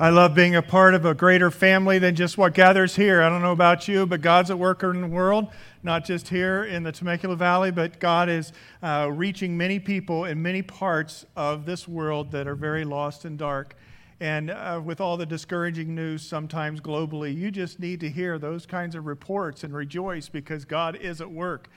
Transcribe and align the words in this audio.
I 0.00 0.10
love 0.10 0.32
being 0.32 0.54
a 0.54 0.62
part 0.62 0.94
of 0.94 1.04
a 1.04 1.12
greater 1.12 1.50
family 1.50 1.98
than 1.98 2.14
just 2.14 2.38
what 2.38 2.54
gathers 2.54 2.94
here. 2.94 3.20
I 3.20 3.28
don't 3.28 3.42
know 3.42 3.50
about 3.50 3.88
you, 3.88 4.06
but 4.06 4.20
God's 4.20 4.48
at 4.48 4.56
work 4.56 4.84
in 4.84 5.00
the 5.00 5.08
world, 5.08 5.48
not 5.82 6.04
just 6.04 6.28
here 6.28 6.62
in 6.62 6.84
the 6.84 6.92
Temecula 6.92 7.34
Valley, 7.34 7.72
but 7.72 7.98
God 7.98 8.28
is 8.28 8.52
uh, 8.80 9.10
reaching 9.12 9.56
many 9.56 9.80
people 9.80 10.24
in 10.26 10.40
many 10.40 10.62
parts 10.62 11.26
of 11.34 11.66
this 11.66 11.88
world 11.88 12.30
that 12.30 12.46
are 12.46 12.54
very 12.54 12.84
lost 12.84 13.24
and 13.24 13.36
dark. 13.36 13.74
And 14.20 14.52
uh, 14.52 14.80
with 14.84 15.00
all 15.00 15.16
the 15.16 15.26
discouraging 15.26 15.96
news 15.96 16.22
sometimes 16.22 16.80
globally, 16.80 17.36
you 17.36 17.50
just 17.50 17.80
need 17.80 17.98
to 17.98 18.08
hear 18.08 18.38
those 18.38 18.66
kinds 18.66 18.94
of 18.94 19.04
reports 19.04 19.64
and 19.64 19.74
rejoice 19.74 20.28
because 20.28 20.64
God 20.64 20.94
is 20.94 21.20
at 21.20 21.32
work 21.32 21.68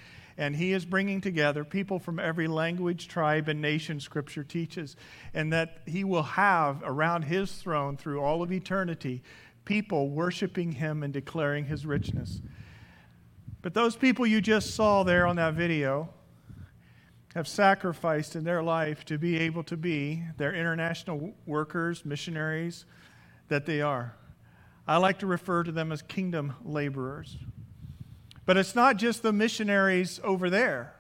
and 0.42 0.56
he 0.56 0.74
is 0.74 0.86
bringing 0.86 1.22
together 1.22 1.64
people 1.64 2.00
from 2.00 2.18
every 2.18 2.48
language, 2.48 3.08
tribe, 3.08 3.48
and 3.48 3.62
nation, 3.62 4.00
Scripture 4.00 4.44
teaches, 4.44 4.96
and 5.36 5.54
that 5.54 5.84
he 5.86 6.04
will 6.04 6.24
have 6.24 6.82
around 6.84 7.22
his 7.22 7.52
throne 7.52 7.96
through 7.96 8.20
all 8.20 8.42
of 8.42 8.52
eternity 8.52 9.22
people 9.66 10.10
worshiping 10.10 10.72
him 10.72 11.04
and 11.04 11.14
declaring 11.14 11.66
his 11.66 11.86
richness. 11.86 12.42
But 13.62 13.76
those 13.76 13.96
people 13.96 14.26
you 14.26 14.42
just 14.42 14.74
saw 14.74 15.04
there 15.04 15.28
on 15.28 15.36
that 15.36 15.54
video 15.54 16.10
have 17.36 17.48
sacrificed 17.48 18.36
in 18.36 18.44
their 18.44 18.64
life 18.64 19.06
to 19.06 19.20
be 19.20 19.38
able 19.38 19.62
to 19.66 19.78
be 19.78 20.24
their 20.38 20.56
international 20.56 21.36
workers, 21.46 22.04
missionaries 22.04 22.86
that 23.48 23.68
they 23.68 23.84
are. 23.84 24.16
I 24.88 24.98
like 24.98 25.20
to 25.20 25.28
refer 25.28 25.62
to 25.62 25.72
them 25.72 25.92
as 25.92 26.02
kingdom 26.02 26.56
laborers. 26.66 27.38
But 28.52 28.58
it's 28.58 28.76
not 28.76 28.98
just 28.98 29.24
the 29.24 29.32
missionaries 29.32 30.20
over 30.26 30.50
there 30.50 30.94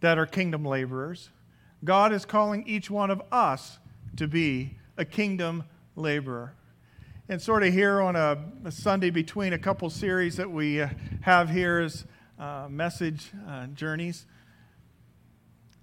that 0.00 0.18
are 0.18 0.26
kingdom 0.26 0.66
laborers. 0.66 1.30
God 1.82 2.12
is 2.12 2.26
calling 2.26 2.68
each 2.68 2.90
one 2.90 3.10
of 3.10 3.22
us 3.32 3.78
to 4.16 4.28
be 4.28 4.76
a 4.98 5.06
kingdom 5.06 5.64
laborer. 5.94 6.52
And 7.30 7.40
sort 7.40 7.62
of 7.62 7.72
here 7.72 8.02
on 8.02 8.16
a, 8.16 8.36
a 8.66 8.70
Sunday 8.70 9.08
between 9.08 9.54
a 9.54 9.58
couple 9.58 9.88
series 9.88 10.36
that 10.36 10.50
we 10.50 10.82
uh, 10.82 10.90
have 11.22 11.48
here 11.48 11.78
as 11.78 12.04
uh, 12.38 12.66
message 12.68 13.30
uh, 13.48 13.68
journeys, 13.68 14.26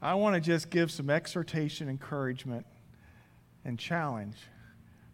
I 0.03 0.13
want 0.13 0.35
to 0.35 0.39
just 0.39 0.69
give 0.69 0.91
some 0.91 1.09
exhortation, 1.09 1.89
encouragement, 1.89 2.67
and 3.65 3.79
challenge 3.79 4.37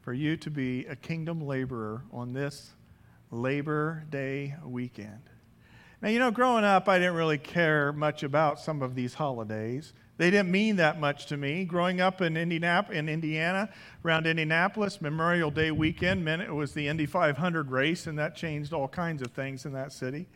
for 0.01 0.11
you 0.11 0.35
to 0.35 0.51
be 0.51 0.85
a 0.87 0.97
kingdom 0.97 1.39
laborer 1.39 2.03
on 2.11 2.33
this 2.33 2.73
Labor 3.31 4.05
Day 4.09 4.55
weekend. 4.65 5.21
Now, 6.01 6.09
you 6.09 6.19
know, 6.19 6.31
growing 6.31 6.63
up, 6.63 6.87
I 6.87 6.97
didn't 6.97 7.15
really 7.15 7.37
care 7.37 7.91
much 7.91 8.23
about 8.23 8.59
some 8.59 8.81
of 8.81 8.95
these 8.95 9.15
holidays. 9.15 9.93
They 10.17 10.31
didn't 10.31 10.51
mean 10.51 10.77
that 10.77 10.99
much 10.99 11.25
to 11.27 11.37
me. 11.37 11.65
Growing 11.65 11.99
up 11.99 12.21
in, 12.21 12.35
Indianap- 12.35 12.89
in 12.91 13.09
Indiana, 13.09 13.69
around 14.05 14.25
Indianapolis, 14.25 15.01
Memorial 15.01 15.51
Day 15.51 15.71
weekend 15.71 16.23
meant 16.23 16.41
it 16.41 16.53
was 16.53 16.73
the 16.73 16.87
Indy 16.87 17.05
500 17.05 17.69
race, 17.69 18.07
and 18.07 18.17
that 18.17 18.35
changed 18.35 18.73
all 18.73 18.87
kinds 18.87 19.21
of 19.21 19.31
things 19.31 19.65
in 19.65 19.73
that 19.73 19.91
city. 19.91 20.27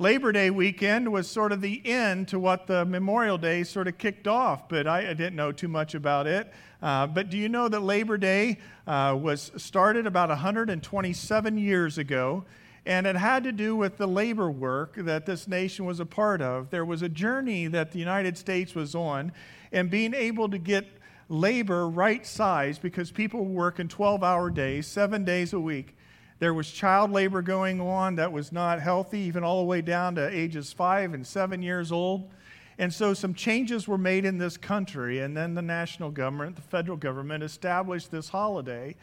Labor 0.00 0.30
Day 0.30 0.50
weekend 0.50 1.10
was 1.10 1.28
sort 1.28 1.50
of 1.50 1.60
the 1.60 1.84
end 1.84 2.28
to 2.28 2.38
what 2.38 2.68
the 2.68 2.84
Memorial 2.84 3.36
Day 3.36 3.64
sort 3.64 3.88
of 3.88 3.98
kicked 3.98 4.28
off, 4.28 4.68
but 4.68 4.86
I, 4.86 5.10
I 5.10 5.12
didn't 5.12 5.34
know 5.34 5.50
too 5.50 5.66
much 5.66 5.96
about 5.96 6.28
it. 6.28 6.52
Uh, 6.80 7.08
but 7.08 7.30
do 7.30 7.36
you 7.36 7.48
know 7.48 7.68
that 7.68 7.80
Labor 7.80 8.16
Day 8.16 8.58
uh, 8.86 9.18
was 9.20 9.50
started 9.56 10.06
about 10.06 10.28
127 10.28 11.58
years 11.58 11.98
ago? 11.98 12.44
And 12.86 13.08
it 13.08 13.16
had 13.16 13.42
to 13.42 13.50
do 13.50 13.74
with 13.74 13.96
the 13.96 14.06
labor 14.06 14.48
work 14.48 14.94
that 14.94 15.26
this 15.26 15.48
nation 15.48 15.84
was 15.84 15.98
a 15.98 16.06
part 16.06 16.40
of. 16.40 16.70
There 16.70 16.84
was 16.84 17.02
a 17.02 17.08
journey 17.08 17.66
that 17.66 17.90
the 17.90 17.98
United 17.98 18.38
States 18.38 18.76
was 18.76 18.94
on, 18.94 19.32
and 19.72 19.90
being 19.90 20.14
able 20.14 20.48
to 20.48 20.58
get 20.58 20.86
labor 21.28 21.88
right 21.88 22.24
sized 22.24 22.82
because 22.82 23.10
people 23.10 23.44
were 23.44 23.64
working 23.64 23.88
12 23.88 24.22
hour 24.22 24.48
days, 24.48 24.86
seven 24.86 25.24
days 25.24 25.52
a 25.52 25.58
week. 25.58 25.96
There 26.38 26.54
was 26.54 26.70
child 26.70 27.10
labor 27.10 27.42
going 27.42 27.80
on 27.80 28.14
that 28.16 28.32
was 28.32 28.52
not 28.52 28.80
healthy, 28.80 29.20
even 29.20 29.42
all 29.42 29.58
the 29.58 29.66
way 29.66 29.80
down 29.82 30.14
to 30.14 30.28
ages 30.28 30.72
five 30.72 31.12
and 31.12 31.26
seven 31.26 31.62
years 31.62 31.90
old. 31.90 32.30
And 32.78 32.94
so 32.94 33.12
some 33.12 33.34
changes 33.34 33.88
were 33.88 33.98
made 33.98 34.24
in 34.24 34.38
this 34.38 34.56
country, 34.56 35.18
and 35.18 35.36
then 35.36 35.54
the 35.54 35.62
national 35.62 36.12
government, 36.12 36.54
the 36.54 36.62
federal 36.62 36.96
government, 36.96 37.42
established 37.42 38.12
this 38.12 38.28
holiday 38.28 38.94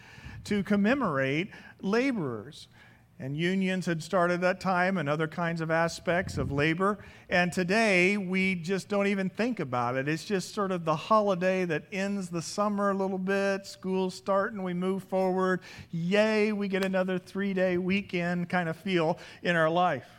to 0.46 0.64
commemorate 0.64 1.50
laborers. 1.82 2.70
And 3.18 3.38
unions 3.38 3.86
had 3.86 4.04
started 4.04 4.42
that 4.42 4.60
time 4.60 4.98
and 4.98 5.08
other 5.08 5.28
kinds 5.28 5.62
of 5.62 5.72
aspects 5.72 6.38
of 6.38 6.52
labor. 6.52 7.00
And 7.30 7.52
today, 7.52 8.18
we 8.18 8.56
just 8.56 8.90
don't 8.90 9.08
even 9.08 9.30
think 9.30 9.62
about 9.62 9.96
it. 9.96 10.10
It's 10.10 10.26
just 10.26 10.54
sort 10.54 10.72
of 10.72 10.84
the 10.84 10.98
holiday 10.98 11.64
that 11.64 11.86
ends 11.94 12.28
the 12.28 12.42
summer 12.42 12.92
a 12.92 12.94
little 12.94 13.18
bit. 13.18 13.66
School's 13.66 14.16
starting, 14.16 14.64
we 14.64 14.74
move 14.74 15.04
forward. 15.06 15.62
Yay, 15.92 16.52
we 16.52 16.68
get 16.68 16.84
another 16.84 17.18
three 17.18 17.54
day 17.54 17.78
weekend 17.78 18.50
kind 18.50 18.68
of 18.68 18.76
feel 18.76 19.18
in 19.44 19.56
our 19.56 19.70
life. 19.70 20.10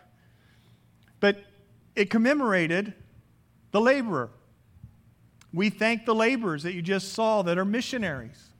But 1.21 1.45
it 1.95 2.09
commemorated 2.09 2.95
the 3.73 3.81
laborer. 3.81 4.31
We 5.53 5.69
thank 5.69 6.07
the 6.07 6.15
laborers 6.15 6.63
that 6.63 6.73
you 6.73 6.81
just 6.81 7.13
saw 7.13 7.43
that 7.43 7.59
are 7.59 7.65
missionaries. 7.65 8.53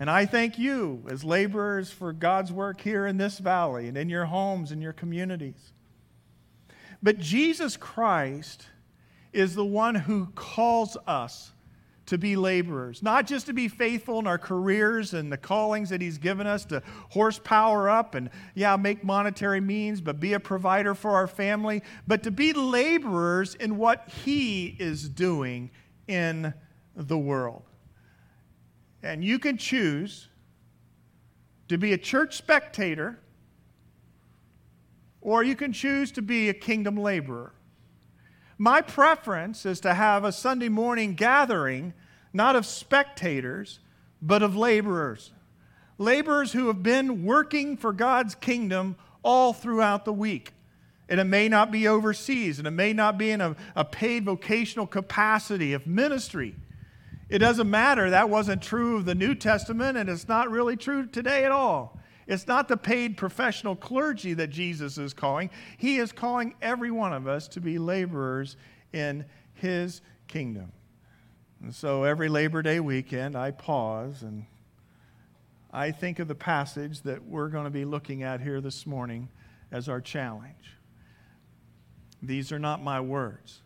And 0.00 0.08
I 0.10 0.24
thank 0.24 0.58
you 0.58 1.04
as 1.10 1.24
laborers 1.24 1.90
for 1.92 2.14
God's 2.14 2.50
work 2.50 2.80
here 2.80 3.06
in 3.06 3.18
this 3.18 3.38
valley 3.38 3.86
and 3.86 3.98
in 3.98 4.08
your 4.08 4.24
homes 4.24 4.72
and 4.72 4.82
your 4.82 4.94
communities. 4.94 5.74
But 7.02 7.18
Jesus 7.18 7.76
Christ 7.76 8.66
is 9.34 9.54
the 9.54 9.64
one 9.64 9.94
who 9.94 10.28
calls 10.34 10.96
us 11.06 11.52
to 12.06 12.16
be 12.16 12.34
laborers, 12.34 13.02
not 13.02 13.26
just 13.26 13.46
to 13.46 13.52
be 13.52 13.68
faithful 13.68 14.18
in 14.18 14.26
our 14.26 14.38
careers 14.38 15.12
and 15.12 15.30
the 15.30 15.36
callings 15.36 15.90
that 15.90 16.00
He's 16.00 16.18
given 16.18 16.46
us 16.46 16.64
to 16.64 16.82
horsepower 17.10 17.88
up 17.88 18.14
and, 18.14 18.30
yeah, 18.54 18.76
make 18.76 19.04
monetary 19.04 19.60
means, 19.60 20.00
but 20.00 20.18
be 20.18 20.32
a 20.32 20.40
provider 20.40 20.94
for 20.94 21.12
our 21.12 21.28
family, 21.28 21.82
but 22.06 22.22
to 22.24 22.30
be 22.30 22.52
laborers 22.52 23.54
in 23.54 23.76
what 23.76 24.08
He 24.08 24.76
is 24.80 25.08
doing 25.08 25.70
in 26.08 26.52
the 26.96 27.18
world. 27.18 27.69
And 29.02 29.24
you 29.24 29.38
can 29.38 29.56
choose 29.56 30.28
to 31.68 31.78
be 31.78 31.92
a 31.92 31.98
church 31.98 32.36
spectator, 32.36 33.18
or 35.20 35.42
you 35.42 35.56
can 35.56 35.72
choose 35.72 36.10
to 36.12 36.22
be 36.22 36.48
a 36.48 36.54
kingdom 36.54 36.96
laborer. 36.96 37.52
My 38.58 38.82
preference 38.82 39.64
is 39.64 39.80
to 39.80 39.94
have 39.94 40.24
a 40.24 40.32
Sunday 40.32 40.68
morning 40.68 41.14
gathering, 41.14 41.94
not 42.32 42.56
of 42.56 42.66
spectators, 42.66 43.78
but 44.20 44.42
of 44.42 44.54
laborers. 44.54 45.32
Laborers 45.96 46.52
who 46.52 46.66
have 46.66 46.82
been 46.82 47.24
working 47.24 47.76
for 47.76 47.92
God's 47.92 48.34
kingdom 48.34 48.96
all 49.22 49.52
throughout 49.52 50.04
the 50.04 50.12
week. 50.12 50.52
And 51.08 51.18
it 51.18 51.24
may 51.24 51.48
not 51.48 51.70
be 51.70 51.88
overseas, 51.88 52.58
and 52.58 52.68
it 52.68 52.72
may 52.72 52.92
not 52.92 53.18
be 53.18 53.30
in 53.30 53.40
a, 53.40 53.56
a 53.74 53.84
paid 53.84 54.24
vocational 54.24 54.86
capacity 54.86 55.72
of 55.72 55.86
ministry. 55.86 56.54
It 57.30 57.38
doesn't 57.38 57.70
matter. 57.70 58.10
That 58.10 58.28
wasn't 58.28 58.60
true 58.60 58.96
of 58.96 59.04
the 59.04 59.14
New 59.14 59.36
Testament, 59.36 59.96
and 59.96 60.10
it's 60.10 60.26
not 60.26 60.50
really 60.50 60.76
true 60.76 61.06
today 61.06 61.44
at 61.44 61.52
all. 61.52 61.96
It's 62.26 62.48
not 62.48 62.66
the 62.66 62.76
paid 62.76 63.16
professional 63.16 63.76
clergy 63.76 64.34
that 64.34 64.48
Jesus 64.48 64.98
is 64.98 65.14
calling. 65.14 65.48
He 65.78 65.98
is 65.98 66.10
calling 66.10 66.54
every 66.60 66.90
one 66.90 67.12
of 67.12 67.28
us 67.28 67.46
to 67.48 67.60
be 67.60 67.78
laborers 67.78 68.56
in 68.92 69.24
His 69.54 70.00
kingdom. 70.26 70.72
And 71.62 71.74
so 71.74 72.02
every 72.02 72.28
Labor 72.28 72.62
Day 72.62 72.80
weekend, 72.80 73.36
I 73.36 73.52
pause 73.52 74.22
and 74.22 74.44
I 75.72 75.92
think 75.92 76.18
of 76.18 76.26
the 76.26 76.34
passage 76.34 77.02
that 77.02 77.24
we're 77.24 77.48
going 77.48 77.64
to 77.64 77.70
be 77.70 77.84
looking 77.84 78.24
at 78.24 78.40
here 78.40 78.60
this 78.60 78.86
morning 78.86 79.28
as 79.70 79.88
our 79.88 80.00
challenge. 80.00 80.76
These 82.22 82.50
are 82.50 82.58
not 82.58 82.82
my 82.82 83.00
words, 83.00 83.60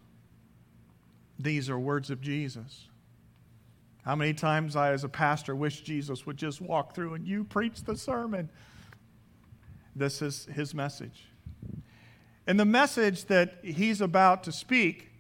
these 1.39 1.71
are 1.71 1.79
words 1.79 2.11
of 2.11 2.21
Jesus. 2.21 2.89
How 4.05 4.15
many 4.15 4.35
times 4.35 4.77
I, 4.77 4.93
as 4.93 5.03
a 5.03 5.09
pastor, 5.09 5.57
wish 5.57 5.81
Jesus 5.81 6.27
would 6.27 6.37
just 6.37 6.61
walk 6.61 6.95
through 6.95 7.15
and 7.15 7.27
you 7.27 7.45
preach 7.45 7.85
the 7.85 7.97
sermon. 7.97 8.51
This 9.97 10.21
is 10.21 10.47
his 10.53 10.75
message. 10.75 11.29
And 12.47 12.61
the 12.61 12.67
message 12.67 13.25
that 13.27 13.59
he's 13.63 14.03
about 14.03 14.45
to 14.45 14.53
speak 14.53 15.11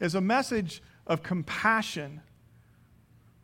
is 0.00 0.14
a 0.14 0.20
message 0.20 0.82
of 1.06 1.22
compassion 1.22 2.22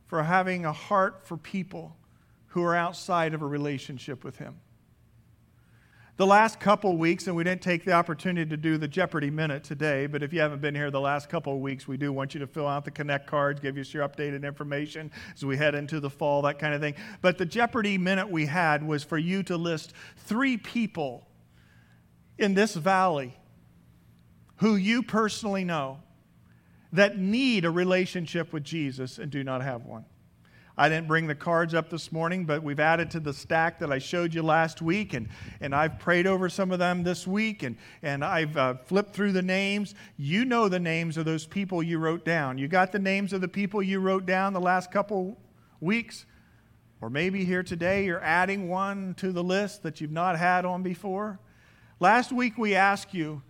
for 0.06 0.22
having 0.22 0.64
a 0.64 0.72
heart 0.72 1.26
for 1.26 1.36
people 1.36 1.96
who 2.48 2.64
are 2.64 2.74
outside 2.74 3.34
of 3.34 3.42
a 3.42 3.46
relationship 3.46 4.24
with 4.24 4.38
him. 4.38 4.56
The 6.18 6.26
last 6.26 6.60
couple 6.60 6.98
weeks, 6.98 7.26
and 7.26 7.34
we 7.34 7.42
didn't 7.42 7.62
take 7.62 7.86
the 7.86 7.92
opportunity 7.92 8.48
to 8.50 8.56
do 8.58 8.76
the 8.76 8.86
Jeopardy 8.86 9.30
Minute 9.30 9.64
today, 9.64 10.06
but 10.06 10.22
if 10.22 10.30
you 10.30 10.40
haven't 10.40 10.60
been 10.60 10.74
here 10.74 10.90
the 10.90 11.00
last 11.00 11.30
couple 11.30 11.58
weeks, 11.58 11.88
we 11.88 11.96
do 11.96 12.12
want 12.12 12.34
you 12.34 12.40
to 12.40 12.46
fill 12.46 12.68
out 12.68 12.84
the 12.84 12.90
Connect 12.90 13.26
cards, 13.26 13.60
give 13.60 13.78
us 13.78 13.94
your 13.94 14.06
updated 14.06 14.44
information 14.44 15.10
as 15.34 15.42
we 15.42 15.56
head 15.56 15.74
into 15.74 16.00
the 16.00 16.10
fall, 16.10 16.42
that 16.42 16.58
kind 16.58 16.74
of 16.74 16.82
thing. 16.82 16.96
But 17.22 17.38
the 17.38 17.46
Jeopardy 17.46 17.96
Minute 17.96 18.28
we 18.28 18.44
had 18.44 18.86
was 18.86 19.02
for 19.02 19.16
you 19.16 19.42
to 19.44 19.56
list 19.56 19.94
three 20.18 20.58
people 20.58 21.26
in 22.36 22.52
this 22.52 22.74
valley 22.74 23.34
who 24.56 24.76
you 24.76 25.02
personally 25.02 25.64
know 25.64 26.00
that 26.92 27.16
need 27.16 27.64
a 27.64 27.70
relationship 27.70 28.52
with 28.52 28.64
Jesus 28.64 29.18
and 29.18 29.30
do 29.30 29.42
not 29.42 29.62
have 29.62 29.86
one. 29.86 30.04
I 30.76 30.88
didn't 30.88 31.06
bring 31.06 31.26
the 31.26 31.34
cards 31.34 31.74
up 31.74 31.90
this 31.90 32.10
morning, 32.10 32.46
but 32.46 32.62
we've 32.62 32.80
added 32.80 33.10
to 33.10 33.20
the 33.20 33.34
stack 33.34 33.78
that 33.80 33.92
I 33.92 33.98
showed 33.98 34.32
you 34.32 34.42
last 34.42 34.80
week, 34.80 35.12
and, 35.12 35.28
and 35.60 35.74
I've 35.74 35.98
prayed 35.98 36.26
over 36.26 36.48
some 36.48 36.70
of 36.70 36.78
them 36.78 37.02
this 37.02 37.26
week, 37.26 37.62
and, 37.62 37.76
and 38.02 38.24
I've 38.24 38.56
uh, 38.56 38.74
flipped 38.86 39.14
through 39.14 39.32
the 39.32 39.42
names. 39.42 39.94
You 40.16 40.46
know 40.46 40.68
the 40.68 40.80
names 40.80 41.18
of 41.18 41.26
those 41.26 41.46
people 41.46 41.82
you 41.82 41.98
wrote 41.98 42.24
down. 42.24 42.56
You 42.56 42.68
got 42.68 42.90
the 42.90 42.98
names 42.98 43.34
of 43.34 43.42
the 43.42 43.48
people 43.48 43.82
you 43.82 44.00
wrote 44.00 44.24
down 44.24 44.54
the 44.54 44.60
last 44.60 44.90
couple 44.90 45.36
weeks? 45.80 46.24
Or 47.02 47.10
maybe 47.10 47.44
here 47.44 47.64
today 47.64 48.04
you're 48.04 48.22
adding 48.22 48.68
one 48.68 49.14
to 49.14 49.32
the 49.32 49.42
list 49.42 49.82
that 49.82 50.00
you've 50.00 50.12
not 50.12 50.38
had 50.38 50.64
on 50.64 50.82
before. 50.82 51.40
Last 52.00 52.32
week 52.32 52.56
we 52.56 52.74
asked 52.74 53.12
you 53.12 53.42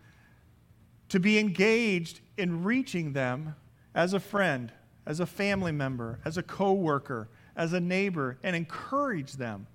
to 1.11 1.21
be 1.21 1.39
engaged 1.39 2.21
in 2.39 2.65
reaching 2.65 3.13
them 3.13 3.55
as 3.95 4.15
a 4.15 4.21
friend 4.21 4.73
as 5.07 5.21
a 5.21 5.27
family 5.27 5.73
member, 5.73 6.21
as 6.25 6.37
a 6.37 6.43
coworker, 6.43 7.29
as 7.57 7.73
a 7.73 7.81
neighbor, 7.81 8.39
and 8.43 8.55
encourage 8.55 9.35
them. 9.35 9.67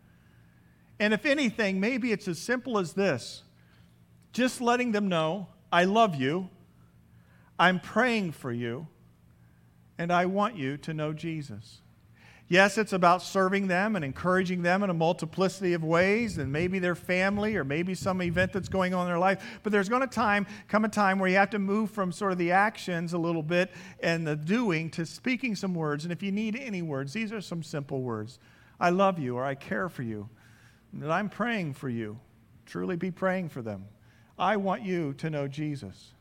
And 1.00 1.13
if 1.13 1.25
anything, 1.25 1.79
maybe 1.79 2.12
it's 2.12 2.27
as 2.27 2.39
simple 2.39 2.77
as 2.77 2.94
this 2.94 3.44
just 4.33 4.62
letting 4.62 4.91
them 4.91 5.07
know, 5.07 5.47
I 5.71 5.85
love 5.85 6.15
you, 6.15 6.50
I'm 7.57 7.79
praying 7.79 8.33
for 8.33 8.51
you, 8.51 8.88
and 9.97 10.12
I 10.12 10.27
want 10.27 10.56
you 10.56 10.77
to 10.77 10.94
know 10.94 11.12
Jesus. 11.12 11.81
Yes, 12.49 12.77
it's 12.77 12.94
about 12.94 13.21
serving 13.21 13.67
them 13.67 13.97
and 13.97 14.05
encouraging 14.05 14.61
them 14.61 14.81
in 14.81 14.89
a 14.89 14.94
multiplicity 14.94 15.73
of 15.73 15.83
ways, 15.83 16.38
and 16.38 16.49
maybe 16.49 16.79
their 16.79 16.95
family 16.95 17.57
or 17.57 17.65
maybe 17.65 17.94
some 17.94 18.21
event 18.21 18.53
that's 18.53 18.69
going 18.69 18.94
on 18.94 19.01
in 19.01 19.07
their 19.07 19.19
life. 19.19 19.59
But 19.63 19.73
there's 19.73 19.89
going 19.89 20.01
to 20.01 20.07
time 20.07 20.47
come 20.69 20.85
a 20.85 20.89
time 20.89 21.19
where 21.19 21.29
you 21.29 21.35
have 21.35 21.49
to 21.49 21.59
move 21.59 21.91
from 21.91 22.13
sort 22.13 22.31
of 22.31 22.38
the 22.38 22.53
actions 22.53 23.11
a 23.11 23.17
little 23.17 23.44
bit 23.44 23.71
and 23.99 24.25
the 24.25 24.38
doing 24.38 24.89
to 24.91 25.05
speaking 25.05 25.55
some 25.55 25.73
words. 25.73 26.05
And 26.05 26.13
if 26.13 26.23
you 26.23 26.31
need 26.31 26.55
any 26.55 26.81
words, 26.81 27.11
these 27.11 27.33
are 27.33 27.41
some 27.41 27.63
simple 27.63 28.01
words. 28.01 28.39
I 28.79 28.91
love 28.91 29.19
you 29.19 29.35
or 29.35 29.44
I 29.44 29.55
care 29.55 29.89
for 29.89 30.03
you. 30.03 30.29
That 30.94 31.11
I'm 31.11 31.27
praying 31.27 31.73
for 31.73 31.89
you. 31.89 32.17
Truly 32.65 32.95
be 32.95 33.11
praying 33.11 33.49
for 33.49 33.61
them. 33.61 33.85
I 34.39 34.55
want 34.55 34.83
you 34.83 35.13
to 35.15 35.29
know 35.29 35.49
Jesus. 35.49 36.13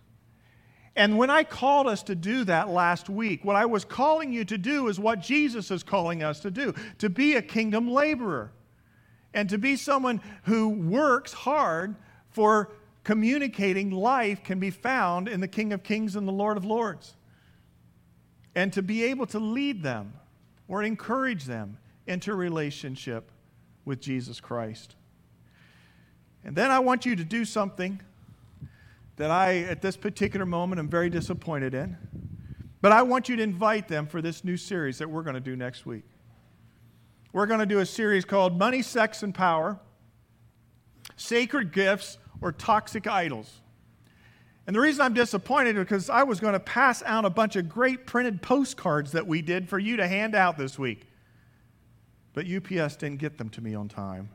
And 0.96 1.18
when 1.18 1.28
I 1.28 1.44
called 1.44 1.86
us 1.86 2.02
to 2.04 2.14
do 2.14 2.44
that 2.44 2.70
last 2.70 3.10
week, 3.10 3.44
what 3.44 3.54
I 3.54 3.66
was 3.66 3.84
calling 3.84 4.32
you 4.32 4.46
to 4.46 4.56
do 4.56 4.88
is 4.88 4.98
what 4.98 5.20
Jesus 5.20 5.70
is 5.70 5.82
calling 5.82 6.22
us 6.22 6.40
to 6.40 6.50
do 6.50 6.74
to 6.98 7.10
be 7.10 7.34
a 7.34 7.42
kingdom 7.42 7.90
laborer 7.90 8.50
and 9.34 9.50
to 9.50 9.58
be 9.58 9.76
someone 9.76 10.22
who 10.44 10.70
works 10.70 11.34
hard 11.34 11.96
for 12.30 12.72
communicating 13.04 13.90
life 13.90 14.42
can 14.42 14.58
be 14.58 14.70
found 14.70 15.28
in 15.28 15.40
the 15.40 15.48
King 15.48 15.74
of 15.74 15.82
Kings 15.82 16.16
and 16.16 16.26
the 16.26 16.32
Lord 16.32 16.56
of 16.56 16.64
Lords. 16.64 17.14
And 18.54 18.72
to 18.72 18.82
be 18.82 19.04
able 19.04 19.26
to 19.26 19.38
lead 19.38 19.82
them 19.82 20.14
or 20.66 20.82
encourage 20.82 21.44
them 21.44 21.76
into 22.06 22.34
relationship 22.34 23.30
with 23.84 24.00
Jesus 24.00 24.40
Christ. 24.40 24.96
And 26.42 26.56
then 26.56 26.70
I 26.70 26.78
want 26.78 27.04
you 27.04 27.14
to 27.16 27.24
do 27.24 27.44
something 27.44 28.00
that 29.16 29.30
I, 29.30 29.58
at 29.60 29.82
this 29.82 29.96
particular 29.96 30.46
moment, 30.46 30.78
am 30.78 30.88
very 30.88 31.10
disappointed 31.10 31.74
in. 31.74 31.96
But 32.80 32.92
I 32.92 33.02
want 33.02 33.28
you 33.28 33.36
to 33.36 33.42
invite 33.42 33.88
them 33.88 34.06
for 34.06 34.22
this 34.22 34.44
new 34.44 34.56
series 34.56 34.98
that 34.98 35.08
we're 35.08 35.22
going 35.22 35.34
to 35.34 35.40
do 35.40 35.56
next 35.56 35.86
week. 35.86 36.04
We're 37.32 37.46
going 37.46 37.60
to 37.60 37.66
do 37.66 37.80
a 37.80 37.86
series 37.86 38.24
called 38.24 38.58
Money, 38.58 38.82
Sex, 38.82 39.22
and 39.22 39.34
Power 39.34 39.78
Sacred 41.16 41.72
Gifts 41.72 42.18
or 42.40 42.52
Toxic 42.52 43.06
Idols. 43.06 43.60
And 44.66 44.74
the 44.74 44.80
reason 44.80 45.00
I'm 45.00 45.14
disappointed 45.14 45.76
is 45.76 45.84
because 45.84 46.10
I 46.10 46.24
was 46.24 46.40
going 46.40 46.54
to 46.54 46.60
pass 46.60 47.02
out 47.04 47.24
a 47.24 47.30
bunch 47.30 47.56
of 47.56 47.68
great 47.68 48.06
printed 48.06 48.42
postcards 48.42 49.12
that 49.12 49.26
we 49.26 49.40
did 49.40 49.68
for 49.68 49.78
you 49.78 49.96
to 49.96 50.08
hand 50.08 50.34
out 50.34 50.58
this 50.58 50.78
week. 50.78 51.06
But 52.34 52.46
UPS 52.46 52.96
didn't 52.96 53.18
get 53.18 53.38
them 53.38 53.48
to 53.50 53.60
me 53.60 53.74
on 53.74 53.88
time. 53.88 54.28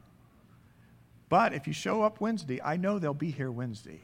But 1.28 1.54
if 1.54 1.68
you 1.68 1.74
show 1.74 2.02
up 2.02 2.22
Wednesday, 2.22 2.62
I 2.62 2.78
know 2.78 2.98
they'll 2.98 3.14
be 3.14 3.32
here 3.32 3.52
Wednesday. 3.52 4.02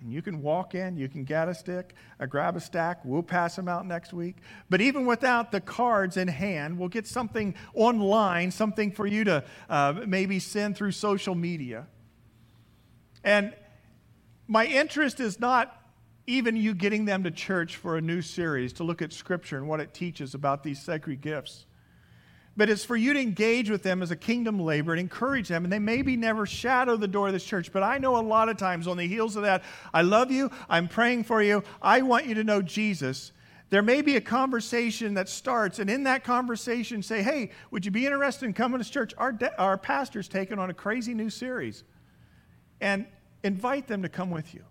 And 0.00 0.12
you 0.12 0.22
can 0.22 0.40
walk 0.40 0.74
in, 0.74 0.96
you 0.96 1.08
can 1.08 1.24
get 1.24 1.48
a 1.48 1.54
stick, 1.54 1.94
uh, 2.18 2.26
grab 2.26 2.56
a 2.56 2.60
stack, 2.60 3.04
we'll 3.04 3.22
pass 3.22 3.56
them 3.56 3.68
out 3.68 3.86
next 3.86 4.12
week. 4.12 4.36
But 4.70 4.80
even 4.80 5.04
without 5.04 5.52
the 5.52 5.60
cards 5.60 6.16
in 6.16 6.28
hand, 6.28 6.78
we'll 6.78 6.88
get 6.88 7.06
something 7.06 7.54
online, 7.74 8.50
something 8.50 8.92
for 8.92 9.06
you 9.06 9.24
to 9.24 9.44
uh, 9.68 10.00
maybe 10.06 10.38
send 10.38 10.76
through 10.76 10.92
social 10.92 11.34
media. 11.34 11.86
And 13.22 13.54
my 14.48 14.66
interest 14.66 15.20
is 15.20 15.38
not 15.38 15.76
even 16.26 16.56
you 16.56 16.74
getting 16.74 17.04
them 17.04 17.24
to 17.24 17.30
church 17.30 17.76
for 17.76 17.96
a 17.96 18.00
new 18.00 18.22
series 18.22 18.72
to 18.74 18.84
look 18.84 19.02
at 19.02 19.12
Scripture 19.12 19.58
and 19.58 19.68
what 19.68 19.80
it 19.80 19.92
teaches 19.92 20.34
about 20.34 20.62
these 20.62 20.80
sacred 20.80 21.20
gifts 21.20 21.66
but 22.60 22.68
it's 22.68 22.84
for 22.84 22.94
you 22.94 23.14
to 23.14 23.18
engage 23.18 23.70
with 23.70 23.82
them 23.82 24.02
as 24.02 24.10
a 24.10 24.16
kingdom 24.16 24.60
labor 24.60 24.92
and 24.92 25.00
encourage 25.00 25.48
them. 25.48 25.64
And 25.64 25.72
they 25.72 25.78
maybe 25.78 26.14
never 26.14 26.44
shadow 26.44 26.94
the 26.94 27.08
door 27.08 27.28
of 27.28 27.32
this 27.32 27.42
church, 27.42 27.72
but 27.72 27.82
I 27.82 27.96
know 27.96 28.18
a 28.18 28.20
lot 28.20 28.50
of 28.50 28.58
times 28.58 28.86
on 28.86 28.98
the 28.98 29.08
heels 29.08 29.34
of 29.34 29.44
that, 29.44 29.62
I 29.94 30.02
love 30.02 30.30
you, 30.30 30.50
I'm 30.68 30.86
praying 30.86 31.24
for 31.24 31.42
you, 31.42 31.64
I 31.80 32.02
want 32.02 32.26
you 32.26 32.34
to 32.34 32.44
know 32.44 32.60
Jesus. 32.60 33.32
There 33.70 33.80
may 33.80 34.02
be 34.02 34.16
a 34.16 34.20
conversation 34.20 35.14
that 35.14 35.30
starts, 35.30 35.78
and 35.78 35.88
in 35.88 36.04
that 36.04 36.22
conversation, 36.22 37.02
say, 37.02 37.22
Hey, 37.22 37.52
would 37.70 37.86
you 37.86 37.90
be 37.90 38.04
interested 38.04 38.44
in 38.44 38.52
coming 38.52 38.78
to 38.78 38.90
church? 38.90 39.14
Our, 39.16 39.32
de- 39.32 39.58
our 39.58 39.78
pastor's 39.78 40.28
taking 40.28 40.58
on 40.58 40.68
a 40.68 40.74
crazy 40.74 41.14
new 41.14 41.30
series. 41.30 41.82
And 42.78 43.06
invite 43.42 43.86
them 43.86 44.02
to 44.02 44.10
come 44.10 44.30
with 44.30 44.52
you. 44.52 44.64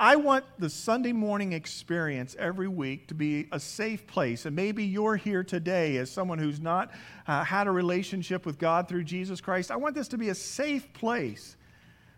I 0.00 0.14
want 0.14 0.44
the 0.60 0.70
Sunday 0.70 1.10
morning 1.10 1.52
experience 1.52 2.36
every 2.38 2.68
week 2.68 3.08
to 3.08 3.14
be 3.14 3.48
a 3.50 3.58
safe 3.58 4.06
place. 4.06 4.46
And 4.46 4.54
maybe 4.54 4.84
you're 4.84 5.16
here 5.16 5.42
today 5.42 5.96
as 5.96 6.08
someone 6.08 6.38
who's 6.38 6.60
not 6.60 6.92
uh, 7.26 7.42
had 7.42 7.66
a 7.66 7.72
relationship 7.72 8.46
with 8.46 8.60
God 8.60 8.88
through 8.88 9.02
Jesus 9.02 9.40
Christ. 9.40 9.72
I 9.72 9.76
want 9.76 9.96
this 9.96 10.06
to 10.08 10.18
be 10.18 10.28
a 10.28 10.36
safe 10.36 10.92
place 10.92 11.56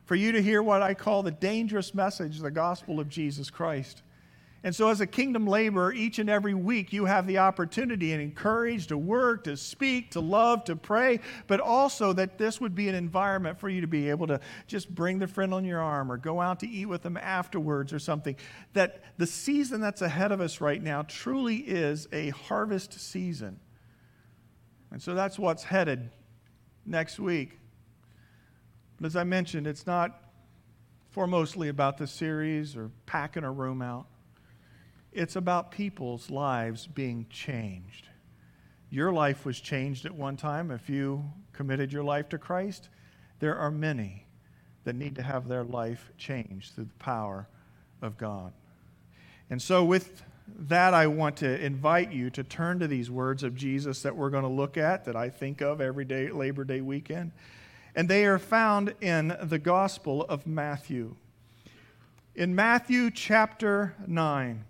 for 0.05 0.15
you 0.15 0.33
to 0.33 0.43
hear 0.43 0.63
what 0.63 0.83
I 0.83 0.93
call 0.93 1.23
the 1.23 1.31
dangerous 1.31 1.95
message, 1.95 2.41
the 2.41 2.51
gospel 2.51 3.01
of 3.01 3.09
Jesus 3.09 3.49
Christ. 3.49 4.03
And 4.63 4.75
so, 4.75 4.89
as 4.89 5.01
a 5.01 5.07
kingdom 5.07 5.47
laborer, 5.47 5.91
each 5.91 6.19
and 6.19 6.29
every 6.29 6.53
week 6.53 6.93
you 6.93 7.07
have 7.07 7.27
the 7.27 7.39
opportunity 7.39 8.13
and 8.13 8.21
encouraged 8.21 8.91
to 8.91 8.99
work, 8.99 9.45
to 9.45 9.57
speak, 9.57 10.11
to 10.11 10.21
love, 10.21 10.65
to 10.65 10.77
pray, 10.77 11.21
but 11.47 11.61
also 11.61 12.13
that 12.13 12.37
this 12.37 12.61
would 12.61 12.75
be 12.75 12.89
an 12.89 12.95
environment 12.95 13.59
for 13.59 13.71
you 13.71 13.81
to 13.81 13.87
be 13.87 14.11
able 14.11 14.27
to 14.27 14.39
just 14.67 14.95
bring 14.95 15.19
the 15.19 15.27
friend 15.27 15.55
on 15.55 15.65
your 15.65 15.81
arm 15.81 16.13
or 16.13 16.19
go 16.19 16.43
out 16.43 16.61
to 16.61 16.69
eat 16.69 16.87
with 16.87 17.03
them 17.03 17.17
afterwards 17.17 17.91
or 17.91 17.99
something. 17.99 18.37
That 18.75 19.03
the 19.17 19.27
season 19.27 19.81
that's 19.81 20.03
ahead 20.03 20.31
of 20.31 20.43
us 20.43 20.61
right 20.61 20.83
now 20.83 21.03
truly 21.03 21.57
is 21.57 22.07
a 22.13 22.29
harvest 22.29 23.01
season. 23.01 23.61
And 24.91 25.01
so 25.01 25.15
that's 25.15 25.39
what's 25.39 25.65
headed 25.65 26.11
next 26.85 27.19
week. 27.19 27.59
But 28.99 29.07
as 29.07 29.17
I 29.17 29.25
mentioned, 29.25 29.67
it's 29.67 29.87
not 29.87 30.21
foremostly 31.17 31.71
about 31.71 31.97
the 31.97 32.07
series 32.07 32.77
or 32.77 32.91
packing 33.07 33.45
a 33.45 33.51
room 33.51 33.81
out. 33.81 34.07
It's 35.13 35.37
about 35.37 35.73
people's 35.73 36.31
lives 36.31 36.87
being 36.87 37.27
changed. 37.29 38.09
Your 38.91 39.13
life 39.13 39.45
was 39.45 39.61
changed 39.61 40.07
at 40.07 40.15
one 40.15 40.37
time 40.37 40.71
if 40.71 40.89
you 40.89 41.25
committed 41.53 41.93
your 41.93 42.05
life 42.05 42.29
to 42.31 42.39
Christ. 42.39 42.89
There 43.41 43.57
are 43.57 43.71
many 43.71 44.27
that 44.85 44.95
need 44.95 45.17
to 45.17 45.23
have 45.23 45.49
their 45.49 45.65
life 45.65 46.11
changed 46.17 46.75
through 46.75 46.85
the 46.85 47.05
power 47.05 47.49
of 48.03 48.17
God. 48.19 48.53
And 49.49 49.61
so, 49.61 49.85
with 49.85 50.23
that, 50.47 50.95
I 50.95 51.07
want 51.07 51.37
to 51.39 51.65
invite 51.65 52.13
you 52.13 52.31
to 52.31 52.45
turn 52.45 52.79
to 52.81 52.89
these 52.89 53.11
words 53.11 53.43
of 53.43 53.55
Jesus 53.55 54.03
that 54.03 54.17
we're 54.17 54.31
going 54.31 54.45
to 54.45 54.49
look 54.49 54.77
at, 54.77 55.05
that 55.05 55.17
I 55.17 55.29
think 55.29 55.61
of 55.61 55.81
every 55.81 56.05
day, 56.05 56.31
Labor 56.31 56.65
Day 56.65 56.81
weekend. 56.81 57.33
And 57.95 58.09
they 58.09 58.25
are 58.27 58.39
found 58.39 58.95
in 59.01 59.37
the 59.43 59.59
Gospel 59.59 60.23
of 60.23 60.47
Matthew. 60.47 61.17
In 62.35 62.55
Matthew 62.55 63.11
chapter 63.11 63.95
9. 64.07 64.65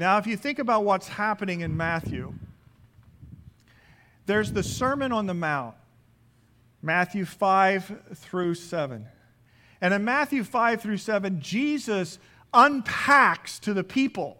Now, 0.00 0.16
if 0.16 0.26
you 0.26 0.38
think 0.38 0.58
about 0.58 0.84
what's 0.84 1.08
happening 1.08 1.60
in 1.60 1.76
Matthew, 1.76 2.32
there's 4.24 4.50
the 4.50 4.62
Sermon 4.62 5.12
on 5.12 5.26
the 5.26 5.34
Mount, 5.34 5.74
Matthew 6.80 7.26
5 7.26 8.14
through 8.14 8.54
7. 8.54 9.06
And 9.82 9.92
in 9.92 10.02
Matthew 10.02 10.42
5 10.42 10.80
through 10.80 10.96
7, 10.96 11.42
Jesus 11.42 12.18
unpacks 12.54 13.58
to 13.58 13.74
the 13.74 13.84
people. 13.84 14.38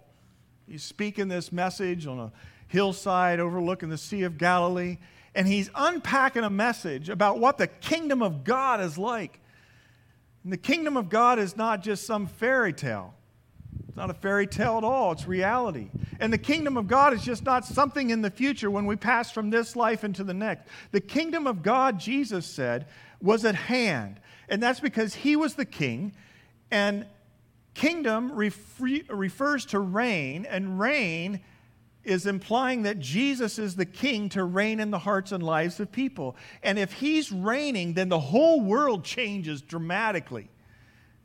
He's 0.67 0.83
speaking 0.83 1.29
this 1.29 1.53
message 1.53 2.07
on 2.07 2.19
a 2.19 2.33
hillside 2.67 3.39
overlooking 3.39 3.91
the 3.91 3.99
Sea 3.99 4.23
of 4.23 4.39
Galilee, 4.39 4.97
and 5.35 5.47
he's 5.47 5.69
unpacking 5.75 6.43
a 6.43 6.49
message 6.49 7.11
about 7.11 7.39
what 7.39 7.59
the 7.59 7.67
kingdom 7.67 8.23
of 8.23 8.45
God 8.45 8.81
is 8.81 8.97
like. 8.97 9.41
And 10.43 10.55
the 10.55 10.57
kingdom 10.57 10.97
of 10.97 11.11
God 11.11 11.39
is 11.39 11.55
not 11.55 11.83
just 11.83 12.07
some 12.07 12.27
fairy 12.27 12.73
tale. 12.73 13.13
It's 13.91 13.97
not 13.97 14.09
a 14.09 14.15
fairy 14.15 14.47
tale 14.47 14.79
at 14.79 14.85
all, 14.85 15.11
it's 15.11 15.27
reality. 15.27 15.91
And 16.21 16.33
the 16.33 16.39
kingdom 16.39 16.77
of 16.77 16.87
God 16.87 17.13
is 17.13 17.25
just 17.25 17.43
not 17.43 17.65
something 17.65 18.11
in 18.11 18.23
the 18.23 18.31
future 18.31 18.71
when 18.71 18.87
we 18.87 18.95
pass 18.95 19.33
from 19.33 19.51
this 19.51 19.75
life 19.75 20.05
into 20.05 20.23
the 20.23 20.33
next. 20.33 20.69
The 20.93 21.01
kingdom 21.01 21.49
of 21.49 21.65
God, 21.65 21.99
Jesus 21.99 22.47
said, 22.47 22.87
was 23.21 23.45
at 23.45 23.57
hand. 23.57 24.21
And 24.49 24.63
that's 24.63 24.79
because 24.79 25.13
he 25.17 25.35
was 25.35 25.55
the 25.55 25.65
king. 25.65 26.13
And 26.71 27.05
kingdom 27.75 28.31
refers 28.31 29.67
to 29.67 29.81
reign, 29.81 30.47
and 30.49 30.79
reign 30.79 31.41
is 32.05 32.27
implying 32.27 32.85
that 32.85 33.01
Jesus 33.01 33.59
is 33.59 33.75
the 33.75 33.87
king 33.87 34.29
to 34.29 34.45
reign 34.45 34.79
in 34.79 34.93
the 34.93 35.01
hearts 35.01 35.33
and 35.33 35.43
lives 35.43 35.81
of 35.81 35.91
people. 35.91 36.37
And 36.63 36.79
if 36.79 36.93
he's 36.93 37.33
reigning, 37.33 37.95
then 37.95 38.09
the 38.09 38.21
whole 38.21 38.61
world 38.61 39.03
changes 39.03 39.63
dramatically. 39.63 40.49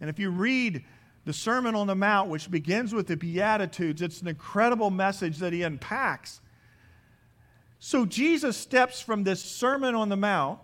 And 0.01 0.09
if 0.09 0.17
you 0.17 0.31
read 0.31 0.83
the 1.25 1.33
Sermon 1.33 1.75
on 1.75 1.87
the 1.87 1.95
Mount, 1.95 2.29
which 2.29 2.49
begins 2.49 2.93
with 2.93 3.07
the 3.07 3.17
Beatitudes, 3.17 4.01
it's 4.01 4.21
an 4.21 4.27
incredible 4.27 4.91
message 4.91 5.39
that 5.39 5.53
he 5.53 5.63
unpacks. 5.63 6.39
So 7.79 8.05
Jesus 8.05 8.55
steps 8.55 9.01
from 9.01 9.23
this 9.23 9.43
Sermon 9.43 9.95
on 9.95 10.09
the 10.09 10.15
Mount, 10.15 10.59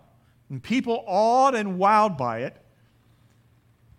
and 0.48 0.62
people 0.62 1.04
awed 1.06 1.54
and 1.54 1.78
wowed 1.78 2.16
by 2.16 2.40
it, 2.40 2.56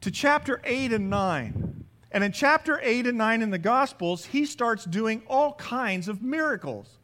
to 0.01 0.11
chapter 0.11 0.61
8 0.63 0.93
and 0.93 1.09
9. 1.09 1.85
And 2.11 2.23
in 2.23 2.31
chapter 2.31 2.79
8 2.81 3.07
and 3.07 3.17
9 3.17 3.41
in 3.41 3.49
the 3.49 3.57
Gospels, 3.57 4.25
he 4.25 4.45
starts 4.45 4.85
doing 4.85 5.23
all 5.27 5.53
kinds 5.53 6.07
of 6.07 6.21
miracles, 6.21 6.99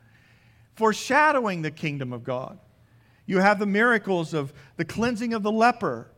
foreshadowing 0.75 1.61
the 1.61 1.71
kingdom 1.71 2.13
of 2.13 2.23
God. 2.23 2.59
You 3.25 3.39
have 3.39 3.59
the 3.59 3.65
miracles 3.65 4.33
of 4.33 4.53
the 4.77 4.85
cleansing 4.85 5.33
of 5.33 5.43
the 5.43 5.51
leper, 5.51 6.11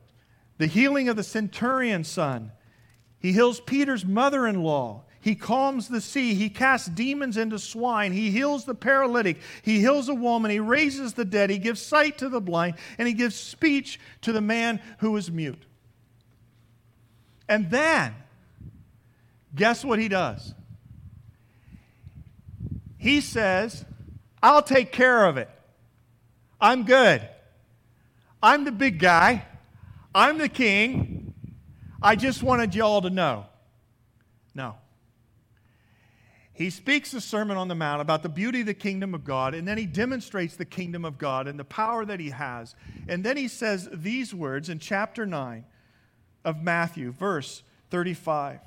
the 0.57 0.67
healing 0.67 1.09
of 1.09 1.15
the 1.15 1.23
centurion's 1.23 2.07
son. 2.07 2.51
He 3.21 3.31
heals 3.31 3.59
Peter's 3.59 4.05
mother 4.05 4.47
in 4.47 4.63
law. 4.63 5.03
He 5.21 5.35
calms 5.35 5.87
the 5.87 6.01
sea. 6.01 6.33
He 6.33 6.49
casts 6.49 6.87
demons 6.87 7.37
into 7.37 7.59
swine. 7.59 8.11
He 8.11 8.31
heals 8.31 8.65
the 8.65 8.73
paralytic. 8.73 9.37
He 9.61 9.79
heals 9.79 10.09
a 10.09 10.15
woman. 10.15 10.49
He 10.49 10.59
raises 10.59 11.13
the 11.13 11.25
dead. 11.25 11.51
He 11.51 11.59
gives 11.59 11.81
sight 11.81 12.17
to 12.17 12.29
the 12.29 12.41
blind. 12.41 12.75
And 12.97 13.07
he 13.07 13.13
gives 13.13 13.35
speech 13.35 13.99
to 14.21 14.31
the 14.31 14.41
man 14.41 14.81
who 14.97 15.15
is 15.17 15.29
mute. 15.29 15.63
And 17.47 17.69
then 17.69 18.15
Guess 19.55 19.83
what 19.83 19.99
he 19.99 20.07
does? 20.07 20.53
He 22.97 23.21
says, 23.21 23.85
I'll 24.41 24.61
take 24.61 24.91
care 24.91 25.25
of 25.25 25.37
it. 25.37 25.49
I'm 26.59 26.83
good. 26.83 27.27
I'm 28.41 28.63
the 28.63 28.71
big 28.71 28.99
guy. 28.99 29.45
I'm 30.13 30.37
the 30.37 30.49
king. 30.49 31.20
I 32.01 32.15
just 32.15 32.41
wanted 32.41 32.73
y'all 32.73 33.01
to 33.01 33.09
know. 33.09 33.45
No. 34.55 34.75
He 36.53 36.69
speaks 36.69 37.11
the 37.11 37.21
Sermon 37.21 37.57
on 37.57 37.67
the 37.67 37.75
Mount 37.75 38.01
about 38.01 38.23
the 38.23 38.29
beauty 38.29 38.61
of 38.61 38.65
the 38.65 38.73
kingdom 38.73 39.13
of 39.13 39.23
God, 39.23 39.53
and 39.53 39.67
then 39.67 39.77
he 39.77 39.85
demonstrates 39.85 40.55
the 40.55 40.65
kingdom 40.65 41.05
of 41.05 41.17
God 41.17 41.47
and 41.47 41.59
the 41.59 41.63
power 41.63 42.05
that 42.05 42.19
he 42.19 42.29
has. 42.31 42.75
And 43.07 43.23
then 43.23 43.37
he 43.37 43.47
says 43.47 43.89
these 43.91 44.33
words 44.33 44.69
in 44.69 44.79
chapter 44.79 45.25
9 45.25 45.65
of 46.43 46.61
Matthew, 46.61 47.11
verse 47.11 47.63
35. 47.89 48.59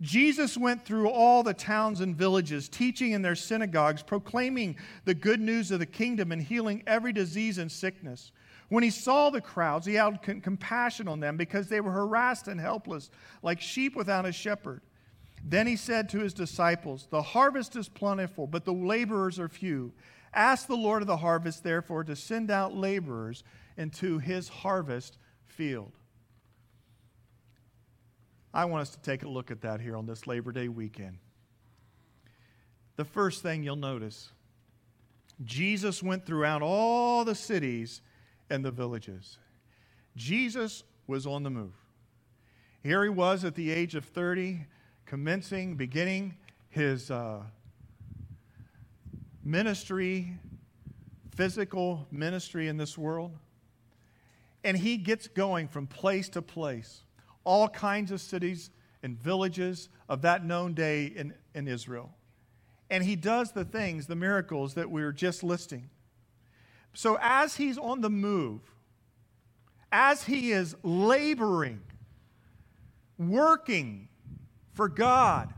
Jesus 0.00 0.56
went 0.56 0.84
through 0.84 1.08
all 1.08 1.44
the 1.44 1.54
towns 1.54 2.00
and 2.00 2.16
villages, 2.16 2.68
teaching 2.68 3.12
in 3.12 3.22
their 3.22 3.36
synagogues, 3.36 4.02
proclaiming 4.02 4.76
the 5.04 5.14
good 5.14 5.40
news 5.40 5.70
of 5.70 5.78
the 5.78 5.86
kingdom, 5.86 6.32
and 6.32 6.42
healing 6.42 6.82
every 6.86 7.12
disease 7.12 7.58
and 7.58 7.70
sickness. 7.70 8.32
When 8.72 8.82
he 8.82 8.88
saw 8.88 9.28
the 9.28 9.42
crowds, 9.42 9.84
he 9.84 9.92
had 9.92 10.22
compassion 10.22 11.06
on 11.06 11.20
them 11.20 11.36
because 11.36 11.68
they 11.68 11.82
were 11.82 11.90
harassed 11.90 12.48
and 12.48 12.58
helpless, 12.58 13.10
like 13.42 13.60
sheep 13.60 13.94
without 13.94 14.24
a 14.24 14.32
shepherd. 14.32 14.80
Then 15.44 15.66
he 15.66 15.76
said 15.76 16.08
to 16.08 16.20
his 16.20 16.32
disciples, 16.32 17.06
The 17.10 17.20
harvest 17.20 17.76
is 17.76 17.90
plentiful, 17.90 18.46
but 18.46 18.64
the 18.64 18.72
laborers 18.72 19.38
are 19.38 19.50
few. 19.50 19.92
Ask 20.32 20.68
the 20.68 20.74
Lord 20.74 21.02
of 21.02 21.06
the 21.06 21.18
harvest, 21.18 21.62
therefore, 21.62 22.02
to 22.04 22.16
send 22.16 22.50
out 22.50 22.74
laborers 22.74 23.44
into 23.76 24.18
his 24.18 24.48
harvest 24.48 25.18
field. 25.44 25.92
I 28.54 28.64
want 28.64 28.80
us 28.80 28.90
to 28.92 29.02
take 29.02 29.22
a 29.22 29.28
look 29.28 29.50
at 29.50 29.60
that 29.60 29.82
here 29.82 29.98
on 29.98 30.06
this 30.06 30.26
Labor 30.26 30.50
Day 30.50 30.68
weekend. 30.68 31.18
The 32.96 33.04
first 33.04 33.42
thing 33.42 33.64
you'll 33.64 33.76
notice 33.76 34.30
Jesus 35.44 36.02
went 36.02 36.24
throughout 36.24 36.62
all 36.62 37.26
the 37.26 37.34
cities 37.34 38.00
and 38.52 38.62
the 38.62 38.70
villages. 38.70 39.38
Jesus 40.14 40.84
was 41.06 41.26
on 41.26 41.42
the 41.42 41.50
move. 41.50 41.72
Here 42.82 43.02
he 43.02 43.08
was 43.08 43.44
at 43.44 43.54
the 43.54 43.70
age 43.70 43.94
of 43.94 44.04
30, 44.04 44.66
commencing, 45.06 45.74
beginning 45.74 46.34
his 46.68 47.10
uh, 47.10 47.40
ministry, 49.42 50.38
physical 51.34 52.06
ministry 52.10 52.68
in 52.68 52.76
this 52.76 52.98
world. 52.98 53.32
And 54.64 54.76
he 54.76 54.98
gets 54.98 55.28
going 55.28 55.66
from 55.66 55.86
place 55.86 56.28
to 56.30 56.42
place 56.42 57.04
all 57.44 57.68
kinds 57.68 58.10
of 58.12 58.20
cities 58.20 58.70
and 59.02 59.18
villages 59.18 59.88
of 60.10 60.22
that 60.22 60.44
known 60.44 60.74
day 60.74 61.06
in, 61.06 61.32
in 61.54 61.66
Israel. 61.66 62.14
And 62.90 63.02
he 63.02 63.16
does 63.16 63.52
the 63.52 63.64
things, 63.64 64.06
the 64.06 64.14
miracles 64.14 64.74
that 64.74 64.90
we 64.90 65.02
were 65.02 65.12
just 65.12 65.42
listing. 65.42 65.88
So 66.94 67.18
as 67.20 67.56
he's 67.56 67.78
on 67.78 68.00
the 68.00 68.10
move, 68.10 68.60
as 69.90 70.24
he 70.24 70.52
is 70.52 70.74
laboring, 70.82 71.80
working 73.18 74.08
for 74.72 74.88
God, 74.88 75.52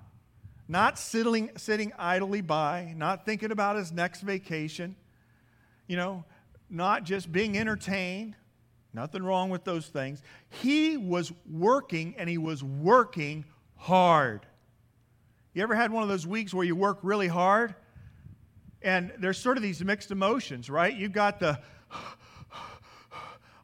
not 0.67 0.99
sitting, 0.99 1.50
sitting 1.57 1.93
idly 1.99 2.41
by, 2.41 2.95
not 2.97 3.25
thinking 3.25 3.50
about 3.50 3.76
his 3.76 3.93
next 3.93 4.23
vacation, 4.23 4.97
you 5.87 5.97
know, 5.97 6.25
not 6.71 7.05
just 7.05 7.31
being 7.31 7.59
entertained, 7.59 8.35
Nothing 8.95 9.25
wrong 9.25 9.50
with 9.50 9.64
those 9.64 9.88
things. 9.88 10.23
He 10.49 10.97
was 10.97 11.33
working 11.50 12.14
and 12.17 12.31
he 12.31 12.38
was 12.38 12.62
working 12.62 13.45
hard. 13.75 14.47
You 15.53 15.62
ever 15.64 15.75
had 15.75 15.91
one 15.91 16.05
of 16.05 16.09
those 16.09 16.26
weeks 16.26 16.55
where 16.55 16.64
you 16.64 16.76
work 16.76 17.00
really 17.03 17.26
hard? 17.26 17.75
And 18.85 19.12
there's 19.19 19.38
sort 19.38 19.57
of 19.57 19.62
these 19.62 19.83
mixed 19.83 20.11
emotions, 20.11 20.69
right? 20.69 20.95
You've 20.95 21.12
got 21.12 21.41
the, 21.41 21.59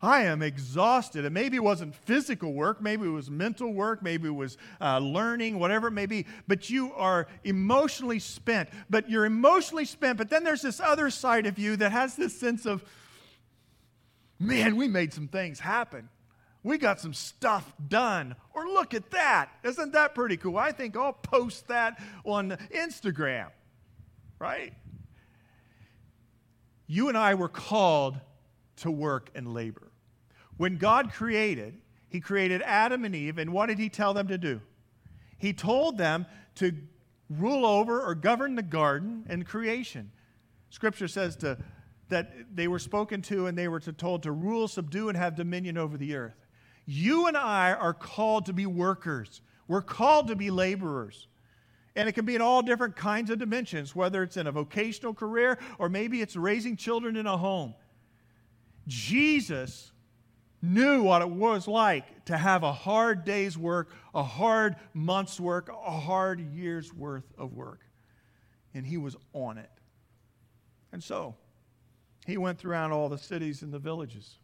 I 0.00 0.22
am 0.22 0.40
exhausted. 0.40 1.26
And 1.26 1.34
maybe 1.34 1.56
it 1.56 1.62
wasn't 1.62 1.94
physical 1.94 2.54
work, 2.54 2.80
maybe 2.80 3.06
it 3.06 3.10
was 3.10 3.30
mental 3.30 3.70
work, 3.70 4.02
maybe 4.02 4.28
it 4.28 4.34
was 4.34 4.56
uh, 4.80 4.98
learning, 4.98 5.58
whatever 5.58 5.88
it 5.88 5.92
may 5.92 6.06
be. 6.06 6.24
But 6.48 6.70
you 6.70 6.94
are 6.94 7.28
emotionally 7.44 8.18
spent. 8.18 8.70
But 8.88 9.10
you're 9.10 9.26
emotionally 9.26 9.84
spent, 9.84 10.16
but 10.16 10.30
then 10.30 10.42
there's 10.42 10.62
this 10.62 10.80
other 10.80 11.10
side 11.10 11.44
of 11.44 11.58
you 11.58 11.76
that 11.76 11.92
has 11.92 12.16
this 12.16 12.34
sense 12.40 12.64
of, 12.64 12.82
man, 14.38 14.76
we 14.76 14.88
made 14.88 15.12
some 15.12 15.28
things 15.28 15.60
happen. 15.60 16.08
We 16.62 16.78
got 16.78 16.98
some 16.98 17.12
stuff 17.12 17.70
done. 17.88 18.36
Or 18.54 18.66
look 18.66 18.94
at 18.94 19.10
that. 19.10 19.50
Isn't 19.64 19.92
that 19.92 20.14
pretty 20.14 20.38
cool? 20.38 20.56
I 20.56 20.72
think 20.72 20.96
I'll 20.96 21.12
post 21.12 21.68
that 21.68 22.02
on 22.24 22.56
Instagram, 22.74 23.48
right? 24.38 24.72
You 26.90 27.06
and 27.06 27.16
I 27.16 27.34
were 27.34 27.48
called 27.48 28.18
to 28.78 28.90
work 28.90 29.30
and 29.36 29.54
labor. 29.54 29.92
When 30.56 30.76
God 30.76 31.12
created, 31.12 31.80
He 32.08 32.18
created 32.18 32.62
Adam 32.62 33.04
and 33.04 33.14
Eve, 33.14 33.38
and 33.38 33.52
what 33.52 33.66
did 33.66 33.78
He 33.78 33.88
tell 33.88 34.12
them 34.12 34.26
to 34.26 34.36
do? 34.36 34.60
He 35.38 35.52
told 35.52 35.98
them 35.98 36.26
to 36.56 36.72
rule 37.28 37.64
over 37.64 38.02
or 38.02 38.16
govern 38.16 38.56
the 38.56 38.64
garden 38.64 39.24
and 39.28 39.46
creation. 39.46 40.10
Scripture 40.70 41.06
says 41.06 41.36
to 41.36 41.58
that 42.08 42.56
they 42.56 42.66
were 42.66 42.80
spoken 42.80 43.22
to 43.22 43.46
and 43.46 43.56
they 43.56 43.68
were 43.68 43.78
to, 43.78 43.92
told 43.92 44.24
to 44.24 44.32
rule, 44.32 44.66
subdue, 44.66 45.08
and 45.08 45.16
have 45.16 45.36
dominion 45.36 45.78
over 45.78 45.96
the 45.96 46.16
earth. 46.16 46.44
You 46.86 47.28
and 47.28 47.36
I 47.36 47.72
are 47.72 47.94
called 47.94 48.46
to 48.46 48.52
be 48.52 48.66
workers. 48.66 49.42
We're 49.68 49.80
called 49.80 50.26
to 50.26 50.34
be 50.34 50.50
laborers. 50.50 51.28
And 51.96 52.08
it 52.08 52.12
can 52.12 52.24
be 52.24 52.34
in 52.34 52.40
all 52.40 52.62
different 52.62 52.96
kinds 52.96 53.30
of 53.30 53.38
dimensions, 53.38 53.96
whether 53.96 54.22
it's 54.22 54.36
in 54.36 54.46
a 54.46 54.52
vocational 54.52 55.12
career 55.12 55.58
or 55.78 55.88
maybe 55.88 56.22
it's 56.22 56.36
raising 56.36 56.76
children 56.76 57.16
in 57.16 57.26
a 57.26 57.36
home. 57.36 57.74
Jesus 58.86 59.90
knew 60.62 61.02
what 61.02 61.22
it 61.22 61.30
was 61.30 61.66
like 61.66 62.24
to 62.26 62.36
have 62.36 62.62
a 62.62 62.72
hard 62.72 63.24
day's 63.24 63.56
work, 63.56 63.90
a 64.14 64.22
hard 64.22 64.76
month's 64.94 65.40
work, 65.40 65.68
a 65.68 65.90
hard 65.90 66.40
year's 66.40 66.92
worth 66.92 67.24
of 67.38 67.54
work. 67.54 67.80
And 68.74 68.86
he 68.86 68.96
was 68.96 69.16
on 69.32 69.58
it. 69.58 69.70
And 70.92 71.02
so, 71.02 71.34
he 72.26 72.36
went 72.36 72.58
throughout 72.58 72.92
all 72.92 73.08
the 73.08 73.18
cities 73.18 73.62
and 73.62 73.72
the 73.72 73.78
villages. 73.78 74.38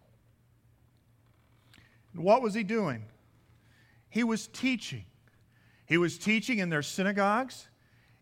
And 2.15 2.25
what 2.25 2.43
was 2.43 2.55
he 2.55 2.65
doing? 2.65 3.05
He 4.09 4.25
was 4.25 4.47
teaching. 4.47 5.05
He 5.87 5.99
was 5.99 6.19
teaching 6.19 6.59
in 6.59 6.69
their 6.69 6.83
synagogues, 6.83 7.69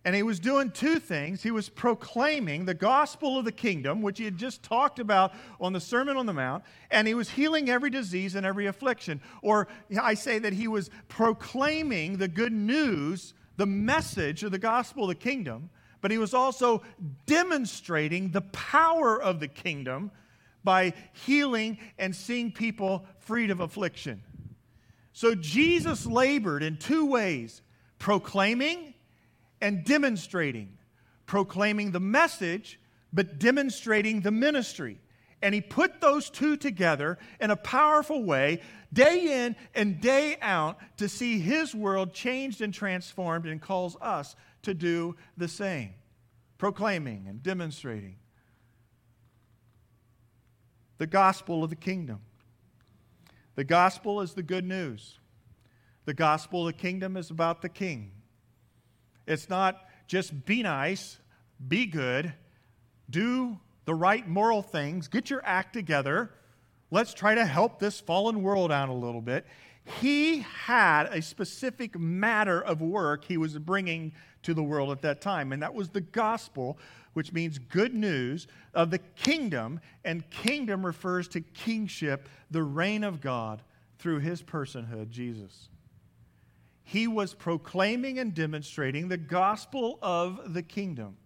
and 0.04 0.14
he 0.14 0.22
was 0.22 0.38
doing 0.38 0.70
two 0.70 0.98
things. 0.98 1.42
He 1.42 1.50
was 1.50 1.68
proclaiming 1.68 2.66
the 2.66 2.74
gospel 2.74 3.38
of 3.38 3.44
the 3.44 3.52
kingdom, 3.52 4.02
which 4.02 4.18
he 4.18 4.24
had 4.24 4.36
just 4.36 4.62
talked 4.62 4.98
about 4.98 5.32
on 5.60 5.72
the 5.72 5.80
Sermon 5.80 6.16
on 6.16 6.26
the 6.26 6.32
Mount, 6.32 6.62
and 6.90 7.08
he 7.08 7.14
was 7.14 7.30
healing 7.30 7.70
every 7.70 7.90
disease 7.90 8.34
and 8.34 8.44
every 8.44 8.66
affliction. 8.66 9.20
Or 9.40 9.68
I 10.00 10.14
say 10.14 10.38
that 10.40 10.52
he 10.52 10.68
was 10.68 10.90
proclaiming 11.08 12.18
the 12.18 12.28
good 12.28 12.52
news, 12.52 13.34
the 13.56 13.66
message 13.66 14.42
of 14.42 14.50
the 14.50 14.58
gospel 14.58 15.04
of 15.04 15.08
the 15.08 15.14
kingdom 15.14 15.70
but 16.04 16.10
he 16.10 16.18
was 16.18 16.34
also 16.34 16.82
demonstrating 17.24 18.30
the 18.30 18.42
power 18.42 19.22
of 19.22 19.40
the 19.40 19.48
kingdom 19.48 20.10
by 20.62 20.92
healing 21.14 21.78
and 21.98 22.14
seeing 22.14 22.52
people 22.52 23.06
freed 23.20 23.50
of 23.50 23.60
affliction. 23.60 24.22
So 25.14 25.34
Jesus 25.34 26.04
labored 26.04 26.62
in 26.62 26.76
two 26.76 27.06
ways 27.06 27.62
proclaiming 27.98 28.92
and 29.62 29.82
demonstrating. 29.82 30.76
proclaiming 31.26 31.90
the 31.90 32.00
message, 32.00 32.78
but 33.12 33.38
demonstrating 33.38 34.20
the 34.20 34.30
ministry. 34.30 34.98
And 35.40 35.54
he 35.54 35.60
put 35.60 36.00
those 36.00 36.30
two 36.30 36.56
together 36.56 37.18
in 37.40 37.50
a 37.50 37.56
powerful 37.56 38.22
way, 38.22 38.60
day 38.92 39.44
in 39.44 39.56
and 39.74 40.00
day 40.00 40.36
out, 40.42 40.78
to 40.98 41.08
see 41.08 41.38
his 41.38 41.74
world 41.74 42.12
changed 42.12 42.60
and 42.60 42.72
transformed, 42.72 43.46
and 43.46 43.60
calls 43.60 43.96
us 44.00 44.36
to 44.62 44.74
do 44.74 45.16
the 45.36 45.48
same, 45.48 45.94
proclaiming 46.58 47.26
and 47.28 47.42
demonstrating 47.42 48.16
the 50.98 51.06
gospel 51.06 51.64
of 51.64 51.70
the 51.70 51.76
kingdom. 51.76 52.20
The 53.54 53.64
gospel 53.64 54.20
is 54.20 54.34
the 54.34 54.42
good 54.42 54.64
news. 54.64 55.18
The 56.06 56.14
gospel 56.14 56.66
of 56.66 56.74
the 56.74 56.80
kingdom 56.80 57.16
is 57.16 57.30
about 57.30 57.62
the 57.62 57.68
king. 57.68 58.10
It's 59.26 59.48
not 59.48 59.86
just 60.06 60.44
be 60.44 60.62
nice, 60.62 61.18
be 61.66 61.86
good, 61.86 62.32
do 63.08 63.58
the 63.84 63.94
right 63.94 64.26
moral 64.28 64.62
things, 64.62 65.08
get 65.08 65.30
your 65.30 65.42
act 65.44 65.72
together. 65.72 66.30
Let's 66.90 67.14
try 67.14 67.34
to 67.34 67.44
help 67.44 67.78
this 67.78 68.00
fallen 68.00 68.42
world 68.42 68.70
out 68.70 68.88
a 68.88 68.92
little 68.94 69.20
bit. 69.20 69.46
He 70.00 70.40
had 70.40 71.06
a 71.06 71.20
specific 71.20 71.98
matter 71.98 72.60
of 72.60 72.80
work 72.80 73.24
he 73.24 73.36
was 73.36 73.58
bringing 73.58 74.12
to 74.42 74.54
the 74.54 74.62
world 74.62 74.90
at 74.90 75.02
that 75.02 75.20
time, 75.20 75.52
and 75.52 75.62
that 75.62 75.74
was 75.74 75.90
the 75.90 76.00
gospel, 76.00 76.78
which 77.14 77.32
means 77.32 77.58
good 77.58 77.94
news 77.94 78.46
of 78.74 78.90
the 78.90 78.98
kingdom. 78.98 79.80
And 80.04 80.28
kingdom 80.30 80.84
refers 80.84 81.26
to 81.28 81.40
kingship, 81.40 82.28
the 82.50 82.62
reign 82.62 83.02
of 83.02 83.20
God 83.20 83.62
through 83.98 84.18
his 84.18 84.42
personhood, 84.42 85.10
Jesus. 85.10 85.70
He 86.82 87.06
was 87.06 87.32
proclaiming 87.32 88.18
and 88.18 88.34
demonstrating 88.34 89.08
the 89.08 89.16
gospel 89.16 89.98
of 90.02 90.52
the 90.52 90.62
kingdom. 90.62 91.16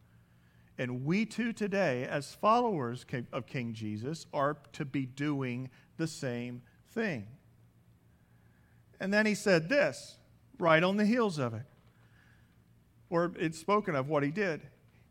And 0.79 1.05
we 1.05 1.27
too 1.27 1.53
today, 1.53 2.05
as 2.05 2.35
followers 2.35 3.05
of 3.33 3.47
King 3.47 3.73
Jesus, 3.75 4.27
are 4.33 4.57
to 4.75 4.85
be 4.85 5.05
doing 5.07 5.71
the 5.97 6.07
same 6.07 6.63
thing. 6.93 7.27
And 9.01 9.13
then 9.13 9.27
he 9.27 9.35
said 9.35 9.69
this, 9.69 10.17
right 10.59 10.83
on 10.83 10.97
the 10.97 11.05
heels 11.05 11.39
of 11.39 11.55
it, 11.55 11.65
or 13.11 13.33
it's 13.39 13.59
spoken 13.59 13.97
of 13.97 14.09
what 14.09 14.23
he 14.23 14.31
did. 14.31 14.61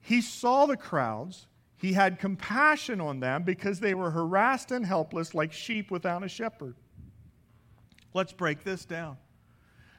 He 0.08 0.22
saw 0.22 0.68
the 0.68 0.78
crowds, 0.78 1.48
he 1.76 1.92
had 1.92 2.18
compassion 2.18 3.02
on 3.02 3.20
them 3.20 3.44
because 3.44 3.82
they 3.82 3.94
were 3.94 4.10
harassed 4.10 4.72
and 4.72 4.86
helpless 4.86 5.36
like 5.36 5.52
sheep 5.52 5.92
without 5.92 6.24
a 6.24 6.30
shepherd. 6.30 6.76
Let's 8.14 8.32
break 8.32 8.64
this 8.64 8.86
down. 8.86 9.18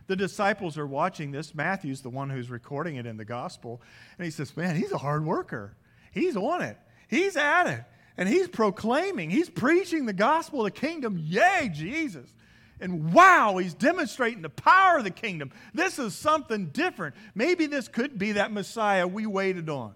The 0.06 0.16
disciples 0.16 0.78
are 0.78 0.86
watching 0.86 1.30
this. 1.30 1.54
Matthew's 1.54 2.00
the 2.00 2.08
one 2.08 2.30
who's 2.30 2.48
recording 2.48 2.96
it 2.96 3.04
in 3.04 3.18
the 3.18 3.26
gospel. 3.26 3.82
And 4.16 4.24
he 4.24 4.30
says, 4.30 4.56
Man, 4.56 4.76
he's 4.76 4.92
a 4.92 4.98
hard 4.98 5.26
worker. 5.26 5.76
He's 6.10 6.38
on 6.38 6.62
it, 6.62 6.78
he's 7.08 7.36
at 7.36 7.66
it. 7.66 7.84
And 8.16 8.26
he's 8.30 8.48
proclaiming, 8.48 9.28
he's 9.28 9.50
preaching 9.50 10.06
the 10.06 10.14
gospel 10.14 10.60
of 10.60 10.72
the 10.72 10.80
kingdom. 10.80 11.18
Yay, 11.18 11.70
Jesus. 11.70 12.32
And 12.80 13.12
wow, 13.12 13.56
he's 13.56 13.74
demonstrating 13.74 14.42
the 14.42 14.48
power 14.48 14.98
of 14.98 15.04
the 15.04 15.10
kingdom. 15.10 15.50
This 15.74 15.98
is 15.98 16.14
something 16.14 16.66
different. 16.66 17.14
Maybe 17.34 17.66
this 17.66 17.88
could 17.88 18.18
be 18.18 18.32
that 18.32 18.52
Messiah 18.52 19.06
we 19.06 19.26
waited 19.26 19.68
on. 19.68 19.94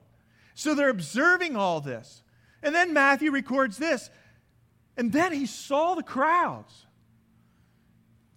So 0.55 0.75
they're 0.75 0.89
observing 0.89 1.57
all 1.57 1.81
this. 1.81 2.23
And 2.63 2.75
then 2.75 2.93
Matthew 2.93 3.31
records 3.31 3.79
this. 3.79 4.11
And 4.97 5.13
then 5.13 5.33
he 5.33 5.47
saw 5.47 5.95
the 5.95 6.03
crowds. 6.03 6.87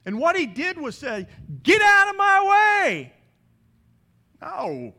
And 0.06 0.20
what 0.20 0.36
he 0.36 0.46
did 0.46 0.78
was 0.78 0.96
say, 0.98 1.28
Get 1.64 1.82
out 1.82 2.10
of 2.10 2.16
my 2.16 2.80
way. 2.84 3.14
No, 4.42 4.94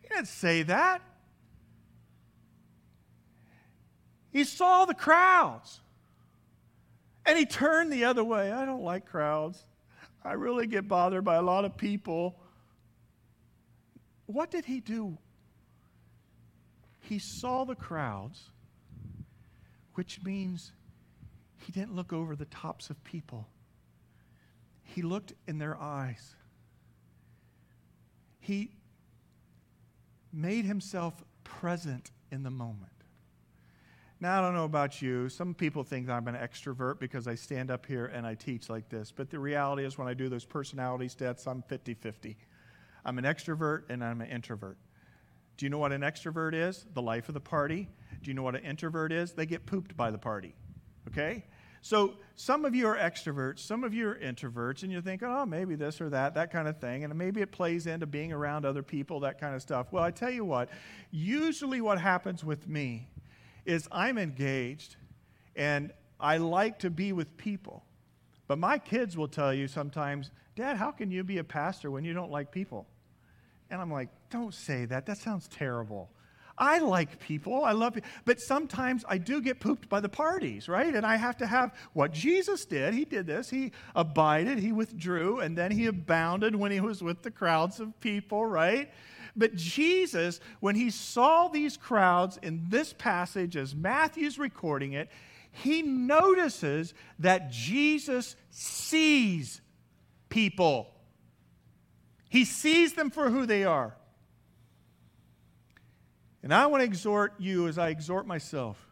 he 0.00 0.08
didn't 0.08 0.26
say 0.26 0.62
that. 0.64 1.00
He 4.32 4.44
saw 4.44 4.84
the 4.84 4.94
crowds 4.94 5.80
and 7.30 7.38
he 7.38 7.46
turned 7.46 7.92
the 7.92 8.06
other 8.06 8.24
way. 8.24 8.50
I 8.50 8.64
don't 8.64 8.82
like 8.82 9.06
crowds. 9.06 9.64
I 10.24 10.32
really 10.32 10.66
get 10.66 10.88
bothered 10.88 11.24
by 11.24 11.36
a 11.36 11.42
lot 11.42 11.64
of 11.64 11.76
people. 11.76 12.40
What 14.26 14.50
did 14.50 14.64
he 14.64 14.80
do? 14.80 15.16
He 16.98 17.20
saw 17.20 17.64
the 17.64 17.76
crowds, 17.76 18.50
which 19.94 20.24
means 20.24 20.72
he 21.58 21.70
didn't 21.70 21.94
look 21.94 22.12
over 22.12 22.34
the 22.34 22.46
tops 22.46 22.90
of 22.90 23.02
people. 23.04 23.46
He 24.82 25.00
looked 25.00 25.32
in 25.46 25.58
their 25.58 25.80
eyes. 25.80 26.34
He 28.40 28.72
made 30.32 30.64
himself 30.64 31.22
present 31.44 32.10
in 32.32 32.42
the 32.42 32.50
moment. 32.50 32.99
Now, 34.22 34.38
I 34.38 34.42
don't 34.42 34.54
know 34.54 34.64
about 34.64 35.00
you. 35.00 35.30
Some 35.30 35.54
people 35.54 35.82
think 35.82 36.10
I'm 36.10 36.28
an 36.28 36.34
extrovert 36.34 37.00
because 37.00 37.26
I 37.26 37.34
stand 37.34 37.70
up 37.70 37.86
here 37.86 38.04
and 38.04 38.26
I 38.26 38.34
teach 38.34 38.68
like 38.68 38.90
this. 38.90 39.10
But 39.10 39.30
the 39.30 39.38
reality 39.38 39.82
is, 39.84 39.96
when 39.96 40.08
I 40.08 40.12
do 40.12 40.28
those 40.28 40.44
personality 40.44 41.08
tests, 41.08 41.46
I'm 41.46 41.62
50 41.62 41.94
50. 41.94 42.36
I'm 43.06 43.16
an 43.16 43.24
extrovert 43.24 43.84
and 43.88 44.04
I'm 44.04 44.20
an 44.20 44.28
introvert. 44.28 44.76
Do 45.56 45.64
you 45.64 45.70
know 45.70 45.78
what 45.78 45.92
an 45.92 46.02
extrovert 46.02 46.52
is? 46.52 46.84
The 46.92 47.00
life 47.00 47.28
of 47.28 47.34
the 47.34 47.40
party. 47.40 47.88
Do 48.22 48.30
you 48.30 48.34
know 48.34 48.42
what 48.42 48.56
an 48.56 48.62
introvert 48.62 49.10
is? 49.10 49.32
They 49.32 49.46
get 49.46 49.64
pooped 49.64 49.96
by 49.96 50.10
the 50.10 50.18
party. 50.18 50.54
Okay? 51.08 51.46
So 51.80 52.16
some 52.36 52.66
of 52.66 52.74
you 52.74 52.88
are 52.88 52.98
extroverts, 52.98 53.60
some 53.60 53.84
of 53.84 53.94
you 53.94 54.06
are 54.10 54.16
introverts, 54.16 54.82
and 54.82 54.92
you're 54.92 55.00
thinking, 55.00 55.28
oh, 55.28 55.46
maybe 55.46 55.76
this 55.76 55.98
or 55.98 56.10
that, 56.10 56.34
that 56.34 56.52
kind 56.52 56.68
of 56.68 56.78
thing. 56.78 57.04
And 57.04 57.14
maybe 57.14 57.40
it 57.40 57.52
plays 57.52 57.86
into 57.86 58.04
being 58.04 58.34
around 58.34 58.66
other 58.66 58.82
people, 58.82 59.20
that 59.20 59.40
kind 59.40 59.54
of 59.54 59.62
stuff. 59.62 59.86
Well, 59.90 60.04
I 60.04 60.10
tell 60.10 60.30
you 60.30 60.44
what, 60.44 60.68
usually 61.10 61.80
what 61.80 61.98
happens 61.98 62.44
with 62.44 62.68
me 62.68 63.08
is 63.64 63.88
I'm 63.90 64.18
engaged 64.18 64.96
and 65.56 65.92
I 66.18 66.36
like 66.38 66.80
to 66.80 66.90
be 66.90 67.12
with 67.12 67.36
people. 67.36 67.84
But 68.46 68.58
my 68.58 68.78
kids 68.78 69.16
will 69.16 69.28
tell 69.28 69.54
you 69.54 69.68
sometimes, 69.68 70.30
Dad, 70.56 70.76
how 70.76 70.90
can 70.90 71.10
you 71.10 71.22
be 71.22 71.38
a 71.38 71.44
pastor 71.44 71.90
when 71.90 72.04
you 72.04 72.12
don't 72.12 72.30
like 72.30 72.50
people? 72.50 72.86
And 73.70 73.80
I'm 73.80 73.92
like, 73.92 74.08
don't 74.30 74.52
say 74.52 74.84
that. 74.86 75.06
That 75.06 75.18
sounds 75.18 75.48
terrible. 75.48 76.10
I 76.58 76.78
like 76.78 77.20
people. 77.20 77.64
I 77.64 77.72
love 77.72 77.94
people. 77.94 78.10
But 78.26 78.38
sometimes 78.40 79.04
I 79.08 79.16
do 79.16 79.40
get 79.40 79.60
pooped 79.60 79.88
by 79.88 80.00
the 80.00 80.08
parties, 80.10 80.68
right? 80.68 80.94
And 80.94 81.06
I 81.06 81.16
have 81.16 81.38
to 81.38 81.46
have 81.46 81.72
what 81.94 82.12
Jesus 82.12 82.66
did. 82.66 82.92
He 82.92 83.06
did 83.06 83.26
this. 83.26 83.48
He 83.48 83.72
abided, 83.94 84.58
he 84.58 84.72
withdrew, 84.72 85.40
and 85.40 85.56
then 85.56 85.70
he 85.70 85.86
abounded 85.86 86.54
when 86.54 86.70
he 86.70 86.80
was 86.80 87.02
with 87.02 87.22
the 87.22 87.30
crowds 87.30 87.80
of 87.80 87.98
people, 88.00 88.44
right? 88.44 88.90
But 89.36 89.54
Jesus, 89.54 90.40
when 90.60 90.74
he 90.74 90.90
saw 90.90 91.48
these 91.48 91.76
crowds 91.76 92.38
in 92.42 92.66
this 92.68 92.92
passage, 92.92 93.56
as 93.56 93.74
Matthew's 93.74 94.38
recording 94.38 94.92
it, 94.92 95.08
he 95.52 95.82
notices 95.82 96.94
that 97.18 97.50
Jesus 97.50 98.36
sees 98.50 99.60
people. 100.28 100.94
He 102.28 102.44
sees 102.44 102.94
them 102.94 103.10
for 103.10 103.30
who 103.30 103.46
they 103.46 103.64
are. 103.64 103.96
And 106.42 106.54
I 106.54 106.66
want 106.66 106.80
to 106.80 106.84
exhort 106.84 107.34
you 107.38 107.68
as 107.68 107.78
I 107.78 107.88
exhort 107.88 108.26
myself 108.26 108.86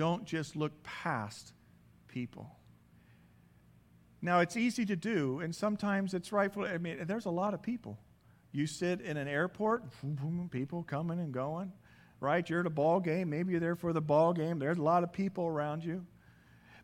don't 0.00 0.24
just 0.24 0.56
look 0.56 0.82
past 0.82 1.52
people. 2.08 2.50
Now, 4.22 4.40
it's 4.40 4.56
easy 4.56 4.86
to 4.86 4.96
do, 4.96 5.40
and 5.40 5.54
sometimes 5.54 6.14
it's 6.14 6.32
rightful. 6.32 6.64
I 6.64 6.78
mean, 6.78 7.04
there's 7.06 7.26
a 7.26 7.30
lot 7.30 7.52
of 7.52 7.60
people. 7.60 7.98
You 8.52 8.66
sit 8.66 9.00
in 9.00 9.16
an 9.16 9.28
airport, 9.28 9.84
people 10.50 10.82
coming 10.82 11.20
and 11.20 11.32
going, 11.32 11.72
right? 12.18 12.48
You're 12.48 12.60
at 12.60 12.66
a 12.66 12.70
ball 12.70 13.00
game. 13.00 13.30
Maybe 13.30 13.52
you're 13.52 13.60
there 13.60 13.76
for 13.76 13.92
the 13.92 14.00
ball 14.00 14.32
game. 14.32 14.58
There's 14.58 14.78
a 14.78 14.82
lot 14.82 15.04
of 15.04 15.12
people 15.12 15.46
around 15.46 15.84
you. 15.84 16.04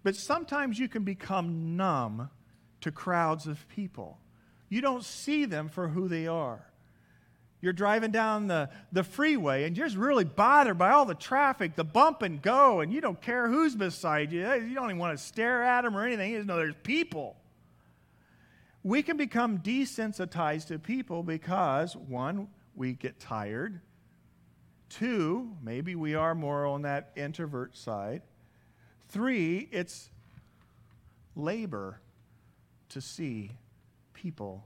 But 0.02 0.14
sometimes 0.14 0.79
you 0.79 0.88
can 0.88 1.02
become 1.02 1.76
numb 1.76 2.31
to 2.83 2.92
crowds 2.92 3.48
of 3.48 3.66
people. 3.68 4.18
You 4.68 4.81
don't 4.81 5.05
see 5.05 5.44
them 5.44 5.68
for 5.68 5.88
who 5.88 6.07
they 6.07 6.29
are. 6.29 6.64
You're 7.61 7.72
driving 7.72 8.12
down 8.12 8.46
the, 8.46 8.70
the 8.92 9.02
freeway 9.02 9.64
and 9.64 9.76
you're 9.76 9.87
just 9.87 9.96
really 9.96 10.24
bothered 10.24 10.79
by 10.79 10.90
all 10.90 11.05
the 11.05 11.14
traffic, 11.14 11.74
the 11.74 11.85
bump 11.85 12.22
and 12.22 12.40
go, 12.40 12.81
and 12.81 12.92
you 12.92 13.00
don't 13.00 13.20
care 13.20 13.48
who's 13.48 13.74
beside 13.74 14.31
you. 14.31 14.40
You 14.40 14.74
don't 14.74 14.85
even 14.85 14.98
want 14.98 15.18
to 15.18 15.24
stare 15.24 15.64
at 15.64 15.83
them 15.83 15.96
or 15.96 16.07
anything. 16.07 16.31
You 16.31 16.38
just 16.38 16.46
know 16.46 16.57
there's 16.57 16.74
people. 16.85 17.37
We 18.87 19.03
can 19.03 19.16
become 19.16 19.59
desensitized 19.59 20.68
to 20.68 20.79
people 20.79 21.22
because, 21.25 21.96
one, 21.96 22.49
we 22.75 22.92
get 22.92 23.18
tired. 23.18 23.81
Two, 24.88 25.51
maybe 25.62 25.96
we 25.96 26.14
are 26.14 26.35
more 26.35 26.66
on 26.66 26.83
that 26.83 27.11
introvert 27.16 27.77
side. 27.77 28.22
Three, 29.09 29.68
it's 29.72 30.09
labor 31.35 32.01
to 32.90 33.01
see 33.01 33.51
people 34.14 34.64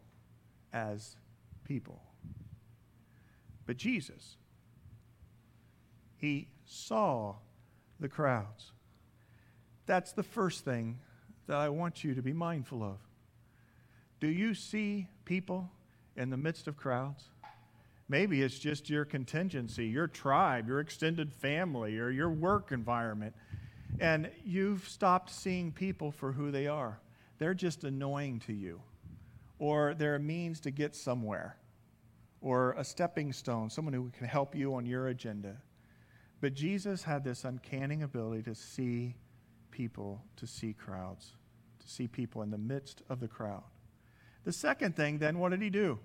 as 0.73 1.17
people 1.65 2.03
but 3.71 3.77
Jesus. 3.77 4.37
He 6.17 6.49
saw 6.67 7.37
the 8.01 8.09
crowds. 8.09 8.73
That's 9.87 10.11
the 10.11 10.25
first 10.25 10.65
thing 10.65 10.99
that 11.47 11.57
I 11.57 11.69
want 11.69 12.03
you 12.03 12.17
to 12.17 12.21
be 12.21 12.33
mindful 12.33 12.83
of. 12.83 12.99
Do 14.21 14.29
you 14.29 14.55
see 14.55 15.09
people 15.25 15.71
in 16.17 16.29
the 16.29 16.37
midst 16.37 16.69
of 16.69 16.77
crowds? 16.77 17.25
Maybe 18.09 18.43
it's 18.43 18.59
just 18.59 18.91
your 18.91 19.05
contingency, 19.05 19.87
your 19.87 20.09
tribe, 20.09 20.69
your 20.69 20.81
extended 20.81 21.33
family, 21.33 21.99
or 21.99 22.11
your 22.11 22.29
work 22.31 22.71
environment. 22.71 23.35
And 23.99 24.31
you've 24.45 24.89
stopped 24.89 25.31
seeing 25.31 25.73
people 25.73 26.11
for 26.11 26.33
who 26.33 26.51
they 26.51 26.67
are. 26.67 27.01
They're 27.39 27.55
just 27.55 27.85
annoying 27.85 28.41
to 28.41 28.53
you, 28.53 28.83
or 29.59 29.95
they're 29.95 30.17
a 30.17 30.21
means 30.21 30.61
to 30.61 30.71
get 30.71 30.95
somewhere, 30.95 31.57
or 32.43 32.73
a 32.73 32.85
stepping 32.85 33.33
stone, 33.33 33.71
someone 33.71 33.95
who 33.95 34.11
can 34.11 34.27
help 34.27 34.55
you 34.55 34.75
on 34.75 34.85
your 34.85 35.09
agenda. 35.09 35.57
But 36.41 36.55
Jesus 36.55 37.03
had 37.03 37.25
this 37.25 37.45
uncanny 37.45 38.03
ability 38.03 38.43
to 38.43 38.55
see 38.55 39.17
people, 39.71 40.23
to 40.37 40.47
see 40.47 40.75
crowds, 40.75 41.33
to 41.79 41.89
see 41.89 42.09
people 42.09 42.43
in 42.43 42.51
the 42.51 42.59
midst 42.59 43.03
of 43.09 43.21
the 43.21 43.29
crowd. 43.29 43.63
The 44.45 44.53
second 44.53 44.97
thing, 44.97 45.19
then, 45.19 45.39
what 45.39 45.51
did 45.51 45.63
he 45.63 45.71
do? 45.71 45.99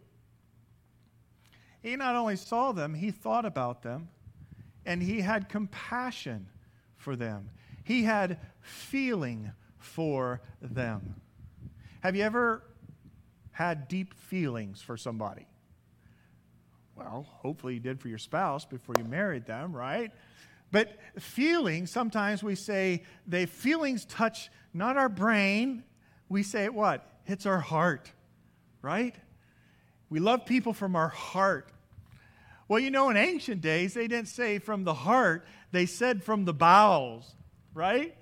He 1.82 1.95
not 1.95 2.15
only 2.15 2.36
saw 2.36 2.71
them, 2.71 2.93
he 2.93 3.12
thought 3.12 3.45
about 3.45 3.84
them, 3.84 4.10
and 4.86 5.02
he 5.02 5.21
had 5.21 5.50
compassion 5.50 6.48
for 6.98 7.15
them. 7.15 7.50
He 7.84 8.04
had 8.04 8.39
feeling 8.62 9.52
for 9.78 10.41
them. 10.62 11.21
Have 12.02 12.15
you 12.15 12.24
ever 12.24 12.63
had 13.52 13.88
deep 13.88 14.13
feelings 14.13 14.82
for 14.82 14.98
somebody? 14.98 15.48
Well, 16.95 17.28
hopefully 17.30 17.76
you 17.76 17.80
did 17.80 18.00
for 18.00 18.08
your 18.08 18.17
spouse 18.17 18.65
before 18.65 18.95
you 18.98 19.04
married 19.04 19.45
them, 19.45 19.76
right? 19.76 20.12
But 20.71 20.98
feelings, 21.19 21.91
sometimes 21.91 22.43
we 22.43 22.56
say 22.56 23.04
they 23.28 23.45
feelings 23.45 24.06
touch 24.06 24.50
not 24.74 24.98
our 24.98 25.10
brain, 25.10 25.84
we 26.28 26.43
say 26.43 26.65
it 26.65 26.74
what? 26.74 27.19
Hits 27.24 27.45
our 27.45 27.60
heart, 27.60 28.12
right? 28.86 29.15
We 30.12 30.19
love 30.19 30.45
people 30.45 30.71
from 30.74 30.95
our 30.95 31.10
heart. 31.10 31.71
Well, 32.67 32.80
you 32.80 32.91
know, 32.91 33.10
in 33.10 33.17
ancient 33.17 33.62
days, 33.62 33.95
they 33.95 34.08
didn't 34.08 34.28
say 34.28 34.60
from 34.60 34.84
the 34.84 34.93
heart, 34.93 35.45
they 35.71 35.88
said 35.88 36.24
from 36.24 36.45
the 36.45 36.54
bowels, 36.54 37.36
right? 37.74 38.15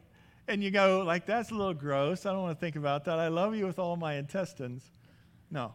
And 0.47 0.63
you 0.63 0.71
go, 0.71 1.04
like, 1.06 1.26
that's 1.26 1.52
a 1.52 1.54
little 1.54 1.73
gross. 1.73 2.26
I 2.26 2.32
don't 2.32 2.41
want 2.41 2.58
to 2.58 2.65
think 2.65 2.78
about 2.78 3.06
that. 3.06 3.19
I 3.19 3.28
love 3.28 3.56
you 3.56 3.65
with 3.65 3.78
all 3.78 3.97
my 3.97 4.15
intestines. 4.15 4.84
No. 5.52 5.73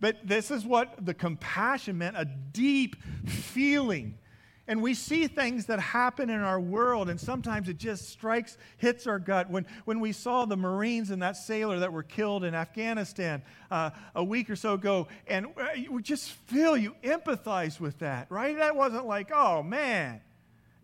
But 0.00 0.26
this 0.26 0.50
is 0.50 0.64
what 0.64 1.04
the 1.04 1.14
compassion 1.14 1.98
meant 1.98 2.16
a 2.18 2.24
deep 2.24 2.96
feeling 3.26 4.18
and 4.68 4.80
we 4.80 4.94
see 4.94 5.26
things 5.26 5.66
that 5.66 5.80
happen 5.80 6.30
in 6.30 6.40
our 6.40 6.60
world, 6.60 7.10
and 7.10 7.18
sometimes 7.18 7.68
it 7.68 7.78
just 7.78 8.08
strikes, 8.08 8.56
hits 8.76 9.06
our 9.06 9.18
gut. 9.18 9.50
When, 9.50 9.66
when 9.84 9.98
we 9.98 10.12
saw 10.12 10.44
the 10.44 10.56
Marines 10.56 11.10
and 11.10 11.20
that 11.22 11.36
sailor 11.36 11.80
that 11.80 11.92
were 11.92 12.04
killed 12.04 12.44
in 12.44 12.54
Afghanistan 12.54 13.42
uh, 13.70 13.90
a 14.14 14.22
week 14.22 14.48
or 14.48 14.56
so 14.56 14.74
ago, 14.74 15.08
and 15.26 15.46
uh, 15.58 15.72
you 15.74 16.00
just 16.00 16.30
feel, 16.30 16.76
you 16.76 16.94
empathize 17.02 17.80
with 17.80 17.98
that, 17.98 18.30
right? 18.30 18.56
That 18.56 18.76
wasn't 18.76 19.06
like, 19.06 19.30
oh 19.32 19.62
man. 19.62 20.20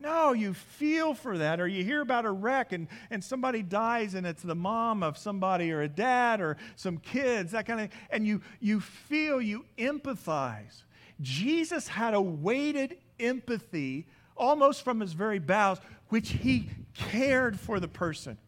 No, 0.00 0.32
you 0.32 0.54
feel 0.54 1.12
for 1.12 1.38
that. 1.38 1.58
Or 1.60 1.66
you 1.66 1.82
hear 1.82 2.00
about 2.00 2.24
a 2.24 2.30
wreck 2.30 2.70
and, 2.70 2.86
and 3.10 3.22
somebody 3.22 3.62
dies 3.62 4.14
and 4.14 4.24
it's 4.24 4.44
the 4.44 4.54
mom 4.54 5.02
of 5.02 5.18
somebody 5.18 5.72
or 5.72 5.82
a 5.82 5.88
dad 5.88 6.40
or 6.40 6.56
some 6.76 6.98
kids, 6.98 7.50
that 7.50 7.66
kind 7.66 7.80
of 7.80 7.88
and 8.10 8.24
you 8.24 8.40
you 8.60 8.78
feel, 8.78 9.40
you 9.40 9.64
empathize. 9.76 10.84
Jesus 11.20 11.88
had 11.88 12.14
a 12.14 12.20
weighted 12.20 12.98
empathy 13.20 14.06
almost 14.36 14.82
from 14.84 15.00
his 15.00 15.12
very 15.12 15.38
bowels, 15.38 15.80
which 16.08 16.30
he 16.30 16.70
cared 16.94 17.58
for 17.58 17.80
the 17.80 17.88
person. 17.88 18.38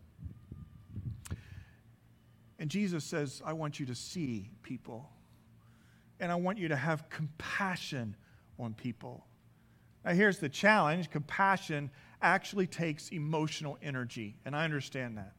And 2.58 2.70
Jesus 2.70 3.04
says, 3.04 3.42
I 3.44 3.54
want 3.54 3.80
you 3.80 3.86
to 3.86 3.94
see 3.94 4.50
people, 4.62 5.08
and 6.20 6.30
I 6.30 6.34
want 6.34 6.58
you 6.58 6.68
to 6.68 6.76
have 6.76 7.08
compassion 7.08 8.14
on 8.58 8.74
people. 8.74 9.24
Now, 10.04 10.12
here's 10.12 10.38
the 10.38 10.48
challenge 10.48 11.10
compassion 11.10 11.90
actually 12.22 12.66
takes 12.66 13.08
emotional 13.08 13.78
energy, 13.82 14.36
and 14.44 14.54
I 14.54 14.64
understand 14.64 15.16
that. 15.16 15.32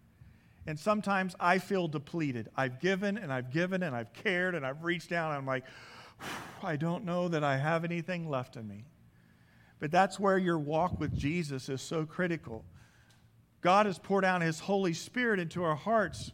And 0.67 0.79
sometimes 0.79 1.35
I 1.39 1.57
feel 1.57 1.87
depleted. 1.87 2.49
I've 2.55 2.79
given 2.79 3.17
and 3.17 3.33
I've 3.33 3.51
given 3.51 3.81
and 3.81 3.95
I've 3.95 4.13
cared 4.13 4.53
and 4.53 4.65
I've 4.65 4.83
reached 4.83 5.09
down 5.09 5.31
and 5.31 5.37
I'm 5.37 5.45
like, 5.45 5.65
I 6.61 6.75
don't 6.75 7.03
know 7.03 7.27
that 7.29 7.43
I 7.43 7.57
have 7.57 7.83
anything 7.83 8.29
left 8.29 8.55
in 8.55 8.67
me. 8.67 8.85
But 9.81 9.91
that's 9.91 10.19
where 10.19 10.37
your 10.37 10.59
walk 10.59 10.99
with 10.99 11.17
Jesus 11.17 11.67
is 11.67 11.81
so 11.81 12.05
critical. 12.05 12.63
God 13.61 13.87
has 13.87 13.97
poured 13.97 14.23
out 14.23 14.41
His 14.41 14.59
Holy 14.59 14.93
Spirit 14.93 15.39
into 15.39 15.63
our 15.63 15.75
hearts, 15.75 16.31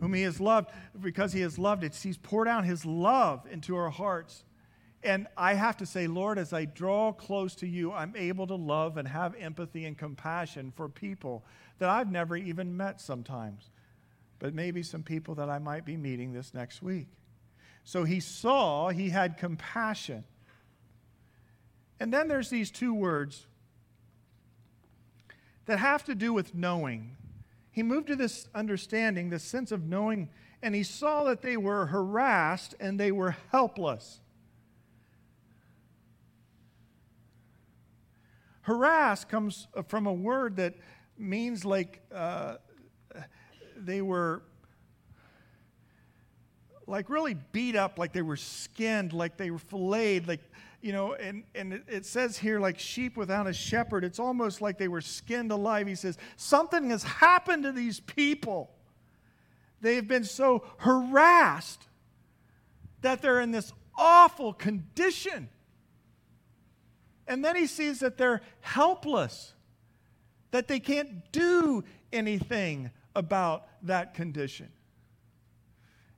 whom 0.00 0.12
He 0.12 0.22
has 0.22 0.38
loved. 0.38 0.70
Because 1.00 1.32
He 1.32 1.40
has 1.40 1.58
loved 1.58 1.82
it, 1.82 1.96
He's 1.96 2.18
poured 2.18 2.46
out 2.46 2.66
His 2.66 2.84
love 2.84 3.46
into 3.50 3.74
our 3.74 3.88
hearts. 3.88 4.44
And 5.02 5.28
I 5.36 5.54
have 5.54 5.78
to 5.78 5.86
say, 5.86 6.08
Lord, 6.08 6.38
as 6.38 6.52
I 6.52 6.66
draw 6.66 7.12
close 7.12 7.54
to 7.56 7.66
you, 7.66 7.92
I'm 7.92 8.14
able 8.16 8.46
to 8.48 8.56
love 8.56 8.98
and 8.98 9.08
have 9.08 9.34
empathy 9.36 9.86
and 9.86 9.96
compassion 9.96 10.72
for 10.76 10.88
people 10.88 11.44
that 11.78 11.88
I've 11.88 12.10
never 12.10 12.36
even 12.36 12.76
met 12.76 13.00
sometimes, 13.00 13.70
but 14.40 14.52
maybe 14.54 14.82
some 14.82 15.02
people 15.02 15.36
that 15.36 15.48
I 15.48 15.58
might 15.58 15.86
be 15.86 15.96
meeting 15.96 16.32
this 16.32 16.52
next 16.52 16.82
week. 16.82 17.06
So 17.84 18.04
he 18.04 18.20
saw, 18.20 18.88
he 18.88 19.08
had 19.08 19.38
compassion. 19.38 20.24
And 22.00 22.12
then 22.12 22.28
there's 22.28 22.50
these 22.50 22.70
two 22.70 22.94
words 22.94 23.46
that 25.66 25.78
have 25.78 26.04
to 26.04 26.14
do 26.14 26.32
with 26.32 26.54
knowing. 26.54 27.16
He 27.70 27.82
moved 27.82 28.08
to 28.08 28.16
this 28.16 28.48
understanding, 28.54 29.30
this 29.30 29.44
sense 29.44 29.72
of 29.72 29.84
knowing, 29.84 30.30
and 30.62 30.74
he 30.74 30.82
saw 30.82 31.24
that 31.24 31.42
they 31.42 31.56
were 31.56 31.86
harassed 31.86 32.74
and 32.80 32.98
they 32.98 33.12
were 33.12 33.36
helpless. 33.50 34.20
Harass 38.62 39.24
comes 39.24 39.66
from 39.88 40.06
a 40.06 40.12
word 40.12 40.56
that 40.56 40.74
means 41.16 41.64
like 41.64 42.02
uh, 42.14 42.56
they 43.76 44.02
were 44.02 44.42
like 46.86 47.10
really 47.10 47.34
beat 47.52 47.76
up, 47.76 47.98
like 47.98 48.12
they 48.12 48.22
were 48.22 48.36
skinned, 48.36 49.12
like 49.12 49.36
they 49.36 49.50
were 49.50 49.58
filleted, 49.58 50.26
like 50.26 50.40
you 50.80 50.92
know, 50.92 51.14
and, 51.14 51.42
and 51.54 51.82
it 51.88 52.06
says 52.06 52.38
here, 52.38 52.60
like 52.60 52.78
sheep 52.78 53.16
without 53.16 53.46
a 53.46 53.52
shepherd, 53.52 54.04
it's 54.04 54.20
almost 54.20 54.60
like 54.60 54.78
they 54.78 54.88
were 54.88 55.00
skinned 55.00 55.50
alive. 55.50 55.86
He 55.86 55.96
says, 55.96 56.16
Something 56.36 56.90
has 56.90 57.02
happened 57.02 57.64
to 57.64 57.72
these 57.72 58.00
people. 58.00 58.70
They've 59.80 60.06
been 60.06 60.24
so 60.24 60.64
harassed 60.78 61.88
that 63.00 63.22
they're 63.22 63.40
in 63.40 63.50
this 63.50 63.72
awful 63.96 64.52
condition. 64.52 65.48
And 67.26 67.44
then 67.44 67.56
he 67.56 67.66
sees 67.66 68.00
that 68.00 68.16
they're 68.16 68.40
helpless, 68.60 69.52
that 70.52 70.68
they 70.68 70.80
can't 70.80 71.30
do 71.32 71.84
anything 72.12 72.90
about 73.14 73.66
that 73.82 74.14
condition. 74.14 74.68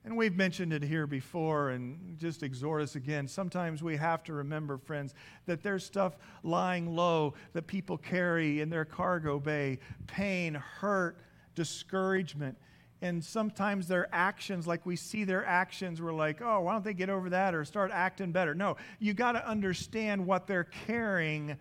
And 0.05 0.17
we've 0.17 0.35
mentioned 0.35 0.73
it 0.73 0.83
here 0.83 1.07
before 1.07 1.71
and 1.71 2.19
just 2.19 2.43
exhort 2.43 2.81
us 2.81 2.97
again. 2.97 3.29
Sometimes 3.29 3.83
we 3.83 3.97
have 3.97 4.25
to 4.25 4.33
remember, 4.33 4.79
friends, 4.79 5.15
that 5.45 5.63
there's 5.63 5.85
stuff 5.85 6.17
lying 6.43 6.97
low 6.97 7.35
that 7.53 7.67
people 7.67 7.99
carry 7.99 8.63
in 8.63 8.71
their 8.71 8.87
cargo 8.87 9.39
bay 9.39 9.79
pain, 10.07 10.55
hurt, 10.55 11.19
discouragement. 11.55 12.57
And 13.03 13.23
sometimes 13.23 13.89
their 13.89 14.09
actions, 14.13 14.67
like 14.67 14.85
we 14.87 14.97
see 14.97 15.25
their 15.25 15.45
actions, 15.45 16.01
we're 16.01 16.13
like, 16.13 16.41
oh, 16.43 16.61
why 16.61 16.73
don't 16.73 16.85
they 16.85 16.95
get 16.95 17.11
over 17.11 17.31
that 17.31 17.55
or 17.55 17.65
start 17.65 17.91
acting 17.93 18.33
better? 18.33 18.55
No, 18.55 18.77
you 18.99 19.13
got 19.15 19.33
to 19.33 19.47
understand 19.47 20.27
what 20.27 20.47
they're 20.47 20.65
carrying 20.65 21.57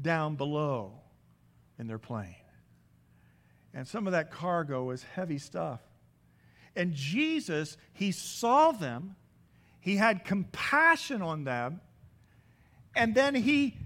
down 0.00 0.36
below 0.36 0.92
in 1.78 1.86
their 1.88 1.98
plane. 1.98 2.34
And 3.74 3.86
some 3.86 4.06
of 4.06 4.12
that 4.12 4.30
cargo 4.30 4.90
is 4.90 5.02
heavy 5.02 5.38
stuff. 5.38 5.80
And 6.74 6.94
Jesus, 6.94 7.76
he 7.92 8.12
saw 8.12 8.72
them, 8.72 9.16
he 9.80 9.96
had 9.96 10.24
compassion 10.24 11.22
on 11.22 11.44
them, 11.44 11.80
and 12.94 13.14
then 13.14 13.34
he 13.34 13.76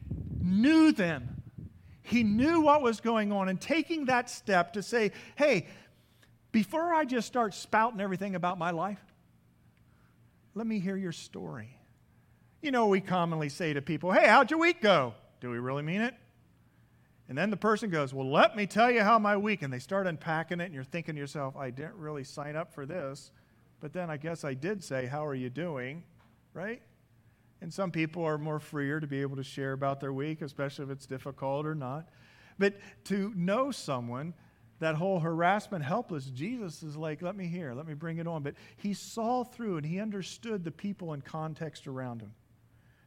knew 0.40 0.92
them. 0.92 1.42
He 2.02 2.22
knew 2.22 2.60
what 2.60 2.82
was 2.82 3.00
going 3.00 3.32
on. 3.32 3.48
And 3.48 3.60
taking 3.60 4.04
that 4.04 4.30
step 4.30 4.74
to 4.74 4.82
say, 4.82 5.12
hey, 5.34 5.66
before 6.52 6.94
I 6.94 7.04
just 7.04 7.26
start 7.26 7.54
spouting 7.54 8.00
everything 8.00 8.34
about 8.34 8.58
my 8.58 8.70
life, 8.70 9.00
let 10.54 10.66
me 10.66 10.78
hear 10.78 10.96
your 10.96 11.12
story. 11.12 11.68
You 12.62 12.70
know, 12.70 12.86
we 12.86 13.00
commonly 13.00 13.48
say 13.48 13.72
to 13.72 13.82
people, 13.82 14.12
hey, 14.12 14.26
how'd 14.26 14.50
your 14.50 14.60
week 14.60 14.80
go? 14.80 15.14
Do 15.40 15.50
we 15.50 15.58
really 15.58 15.82
mean 15.82 16.00
it? 16.00 16.14
And 17.28 17.36
then 17.36 17.50
the 17.50 17.56
person 17.56 17.90
goes, 17.90 18.14
Well, 18.14 18.30
let 18.30 18.56
me 18.56 18.66
tell 18.66 18.90
you 18.90 19.02
how 19.02 19.18
my 19.18 19.36
week. 19.36 19.62
And 19.62 19.72
they 19.72 19.78
start 19.78 20.06
unpacking 20.06 20.60
it, 20.60 20.66
and 20.66 20.74
you're 20.74 20.84
thinking 20.84 21.14
to 21.14 21.20
yourself, 21.20 21.56
I 21.56 21.70
didn't 21.70 21.96
really 21.96 22.24
sign 22.24 22.56
up 22.56 22.72
for 22.72 22.86
this. 22.86 23.32
But 23.80 23.92
then 23.92 24.10
I 24.10 24.16
guess 24.16 24.44
I 24.44 24.54
did 24.54 24.82
say, 24.82 25.06
How 25.06 25.26
are 25.26 25.34
you 25.34 25.50
doing? 25.50 26.04
Right? 26.54 26.82
And 27.60 27.72
some 27.72 27.90
people 27.90 28.22
are 28.24 28.38
more 28.38 28.60
freer 28.60 29.00
to 29.00 29.06
be 29.06 29.22
able 29.22 29.36
to 29.36 29.42
share 29.42 29.72
about 29.72 30.00
their 30.00 30.12
week, 30.12 30.42
especially 30.42 30.84
if 30.84 30.90
it's 30.90 31.06
difficult 31.06 31.66
or 31.66 31.74
not. 31.74 32.08
But 32.58 32.74
to 33.04 33.32
know 33.34 33.70
someone, 33.70 34.34
that 34.78 34.94
whole 34.94 35.18
harassment, 35.18 35.82
helpless, 35.82 36.26
Jesus 36.26 36.82
is 36.82 36.96
like, 36.96 37.22
Let 37.22 37.34
me 37.34 37.46
hear, 37.46 37.74
let 37.74 37.88
me 37.88 37.94
bring 37.94 38.18
it 38.18 38.28
on. 38.28 38.44
But 38.44 38.54
he 38.76 38.94
saw 38.94 39.42
through 39.42 39.78
and 39.78 39.86
he 39.86 40.00
understood 40.00 40.62
the 40.62 40.70
people 40.70 41.12
and 41.12 41.24
context 41.24 41.88
around 41.88 42.20
him 42.20 42.32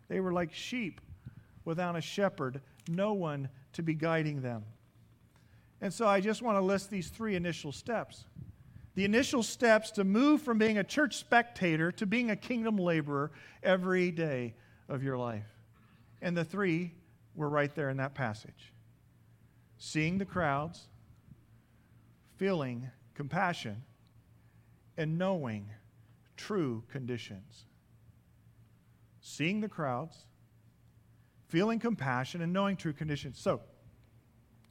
They 0.10 0.20
were 0.20 0.34
like 0.34 0.54
sheep 0.54 1.00
without 1.64 1.96
a 1.96 2.02
shepherd, 2.02 2.62
no 2.90 3.14
one 3.14 3.48
to 3.74 3.84
be 3.84 3.94
guiding 3.94 4.42
them. 4.42 4.64
And 5.82 5.94
so 5.94 6.08
I 6.08 6.20
just 6.20 6.42
want 6.42 6.58
to 6.58 6.62
list 6.62 6.90
these 6.90 7.10
three 7.10 7.36
initial 7.36 7.72
steps. 7.72 8.26
The 8.96 9.06
initial 9.06 9.44
steps 9.44 9.92
to 9.92 10.04
move 10.04 10.42
from 10.42 10.58
being 10.58 10.78
a 10.78 10.84
church 10.84 11.16
spectator 11.18 11.92
to 11.94 12.06
being 12.06 12.32
a 12.32 12.36
kingdom 12.36 12.78
laborer 12.78 13.32
every 13.64 14.12
day 14.12 14.56
of 14.90 15.04
your 15.04 15.18
life. 15.18 15.48
And 16.22 16.36
the 16.36 16.44
three 16.44 16.94
were 17.36 17.50
right 17.50 17.74
there 17.74 17.90
in 17.90 17.98
that 17.98 18.14
passage 18.14 18.74
seeing 19.82 20.18
the 20.18 20.26
crowds, 20.26 20.90
feeling 22.36 22.90
compassion, 23.16 23.82
and 24.98 25.18
knowing 25.18 25.70
true 26.36 26.84
conditions. 26.92 27.64
Seeing 29.22 29.62
the 29.62 29.70
crowds, 29.70 30.26
feeling 31.50 31.80
compassion, 31.80 32.42
and 32.42 32.54
knowing 32.54 32.78
true 32.78 32.94
conditions. 32.94 33.40
So, 33.40 33.62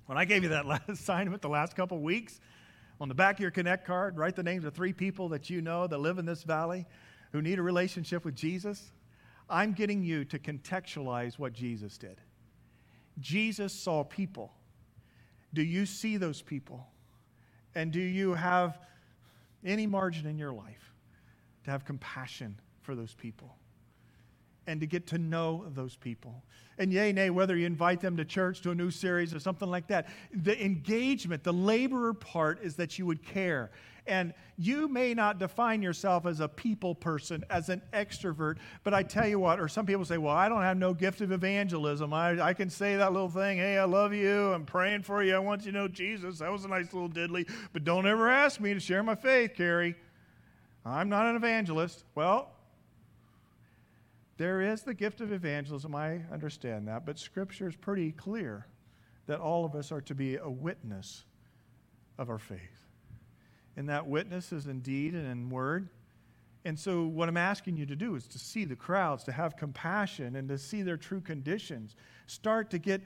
when 0.07 0.17
I 0.17 0.25
gave 0.25 0.43
you 0.43 0.49
that 0.51 0.67
last 0.67 0.88
assignment 0.88 1.43
the 1.43 1.49
last 1.49 1.77
couple 1.77 1.99
weeks, 1.99 2.41
on 3.01 3.09
the 3.09 3.14
back 3.14 3.37
of 3.37 3.41
your 3.41 3.51
Connect 3.51 3.87
card, 3.87 4.17
write 4.17 4.35
the 4.35 4.43
names 4.43 4.64
of 4.64 4.75
three 4.75 4.93
people 4.93 5.29
that 5.29 5.51
you 5.51 5.61
know 5.61 5.87
that 5.87 5.99
live 5.99 6.19
in 6.19 6.25
this 6.25 6.43
valley 6.43 6.87
who 7.33 7.43
need 7.43 7.59
a 7.59 7.62
relationship 7.62 8.25
with 8.25 8.35
Jesus. 8.35 8.91
I'm 9.49 9.73
getting 9.73 10.03
you 10.03 10.25
to 10.27 10.38
contextualize 10.38 11.38
what 11.38 11.53
Jesus 11.53 11.97
did. 11.97 12.21
Jesus 13.21 13.73
saw 13.73 14.05
people. 14.05 14.53
Do 15.55 15.62
you 15.62 15.87
see 15.87 16.17
those 16.17 16.43
people? 16.43 16.87
And 17.75 17.93
do 17.93 18.01
you 18.01 18.35
have 18.35 18.79
any 19.64 19.87
margin 19.87 20.27
in 20.27 20.38
your 20.38 20.53
life 20.53 20.93
to 21.64 21.71
have 21.71 21.85
compassion 21.85 22.59
for 22.83 22.95
those 22.95 23.14
people? 23.14 23.58
And 24.69 24.81
to 24.83 24.87
get 24.87 25.07
to 25.09 25.19
know 25.19 25.65
those 25.75 25.97
people. 25.97 26.45
And 26.77 26.93
yay, 26.93 27.11
nay, 27.11 27.31
whether 27.31 27.57
you 27.57 27.67
invite 27.67 28.01
them 28.01 28.17
to 28.19 28.25
church, 28.25 28.61
to 28.61 28.71
a 28.71 28.75
new 28.75 28.91
series, 28.91 29.35
or 29.35 29.41
something 29.41 29.69
like 29.69 29.89
that, 29.89 30.09
the 30.33 30.63
engagement, 30.63 31.43
the 31.43 31.53
laborer 31.53 32.15
part 32.15 32.63
is 32.63 32.77
that 32.77 32.99
you 32.99 33.07
would 33.07 33.25
care. 33.25 33.71
And 34.07 34.33
you 34.57 34.87
may 34.87 35.15
not 35.15 35.39
define 35.39 35.83
yourself 35.83 36.27
as 36.27 36.41
a 36.41 36.49
people 36.49 36.95
person, 36.95 37.45
as 37.51 37.71
an 37.71 37.83
extrovert, 37.93 38.57
but 38.85 38.95
I 38.95 39.03
tell 39.03 39.27
you 39.27 39.39
what, 39.39 39.59
or 39.59 39.69
some 39.69 39.87
people 39.87 40.05
say, 40.05 40.19
well, 40.19 40.35
I 40.35 40.49
don't 40.49 40.63
have 40.63 40.77
no 40.77 40.95
gift 40.95 41.23
of 41.23 41.33
evangelism. 41.33 42.13
I, 42.13 42.41
I 42.41 42.53
can 42.53 42.71
say 42.71 42.97
that 42.97 43.13
little 43.13 43.29
thing, 43.29 43.59
hey, 43.59 43.79
I 43.79 43.85
love 43.85 44.13
you, 44.13 44.53
I'm 44.53 44.65
praying 44.65 45.03
for 45.03 45.23
you, 45.23 45.35
I 45.35 45.39
want 45.39 45.65
you 45.65 45.73
to 45.73 45.79
know 45.79 45.89
Jesus. 45.89 46.39
That 46.39 46.53
was 46.53 46.65
a 46.65 46.69
nice 46.69 46.93
little 46.93 47.09
diddly, 47.09 47.51
but 47.73 47.85
don't 47.85 48.07
ever 48.07 48.31
ask 48.31 48.61
me 48.61 48.75
to 48.75 48.81
share 48.81 49.03
my 49.03 49.15
faith, 49.15 49.55
Carrie. 49.55 49.95
I'm 50.85 51.09
not 51.09 51.27
an 51.27 51.37
evangelist. 51.37 52.05
Well, 52.15 52.51
there 54.38 54.62
is 54.62 54.83
the 54.83 54.94
gift 54.94 55.20
of 55.20 55.33
evangelism, 55.33 55.94
I 55.96 56.20
understand 56.33 56.87
that, 56.87 57.05
but 57.05 57.18
Scripture 57.18 57.68
is 57.68 57.74
pretty 57.74 58.12
clear 58.12 58.66
that 59.27 59.40
all 59.40 59.64
of 59.64 59.74
us 59.74 59.90
are 59.90 60.01
to 60.03 60.14
be 60.14 60.37
a 60.37 60.48
witness 60.48 61.24
of 62.18 62.31
our 62.31 62.38
faith. 62.38 62.87
And 63.77 63.88
that 63.88 64.07
witness 64.07 64.53
is 64.53 64.66
in 64.66 64.81
deed 64.81 65.14
and 65.14 65.27
in 65.27 65.51
word. 65.51 65.88
And 66.64 66.79
so, 66.79 67.05
what 67.05 67.29
I'm 67.29 67.37
asking 67.37 67.77
you 67.77 67.87
to 67.87 67.96
do 67.96 68.14
is 68.14 68.27
to 68.29 68.38
see 68.38 68.64
the 68.64 68.77
crowds, 68.77 69.24
to 69.24 69.33
have 69.33 69.57
compassion, 69.57 70.37
and 70.37 70.48
to 70.48 70.59
see 70.59 70.83
their 70.83 70.96
true 70.96 71.20
conditions. 71.20 71.96
Start 72.27 72.70
to 72.70 72.79
get, 72.79 73.01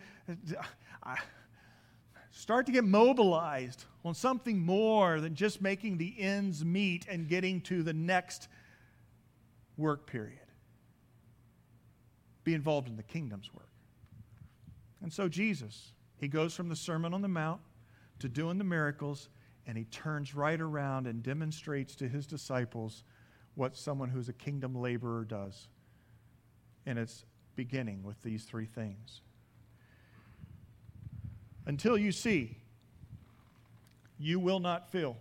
start 2.31 2.67
to 2.67 2.73
get 2.73 2.85
mobilized 2.85 3.85
on 4.05 4.15
something 4.15 4.59
more 4.59 5.21
than 5.21 5.35
just 5.35 5.63
making 5.63 5.97
the 5.97 6.15
ends 6.19 6.65
meet 6.65 7.07
and 7.09 7.29
getting 7.29 7.61
to 7.63 7.83
the 7.83 7.93
next 7.93 8.49
work 9.77 10.07
period 10.07 10.42
be 12.45 12.55
involved 12.55 12.89
in 12.89 12.97
the 12.97 13.03
kingdom's 13.03 13.53
work. 13.55 13.69
And 15.03 15.13
so 15.13 15.29
Jesus, 15.29 15.93
he 16.17 16.29
goes 16.29 16.55
from 16.55 16.69
the 16.69 16.77
Sermon 16.77 17.13
on 17.13 17.23
the 17.23 17.29
Mount 17.29 17.61
to 18.21 18.29
doing 18.29 18.59
the 18.59 18.65
miracles, 18.65 19.29
and 19.67 19.77
he 19.77 19.85
turns 19.85 20.35
right 20.35 20.61
around 20.61 21.07
and 21.07 21.23
demonstrates 21.23 21.95
to 21.97 22.09
his 22.09 22.27
disciples 22.27 23.05
what 23.55 23.77
someone 23.77 24.09
who's 24.09 24.29
a 24.29 24.33
kingdom 24.33 24.75
laborer 24.75 25.25
does. 25.25 25.69
And 26.87 26.99
it's 26.99 27.25
beginning 27.57 28.03
with 28.03 28.21
these 28.23 28.45
three 28.45 28.67
things. 28.67 29.21
Until 31.67 31.97
you 31.97 32.13
see, 32.13 32.57
you 34.19 34.41
will 34.41 34.61
not 34.61 34.91
feel. 34.91 35.17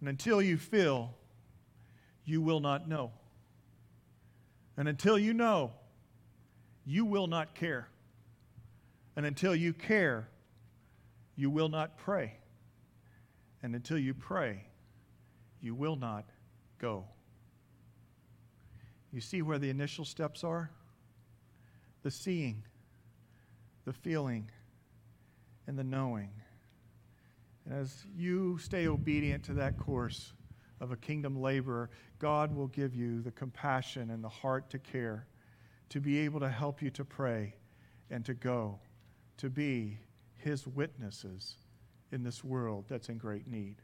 And 0.00 0.08
until 0.08 0.40
you 0.40 0.56
feel, 0.56 1.14
you 2.24 2.40
will 2.40 2.60
not 2.60 2.88
know. 2.88 3.10
And 4.78 4.88
until 4.88 5.18
you 5.18 5.34
know, 5.34 5.72
you 6.86 7.04
will 7.04 7.26
not 7.26 7.56
care. 7.56 7.88
And 9.16 9.26
until 9.26 9.54
you 9.54 9.72
care, 9.72 10.28
you 11.34 11.50
will 11.50 11.68
not 11.68 11.98
pray. 11.98 12.34
And 13.60 13.74
until 13.74 13.98
you 13.98 14.14
pray, 14.14 14.62
you 15.60 15.74
will 15.74 15.96
not 15.96 16.26
go. 16.78 17.04
You 19.12 19.20
see 19.20 19.42
where 19.42 19.58
the 19.58 19.68
initial 19.68 20.04
steps 20.04 20.44
are? 20.44 20.70
The 22.04 22.10
seeing, 22.12 22.62
the 23.84 23.92
feeling, 23.92 24.48
and 25.66 25.76
the 25.76 25.82
knowing. 25.82 26.30
And 27.64 27.74
as 27.74 28.06
you 28.16 28.58
stay 28.58 28.86
obedient 28.86 29.42
to 29.46 29.54
that 29.54 29.76
course, 29.76 30.32
of 30.80 30.92
a 30.92 30.96
kingdom 30.96 31.40
laborer, 31.40 31.90
God 32.18 32.54
will 32.54 32.66
give 32.68 32.94
you 32.94 33.22
the 33.22 33.30
compassion 33.30 34.10
and 34.10 34.22
the 34.22 34.28
heart 34.28 34.70
to 34.70 34.78
care, 34.78 35.26
to 35.90 36.00
be 36.00 36.18
able 36.18 36.40
to 36.40 36.48
help 36.48 36.82
you 36.82 36.90
to 36.90 37.04
pray 37.04 37.54
and 38.10 38.24
to 38.24 38.34
go, 38.34 38.78
to 39.36 39.48
be 39.48 39.98
his 40.36 40.66
witnesses 40.66 41.56
in 42.10 42.22
this 42.22 42.42
world 42.42 42.84
that's 42.88 43.08
in 43.08 43.18
great 43.18 43.46
need. 43.46 43.76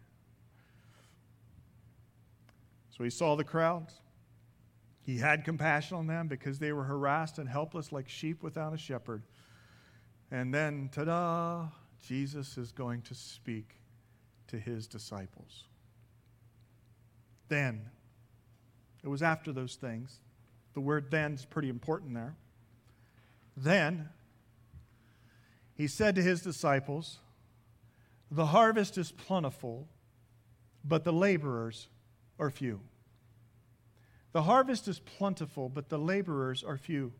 So 2.96 3.04
he 3.04 3.10
saw 3.10 3.34
the 3.36 3.44
crowds. 3.44 4.00
He 5.02 5.18
had 5.18 5.44
compassion 5.44 5.96
on 5.96 6.06
them 6.06 6.28
because 6.28 6.58
they 6.58 6.72
were 6.72 6.84
harassed 6.84 7.38
and 7.38 7.48
helpless 7.48 7.92
like 7.92 8.08
sheep 8.08 8.42
without 8.42 8.72
a 8.72 8.78
shepherd. 8.78 9.22
And 10.30 10.54
then, 10.54 10.88
ta 10.92 11.04
da, 11.04 11.68
Jesus 12.02 12.56
is 12.56 12.72
going 12.72 13.02
to 13.02 13.14
speak 13.14 13.80
to 14.46 14.58
his 14.58 14.86
disciples 14.86 15.64
then. 17.48 17.90
It 19.04 19.08
was 19.08 19.22
after 19.22 19.52
those 19.52 19.76
things. 19.76 20.18
The 20.72 20.80
word 20.80 21.10
then 21.10 21.34
is 21.34 21.44
pretty 21.44 21.68
important 21.68 22.14
there. 22.14 22.34
Then 23.56 24.08
he 25.74 25.86
said 25.86 26.14
to 26.14 26.22
his 26.22 26.40
disciples, 26.40 27.18
The 28.30 28.46
harvest 28.46 28.96
is 28.96 29.12
plentiful, 29.12 29.86
but 30.84 31.04
the 31.04 31.12
laborers 31.12 31.88
are 32.38 32.50
few. 32.50 32.80
The 34.32 34.42
harvest 34.42 34.88
is 34.88 34.98
plentiful, 34.98 35.68
but 35.68 35.88
the 35.88 35.98
laborers 35.98 36.64
are 36.64 36.76
few. 36.76 37.12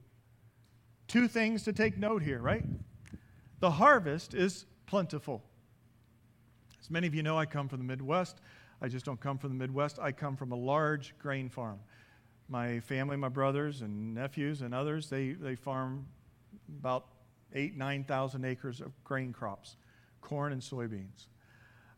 Two 1.07 1.29
things 1.29 1.62
to 1.64 1.73
take 1.73 1.99
note 1.99 2.23
here, 2.23 2.40
right? 2.40 2.64
The 3.61 3.70
harvest 3.70 4.35
is 4.35 4.66
plentiful. 4.87 5.42
As 6.81 6.90
many 6.90 7.07
of 7.07 7.14
you 7.14 7.23
know, 7.23 7.38
I 7.38 7.47
come 7.47 7.68
from 7.68 7.79
the 7.79 7.85
Midwest. 7.85 8.40
I 8.85 8.88
just 8.88 9.07
don't 9.07 9.18
come 9.18 9.38
from 9.38 9.49
the 9.49 9.55
Midwest. 9.55 9.99
I 9.99 10.12
come 10.12 10.37
from 10.37 10.53
a 10.53 10.57
large 10.57 11.14
grain 11.18 11.49
farm. 11.49 11.79
My 12.51 12.81
family, 12.81 13.16
my 13.16 13.31
brothers 13.31 13.81
and 13.81 14.14
nephews 14.14 14.61
and 14.61 14.75
others, 14.75 15.09
they, 15.09 15.33
they 15.33 15.55
farm 15.55 16.05
about 16.81 17.07
eight, 17.55 17.79
9,000 17.79 18.44
acres 18.44 18.83
of 18.83 18.92
grain 19.03 19.33
crops, 19.33 19.79
corn 20.20 20.53
and 20.53 20.61
soybeans. 20.61 21.29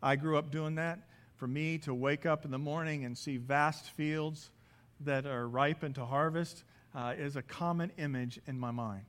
I 0.00 0.14
grew 0.14 0.38
up 0.38 0.52
doing 0.52 0.76
that. 0.76 1.00
For 1.34 1.48
me 1.48 1.78
to 1.78 1.92
wake 1.92 2.24
up 2.24 2.44
in 2.44 2.52
the 2.52 2.58
morning 2.58 3.04
and 3.04 3.18
see 3.18 3.36
vast 3.36 3.90
fields 3.90 4.52
that 5.00 5.26
are 5.26 5.48
ripe 5.48 5.82
and 5.82 5.92
to 5.96 6.04
harvest 6.04 6.62
uh, 6.94 7.14
is 7.18 7.34
a 7.34 7.42
common 7.42 7.90
image 7.98 8.38
in 8.46 8.60
my 8.60 8.70
mind. 8.70 9.06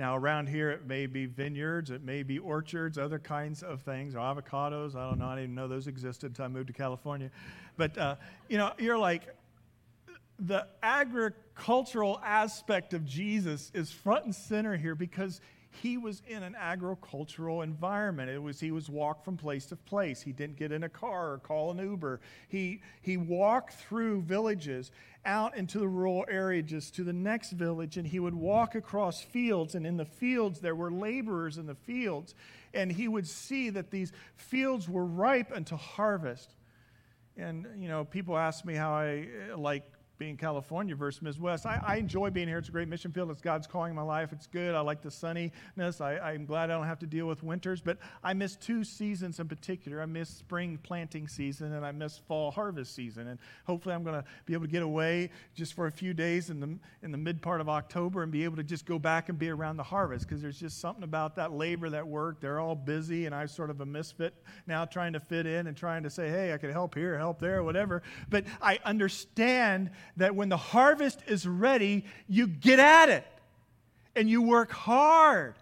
Now, 0.00 0.16
around 0.16 0.48
here, 0.48 0.70
it 0.70 0.86
may 0.86 1.04
be 1.04 1.26
vineyards, 1.26 1.90
it 1.90 2.02
may 2.02 2.22
be 2.22 2.38
orchards, 2.38 2.96
other 2.96 3.18
kinds 3.18 3.62
of 3.62 3.82
things, 3.82 4.14
or 4.14 4.20
avocados. 4.20 4.96
I 4.96 5.06
don't 5.06 5.18
know. 5.18 5.26
I 5.26 5.34
didn't 5.34 5.50
even 5.50 5.54
know 5.56 5.68
those 5.68 5.88
existed 5.88 6.30
until 6.30 6.46
I 6.46 6.48
moved 6.48 6.68
to 6.68 6.72
California. 6.72 7.30
But, 7.76 7.98
uh, 7.98 8.16
you 8.48 8.56
know, 8.56 8.72
you're 8.78 8.96
like, 8.96 9.28
the 10.38 10.66
agricultural 10.82 12.18
aspect 12.24 12.94
of 12.94 13.04
Jesus 13.04 13.70
is 13.74 13.92
front 13.92 14.24
and 14.24 14.34
center 14.34 14.74
here 14.74 14.94
because 14.94 15.42
he 15.70 15.96
was 15.96 16.22
in 16.26 16.42
an 16.42 16.56
agricultural 16.56 17.62
environment. 17.62 18.28
It 18.28 18.42
was 18.42 18.58
he 18.58 18.72
was 18.72 18.90
walked 18.90 19.24
from 19.24 19.36
place 19.36 19.66
to 19.66 19.76
place. 19.76 20.20
He 20.20 20.32
didn't 20.32 20.56
get 20.56 20.72
in 20.72 20.82
a 20.82 20.88
car 20.88 21.32
or 21.32 21.38
call 21.38 21.70
an 21.70 21.78
Uber. 21.78 22.20
He 22.48 22.82
he 23.02 23.16
walked 23.16 23.74
through 23.74 24.22
villages 24.22 24.90
out 25.24 25.56
into 25.56 25.78
the 25.78 25.88
rural 25.88 26.24
areas 26.28 26.90
to 26.90 27.04
the 27.04 27.12
next 27.12 27.52
village 27.52 27.96
and 27.96 28.06
he 28.06 28.18
would 28.18 28.34
walk 28.34 28.74
across 28.74 29.22
fields 29.22 29.74
and 29.74 29.86
in 29.86 29.96
the 29.96 30.04
fields 30.04 30.60
there 30.60 30.74
were 30.74 30.90
laborers 30.90 31.58
in 31.58 31.66
the 31.66 31.74
fields 31.74 32.34
and 32.72 32.90
he 32.90 33.06
would 33.06 33.26
see 33.26 33.70
that 33.70 33.90
these 33.90 34.12
fields 34.36 34.88
were 34.88 35.04
ripe 35.04 35.52
unto 35.54 35.76
harvest. 35.76 36.54
And 37.36 37.66
you 37.78 37.88
know, 37.88 38.04
people 38.04 38.36
ask 38.36 38.64
me 38.64 38.74
how 38.74 38.92
I 38.92 39.28
like 39.56 39.84
being 40.20 40.36
California 40.36 40.94
versus 40.94 41.22
Midwest. 41.22 41.64
I, 41.64 41.82
I, 41.82 41.96
enjoy 41.96 42.28
being 42.28 42.46
here. 42.46 42.58
It's 42.58 42.68
a 42.68 42.72
great 42.72 42.88
mission 42.88 43.10
field. 43.10 43.30
It's 43.30 43.40
God's 43.40 43.66
calling 43.66 43.94
my 43.94 44.02
life. 44.02 44.34
It's 44.34 44.46
good. 44.46 44.74
I 44.74 44.80
like 44.80 45.00
the 45.00 45.08
sunniness. 45.08 46.02
I, 46.02 46.34
am 46.34 46.44
glad 46.44 46.70
I 46.70 46.74
don't 46.74 46.86
have 46.86 46.98
to 46.98 47.06
deal 47.06 47.26
with 47.26 47.42
winters. 47.42 47.80
But 47.80 47.96
I 48.22 48.34
miss 48.34 48.54
two 48.54 48.84
seasons 48.84 49.40
in 49.40 49.48
particular. 49.48 50.02
I 50.02 50.04
miss 50.04 50.28
spring 50.28 50.78
planting 50.82 51.26
season 51.26 51.72
and 51.72 51.86
I 51.86 51.92
miss 51.92 52.18
fall 52.18 52.50
harvest 52.50 52.94
season. 52.94 53.28
And 53.28 53.38
hopefully 53.66 53.94
I'm 53.94 54.04
going 54.04 54.22
to 54.22 54.24
be 54.44 54.52
able 54.52 54.66
to 54.66 54.70
get 54.70 54.82
away 54.82 55.30
just 55.54 55.72
for 55.72 55.86
a 55.86 55.90
few 55.90 56.12
days 56.12 56.50
in 56.50 56.60
the, 56.60 56.78
in 57.02 57.12
the 57.12 57.18
mid 57.18 57.40
part 57.40 57.62
of 57.62 57.70
October 57.70 58.22
and 58.22 58.30
be 58.30 58.44
able 58.44 58.56
to 58.56 58.62
just 58.62 58.84
go 58.84 58.98
back 58.98 59.30
and 59.30 59.38
be 59.38 59.48
around 59.48 59.78
the 59.78 59.82
harvest 59.82 60.28
because 60.28 60.42
there's 60.42 60.60
just 60.60 60.82
something 60.82 61.02
about 61.02 61.34
that 61.36 61.52
labor, 61.52 61.88
that 61.88 62.06
work. 62.06 62.42
They're 62.42 62.60
all 62.60 62.76
busy 62.76 63.24
and 63.24 63.34
I'm 63.34 63.48
sort 63.48 63.70
of 63.70 63.80
a 63.80 63.86
misfit 63.86 64.34
now 64.66 64.84
trying 64.84 65.14
to 65.14 65.20
fit 65.20 65.46
in 65.46 65.66
and 65.66 65.74
trying 65.74 66.02
to 66.02 66.10
say, 66.10 66.28
hey, 66.28 66.52
I 66.52 66.58
could 66.58 66.72
help 66.72 66.94
here, 66.94 67.16
help 67.16 67.40
there, 67.40 67.64
whatever. 67.64 68.02
But 68.28 68.44
I 68.60 68.80
understand 68.84 69.90
that 70.16 70.34
when 70.34 70.48
the 70.48 70.56
harvest 70.56 71.22
is 71.26 71.46
ready, 71.46 72.04
you 72.28 72.46
get 72.46 72.78
at 72.78 73.08
it 73.08 73.26
and 74.14 74.28
you 74.28 74.42
work 74.42 74.70
hard. 74.70 75.54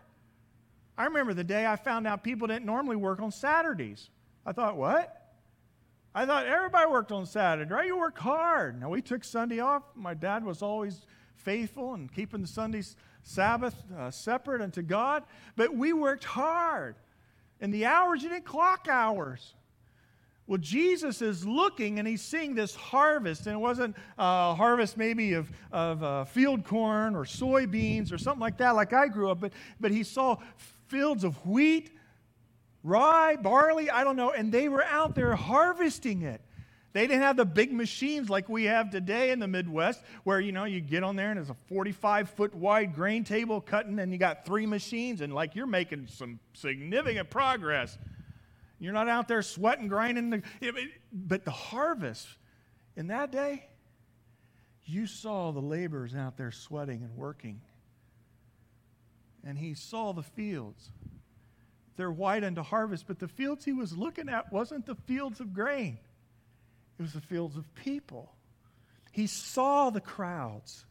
I 0.96 1.04
remember 1.04 1.34
the 1.34 1.44
day 1.44 1.66
I 1.66 1.76
found 1.76 2.06
out 2.06 2.24
people 2.24 2.48
didn't 2.48 2.66
normally 2.66 2.96
work 2.96 3.20
on 3.20 3.30
Saturdays. 3.30 4.10
I 4.44 4.52
thought, 4.52 4.76
what? 4.76 5.14
I 6.14 6.26
thought 6.26 6.46
everybody 6.46 6.90
worked 6.90 7.12
on 7.12 7.26
Saturday, 7.26 7.72
right? 7.72 7.86
You 7.86 7.98
work 7.98 8.18
hard. 8.18 8.80
Now, 8.80 8.88
we 8.88 9.02
took 9.02 9.22
Sunday 9.22 9.60
off. 9.60 9.84
My 9.94 10.14
dad 10.14 10.44
was 10.44 10.62
always 10.62 11.06
faithful 11.36 11.94
and 11.94 12.12
keeping 12.12 12.40
the 12.40 12.48
Sunday 12.48 12.82
Sabbath 13.22 13.76
uh, 13.96 14.10
separate 14.10 14.62
unto 14.62 14.82
God, 14.82 15.22
but 15.54 15.74
we 15.74 15.92
worked 15.92 16.24
hard. 16.24 16.96
And 17.60 17.72
the 17.72 17.86
hours, 17.86 18.22
you 18.22 18.30
didn't 18.30 18.46
clock 18.46 18.88
hours. 18.90 19.54
Well, 20.48 20.58
Jesus 20.58 21.20
is 21.20 21.46
looking 21.46 21.98
and 21.98 22.08
he's 22.08 22.22
seeing 22.22 22.54
this 22.54 22.74
harvest, 22.74 23.46
and 23.46 23.54
it 23.54 23.58
wasn't 23.58 23.94
a 24.16 24.54
harvest 24.54 24.96
maybe 24.96 25.34
of, 25.34 25.52
of 25.70 26.02
uh, 26.02 26.24
field 26.24 26.64
corn 26.64 27.14
or 27.14 27.24
soybeans 27.24 28.10
or 28.10 28.16
something 28.16 28.40
like 28.40 28.56
that, 28.56 28.74
like 28.74 28.94
I 28.94 29.08
grew 29.08 29.30
up, 29.30 29.40
but, 29.40 29.52
but 29.78 29.90
he 29.90 30.02
saw 30.02 30.38
fields 30.86 31.22
of 31.22 31.46
wheat, 31.46 31.90
rye, 32.82 33.36
barley, 33.36 33.90
I 33.90 34.04
don't 34.04 34.16
know, 34.16 34.30
and 34.30 34.50
they 34.50 34.70
were 34.70 34.84
out 34.84 35.14
there 35.14 35.36
harvesting 35.36 36.22
it. 36.22 36.40
They 36.94 37.06
didn't 37.06 37.24
have 37.24 37.36
the 37.36 37.44
big 37.44 37.70
machines 37.70 38.30
like 38.30 38.48
we 38.48 38.64
have 38.64 38.90
today 38.90 39.32
in 39.32 39.40
the 39.40 39.46
Midwest, 39.46 40.02
where 40.24 40.40
you 40.40 40.52
know 40.52 40.64
you 40.64 40.80
get 40.80 41.02
on 41.02 41.14
there 41.14 41.28
and 41.28 41.36
there's 41.36 41.50
a 41.50 41.56
45 41.68 42.30
foot 42.30 42.54
wide 42.54 42.94
grain 42.94 43.22
table 43.22 43.60
cutting, 43.60 43.98
and 43.98 44.10
you 44.12 44.18
got 44.18 44.46
three 44.46 44.64
machines, 44.64 45.20
and 45.20 45.34
like 45.34 45.54
you're 45.54 45.66
making 45.66 46.06
some 46.06 46.40
significant 46.54 47.28
progress. 47.28 47.98
You're 48.78 48.92
not 48.92 49.08
out 49.08 49.28
there 49.28 49.42
sweating, 49.42 49.88
grinding. 49.88 50.30
The, 50.30 50.42
but 51.12 51.44
the 51.44 51.50
harvest 51.50 52.28
in 52.96 53.08
that 53.08 53.32
day, 53.32 53.64
you 54.84 55.06
saw 55.06 55.52
the 55.52 55.60
laborers 55.60 56.14
out 56.14 56.36
there 56.36 56.52
sweating 56.52 57.02
and 57.02 57.16
working. 57.16 57.60
And 59.44 59.58
he 59.58 59.74
saw 59.74 60.12
the 60.12 60.22
fields. 60.22 60.90
They're 61.96 62.10
white 62.10 62.44
unto 62.44 62.62
harvest, 62.62 63.06
but 63.08 63.18
the 63.18 63.28
fields 63.28 63.64
he 63.64 63.72
was 63.72 63.96
looking 63.96 64.28
at 64.28 64.52
wasn't 64.52 64.86
the 64.86 64.94
fields 64.94 65.40
of 65.40 65.52
grain, 65.52 65.98
it 66.98 67.02
was 67.02 67.12
the 67.12 67.20
fields 67.20 67.56
of 67.56 67.74
people. 67.74 68.32
He 69.10 69.26
saw 69.26 69.90
the 69.90 70.00
crowds. 70.00 70.84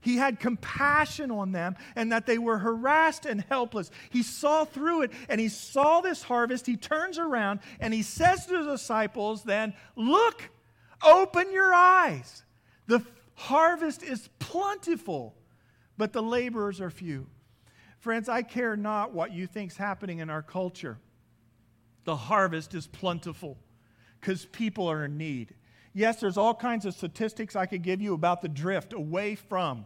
He 0.00 0.16
had 0.16 0.38
compassion 0.38 1.30
on 1.30 1.52
them 1.52 1.76
and 1.96 2.12
that 2.12 2.26
they 2.26 2.38
were 2.38 2.58
harassed 2.58 3.26
and 3.26 3.44
helpless. 3.48 3.90
He 4.10 4.22
saw 4.22 4.64
through 4.64 5.02
it 5.02 5.12
and 5.28 5.40
he 5.40 5.48
saw 5.48 6.00
this 6.00 6.22
harvest. 6.22 6.66
He 6.66 6.76
turns 6.76 7.18
around 7.18 7.60
and 7.80 7.92
he 7.92 8.02
says 8.02 8.46
to 8.46 8.62
the 8.62 8.72
disciples, 8.72 9.42
then, 9.42 9.74
Look, 9.96 10.50
open 11.04 11.52
your 11.52 11.74
eyes. 11.74 12.44
The 12.86 13.04
harvest 13.34 14.02
is 14.02 14.28
plentiful, 14.38 15.34
but 15.96 16.12
the 16.12 16.22
laborers 16.22 16.80
are 16.80 16.90
few. 16.90 17.26
Friends, 17.98 18.28
I 18.28 18.42
care 18.42 18.76
not 18.76 19.12
what 19.12 19.32
you 19.32 19.46
think's 19.46 19.76
happening 19.76 20.20
in 20.20 20.30
our 20.30 20.42
culture. 20.42 20.98
The 22.04 22.16
harvest 22.16 22.74
is 22.74 22.86
plentiful 22.86 23.58
because 24.20 24.46
people 24.46 24.88
are 24.88 25.04
in 25.04 25.18
need. 25.18 25.54
Yes, 25.98 26.20
there's 26.20 26.36
all 26.36 26.54
kinds 26.54 26.86
of 26.86 26.94
statistics 26.94 27.56
I 27.56 27.66
could 27.66 27.82
give 27.82 28.00
you 28.00 28.14
about 28.14 28.40
the 28.40 28.48
drift 28.48 28.92
away 28.92 29.34
from. 29.34 29.84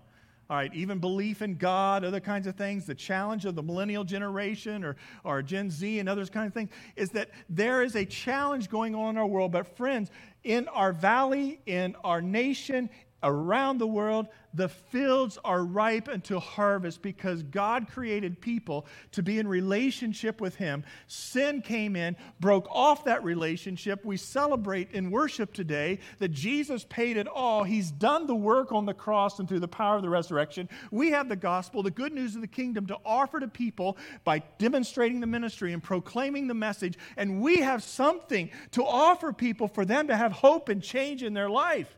All 0.51 0.59
right, 0.59 0.71
even 0.75 0.99
belief 0.99 1.41
in 1.41 1.55
God, 1.55 2.05
other 2.05 2.21
kinds 2.21 2.47
of 2.47 2.55
things, 2.55 2.85
the 2.85 2.95
challenge 2.95 3.47
of 3.47 3.55
the 3.55 3.63
millennial 3.63 4.05
generation 4.05 4.85
or, 4.85 4.97
or 5.25 5.41
Gen 5.41 5.71
Z 5.71 5.99
and 5.99 6.11
others 6.11 6.29
kind 6.29 6.47
of 6.47 6.53
things, 6.53 6.69
is 6.97 7.09
that 7.13 7.31
there 7.49 7.83
is 7.83 7.97
a 7.97 8.05
challenge 8.05 8.69
going 8.69 8.95
on 8.95 9.15
in 9.15 9.17
our 9.17 9.27
world. 9.27 9.53
But, 9.53 9.75
friends, 9.75 10.11
in 10.45 10.69
our 10.69 10.93
valley, 10.93 11.61
in 11.65 11.97
our 12.05 12.21
nation, 12.21 12.91
around 13.23 13.79
the 13.79 13.87
world, 13.87 14.29
the 14.55 14.69
fields 14.69 15.39
are 15.45 15.65
ripe 15.65 16.09
until 16.09 16.41
harvest 16.41 17.01
because 17.01 17.43
God 17.43 17.89
created 17.89 18.41
people 18.41 18.87
to 19.13 19.23
be 19.23 19.39
in 19.39 19.49
relationship 19.49 20.41
with 20.41 20.57
Him. 20.57 20.85
Sin 21.07 21.63
came 21.63 21.97
in, 21.97 22.17
broke 22.41 22.69
off 22.71 23.05
that 23.05 23.25
relationship. 23.25 24.05
We 24.05 24.19
celebrate 24.19 24.93
in 24.93 25.11
worship 25.11 25.55
today 25.55 26.01
that 26.19 26.33
Jesus 26.33 26.85
paid 26.85 27.17
it 27.17 27.27
all. 27.27 27.65
He's 27.65 27.91
done 27.91 28.27
the 28.27 28.35
work 28.35 28.73
on 28.73 28.85
the 28.85 28.95
cross 28.95 29.39
and 29.39 29.49
through 29.49 29.61
the 29.61 29.69
power 29.69 29.97
of 29.97 30.03
the 30.03 30.11
resurrection. 30.11 30.69
We 30.91 31.11
have 31.11 31.29
the 31.29 31.37
gospel, 31.37 31.83
the 31.83 31.91
good 31.91 32.13
news 32.13 32.35
of 32.35 32.43
the 32.43 32.47
kingdom 32.47 32.87
to 32.87 32.99
offer 33.05 33.41
to 33.41 33.49
people 33.49 33.97
by 34.25 34.41
demonstrating 34.59 35.21
the 35.21 35.27
ministry 35.27 35.73
and 35.73 35.83
proclaiming 35.83 36.47
the 36.47 36.55
message. 36.55 36.99
And 37.17 37.41
we 37.41 37.59
have 37.59 37.83
something 37.83 38.51
to 38.73 38.85
offer 38.85 39.33
people 39.33 39.69
for 39.69 39.85
them 39.85 40.09
to 40.09 40.17
have 40.17 40.33
hope 40.33 40.69
and 40.69 40.83
change 40.83 41.23
in 41.23 41.33
their 41.33 41.49
life. 41.49 41.97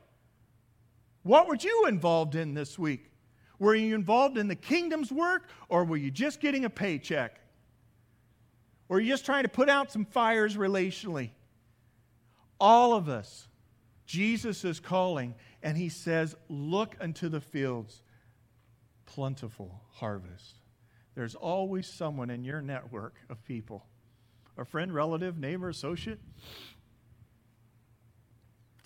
What 1.24 1.48
were 1.48 1.56
you 1.56 1.86
involved 1.88 2.36
in 2.36 2.54
this 2.54 2.78
week? 2.78 3.10
Were 3.58 3.74
you 3.74 3.94
involved 3.94 4.38
in 4.38 4.46
the 4.46 4.54
kingdom's 4.54 5.10
work 5.10 5.48
or 5.68 5.84
were 5.84 5.96
you 5.96 6.10
just 6.10 6.38
getting 6.38 6.64
a 6.64 6.70
paycheck? 6.70 7.40
Are 8.90 9.00
you 9.00 9.10
just 9.10 9.24
trying 9.24 9.42
to 9.42 9.48
put 9.48 9.68
out 9.68 9.90
some 9.90 10.04
fires 10.04 10.56
relationally? 10.56 11.30
All 12.60 12.94
of 12.94 13.08
us, 13.08 13.48
Jesus 14.06 14.64
is 14.64 14.78
calling 14.80 15.34
and 15.62 15.76
he 15.76 15.88
says, 15.88 16.36
Look 16.48 16.94
unto 17.00 17.28
the 17.28 17.40
fields, 17.40 18.02
plentiful 19.06 19.82
harvest. 19.92 20.58
There's 21.14 21.34
always 21.34 21.86
someone 21.86 22.28
in 22.28 22.44
your 22.44 22.60
network 22.60 23.16
of 23.30 23.42
people 23.44 23.86
a 24.56 24.64
friend, 24.64 24.94
relative, 24.94 25.36
neighbor, 25.36 25.68
associate 25.68 26.20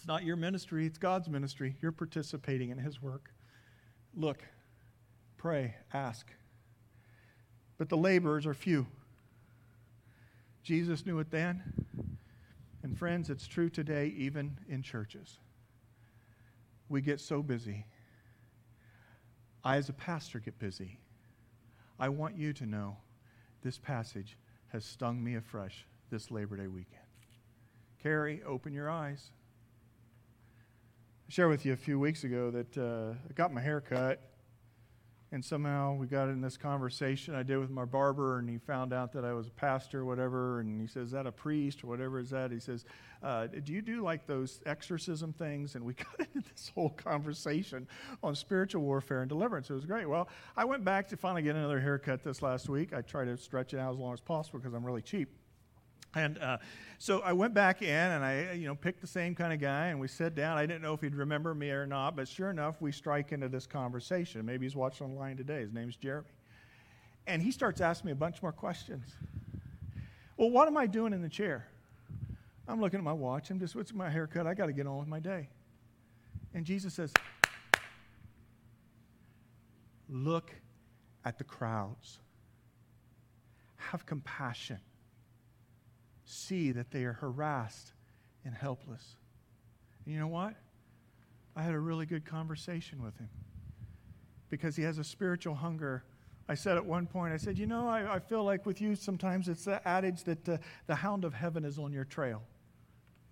not 0.06 0.24
your 0.24 0.36
ministry, 0.36 0.86
it's 0.86 0.98
God's 0.98 1.28
ministry. 1.28 1.76
You're 1.80 1.92
participating 1.92 2.70
in 2.70 2.78
His 2.78 3.02
work. 3.02 3.30
Look, 4.14 4.44
pray, 5.36 5.74
ask. 5.92 6.26
But 7.78 7.88
the 7.88 7.96
laborers 7.96 8.46
are 8.46 8.54
few. 8.54 8.86
Jesus 10.62 11.06
knew 11.06 11.18
it 11.18 11.30
then. 11.30 11.62
And 12.82 12.96
friends, 12.96 13.30
it's 13.30 13.46
true 13.46 13.70
today, 13.70 14.12
even 14.16 14.58
in 14.68 14.82
churches. 14.82 15.38
We 16.88 17.00
get 17.00 17.20
so 17.20 17.42
busy. 17.42 17.86
I, 19.64 19.76
as 19.76 19.88
a 19.88 19.92
pastor, 19.92 20.38
get 20.38 20.58
busy. 20.58 20.98
I 21.98 22.08
want 22.08 22.36
you 22.36 22.52
to 22.54 22.66
know 22.66 22.96
this 23.62 23.78
passage 23.78 24.36
has 24.68 24.84
stung 24.84 25.22
me 25.22 25.34
afresh 25.34 25.86
this 26.10 26.30
Labor 26.30 26.56
Day 26.56 26.68
weekend. 26.68 27.02
Kerry, 28.02 28.42
open 28.46 28.72
your 28.72 28.88
eyes. 28.88 29.30
Shared 31.30 31.50
with 31.50 31.66
you 31.66 31.74
a 31.74 31.76
few 31.76 31.98
weeks 31.98 32.24
ago 32.24 32.50
that 32.50 32.78
uh, 32.78 33.12
I 33.12 33.32
got 33.34 33.52
my 33.52 33.60
hair 33.60 33.82
cut, 33.82 34.18
and 35.30 35.44
somehow 35.44 35.92
we 35.92 36.06
got 36.06 36.30
in 36.30 36.40
this 36.40 36.56
conversation 36.56 37.34
I 37.34 37.42
did 37.42 37.58
with 37.58 37.68
my 37.68 37.84
barber, 37.84 38.38
and 38.38 38.48
he 38.48 38.56
found 38.56 38.94
out 38.94 39.12
that 39.12 39.26
I 39.26 39.34
was 39.34 39.48
a 39.48 39.50
pastor 39.50 40.00
or 40.00 40.04
whatever, 40.06 40.60
and 40.60 40.80
he 40.80 40.86
says, 40.86 41.08
Is 41.08 41.10
that 41.10 41.26
a 41.26 41.32
priest 41.32 41.84
or 41.84 41.88
whatever 41.88 42.18
is 42.18 42.30
that? 42.30 42.50
He 42.50 42.58
says, 42.58 42.86
uh, 43.22 43.46
Do 43.48 43.74
you 43.74 43.82
do 43.82 44.00
like 44.00 44.26
those 44.26 44.62
exorcism 44.64 45.34
things? 45.34 45.74
And 45.74 45.84
we 45.84 45.92
got 46.18 46.26
into 46.34 46.48
this 46.48 46.72
whole 46.74 46.88
conversation 46.88 47.86
on 48.22 48.34
spiritual 48.34 48.80
warfare 48.80 49.20
and 49.20 49.28
deliverance. 49.28 49.68
It 49.68 49.74
was 49.74 49.84
great. 49.84 50.08
Well, 50.08 50.30
I 50.56 50.64
went 50.64 50.82
back 50.82 51.08
to 51.08 51.18
finally 51.18 51.42
get 51.42 51.56
another 51.56 51.78
haircut 51.78 52.24
this 52.24 52.40
last 52.40 52.70
week. 52.70 52.94
I 52.94 53.02
try 53.02 53.26
to 53.26 53.36
stretch 53.36 53.74
it 53.74 53.80
out 53.80 53.92
as 53.92 53.98
long 53.98 54.14
as 54.14 54.20
possible 54.22 54.60
because 54.60 54.72
I'm 54.72 54.86
really 54.86 55.02
cheap. 55.02 55.28
And 56.14 56.38
uh, 56.38 56.58
so 56.98 57.20
I 57.20 57.32
went 57.32 57.54
back 57.54 57.82
in 57.82 57.88
and 57.88 58.24
I, 58.24 58.52
you 58.52 58.66
know, 58.66 58.74
picked 58.74 59.00
the 59.00 59.06
same 59.06 59.34
kind 59.34 59.52
of 59.52 59.60
guy 59.60 59.88
and 59.88 60.00
we 60.00 60.08
sat 60.08 60.34
down. 60.34 60.56
I 60.56 60.66
didn't 60.66 60.82
know 60.82 60.94
if 60.94 61.00
he'd 61.00 61.14
remember 61.14 61.54
me 61.54 61.70
or 61.70 61.86
not, 61.86 62.16
but 62.16 62.26
sure 62.26 62.50
enough, 62.50 62.80
we 62.80 62.92
strike 62.92 63.32
into 63.32 63.48
this 63.48 63.66
conversation. 63.66 64.44
Maybe 64.44 64.64
he's 64.64 64.76
watching 64.76 65.06
online 65.06 65.36
today. 65.36 65.60
His 65.60 65.72
name's 65.72 65.96
Jeremy. 65.96 66.28
And 67.26 67.42
he 67.42 67.50
starts 67.50 67.80
asking 67.80 68.06
me 68.06 68.12
a 68.12 68.16
bunch 68.16 68.42
more 68.42 68.52
questions. 68.52 69.04
Well, 70.36 70.50
what 70.50 70.66
am 70.66 70.76
I 70.76 70.86
doing 70.86 71.12
in 71.12 71.20
the 71.20 71.28
chair? 71.28 71.66
I'm 72.66 72.80
looking 72.80 72.98
at 72.98 73.04
my 73.04 73.12
watch. 73.12 73.50
I'm 73.50 73.58
just, 73.58 73.74
what's 73.74 73.92
my 73.92 74.08
haircut? 74.08 74.46
I 74.46 74.54
got 74.54 74.66
to 74.66 74.72
get 74.72 74.86
on 74.86 74.98
with 74.98 75.08
my 75.08 75.20
day. 75.20 75.48
And 76.54 76.64
Jesus 76.64 76.94
says, 76.94 77.12
Look 80.08 80.54
at 81.24 81.36
the 81.36 81.44
crowds. 81.44 82.18
Have 83.76 84.06
compassion 84.06 84.78
see 86.28 86.72
that 86.72 86.90
they 86.90 87.04
are 87.04 87.14
harassed 87.14 87.92
and 88.44 88.54
helpless. 88.54 89.16
And 90.04 90.14
you 90.14 90.20
know 90.20 90.28
what? 90.28 90.54
I 91.56 91.62
had 91.62 91.74
a 91.74 91.78
really 91.78 92.06
good 92.06 92.24
conversation 92.24 93.02
with 93.02 93.16
him 93.18 93.28
because 94.50 94.76
he 94.76 94.82
has 94.82 94.98
a 94.98 95.04
spiritual 95.04 95.54
hunger. 95.54 96.04
I 96.48 96.54
said 96.54 96.76
at 96.76 96.84
one 96.84 97.06
point, 97.06 97.32
I 97.32 97.36
said, 97.36 97.58
You 97.58 97.66
know, 97.66 97.88
I, 97.88 98.16
I 98.16 98.18
feel 98.18 98.44
like 98.44 98.66
with 98.66 98.80
you 98.80 98.94
sometimes 98.94 99.48
it's 99.48 99.64
the 99.64 99.86
adage 99.86 100.24
that 100.24 100.48
uh, 100.48 100.58
the 100.86 100.94
hound 100.94 101.24
of 101.24 101.34
heaven 101.34 101.64
is 101.64 101.78
on 101.78 101.92
your 101.92 102.04
trail. 102.04 102.42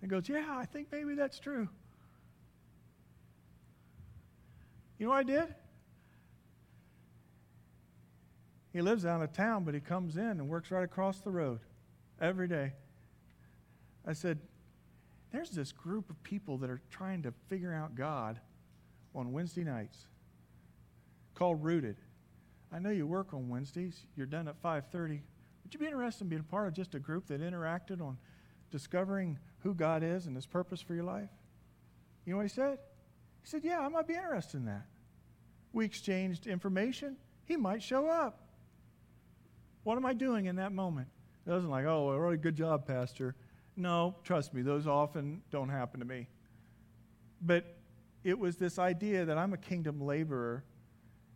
He 0.01 0.07
goes, 0.07 0.27
Yeah, 0.27 0.45
I 0.49 0.65
think 0.65 0.87
maybe 0.91 1.15
that's 1.15 1.39
true. 1.39 1.69
You 4.97 5.05
know 5.05 5.11
what 5.11 5.19
I 5.19 5.23
did? 5.23 5.55
He 8.73 8.81
lives 8.81 9.05
out 9.05 9.21
of 9.21 9.33
town, 9.33 9.63
but 9.63 9.73
he 9.73 9.79
comes 9.79 10.17
in 10.17 10.23
and 10.23 10.49
works 10.49 10.71
right 10.71 10.83
across 10.83 11.19
the 11.19 11.31
road 11.31 11.59
every 12.19 12.47
day. 12.47 12.73
I 14.07 14.13
said, 14.13 14.39
There's 15.31 15.51
this 15.51 15.71
group 15.71 16.09
of 16.09 16.21
people 16.23 16.57
that 16.59 16.69
are 16.69 16.81
trying 16.89 17.21
to 17.23 17.33
figure 17.49 17.73
out 17.73 17.95
God 17.95 18.39
on 19.13 19.33
Wednesday 19.33 19.63
nights 19.63 20.07
called 21.35 21.63
Rooted. 21.63 21.97
I 22.71 22.79
know 22.79 22.89
you 22.89 23.05
work 23.05 23.33
on 23.33 23.49
Wednesdays. 23.49 23.99
You're 24.15 24.25
done 24.25 24.47
at 24.47 24.61
5:30. 24.61 25.21
Would 25.63 25.73
you 25.73 25.79
be 25.79 25.85
interested 25.85 26.23
in 26.23 26.29
being 26.29 26.43
part 26.43 26.67
of 26.67 26.73
just 26.73 26.95
a 26.95 26.99
group 26.99 27.27
that 27.27 27.41
interacted 27.41 28.01
on 28.01 28.17
discovering 28.71 29.37
who 29.59 29.73
God 29.73 30.01
is 30.01 30.25
and 30.25 30.35
his 30.35 30.45
purpose 30.45 30.81
for 30.81 30.95
your 30.95 31.03
life? 31.03 31.29
You 32.25 32.31
know 32.31 32.37
what 32.37 32.43
he 32.43 32.49
said? 32.49 32.79
He 33.41 33.47
said, 33.47 33.63
Yeah, 33.63 33.81
I 33.81 33.87
might 33.89 34.07
be 34.07 34.13
interested 34.13 34.57
in 34.57 34.65
that. 34.65 34.85
We 35.73 35.85
exchanged 35.85 36.47
information. 36.47 37.17
He 37.45 37.55
might 37.55 37.83
show 37.83 38.09
up. 38.09 38.47
What 39.83 39.95
am 39.95 40.05
I 40.05 40.13
doing 40.13 40.45
in 40.45 40.57
that 40.57 40.71
moment? 40.71 41.07
It 41.45 41.51
wasn't 41.51 41.71
like, 41.71 41.85
oh, 41.85 42.07
well, 42.07 42.17
really 42.17 42.35
good 42.35 42.55
job, 42.55 42.85
Pastor. 42.85 43.35
No, 43.77 44.15
trust 44.23 44.55
me, 44.55 44.63
those 44.63 44.87
often 44.87 45.41
don't 45.51 45.69
happen 45.69 45.99
to 45.99 46.05
me. 46.05 46.27
But 47.41 47.77
it 48.23 48.37
was 48.37 48.57
this 48.57 48.79
idea 48.79 49.23
that 49.25 49.37
I'm 49.37 49.53
a 49.53 49.57
kingdom 49.57 50.01
laborer 50.01 50.63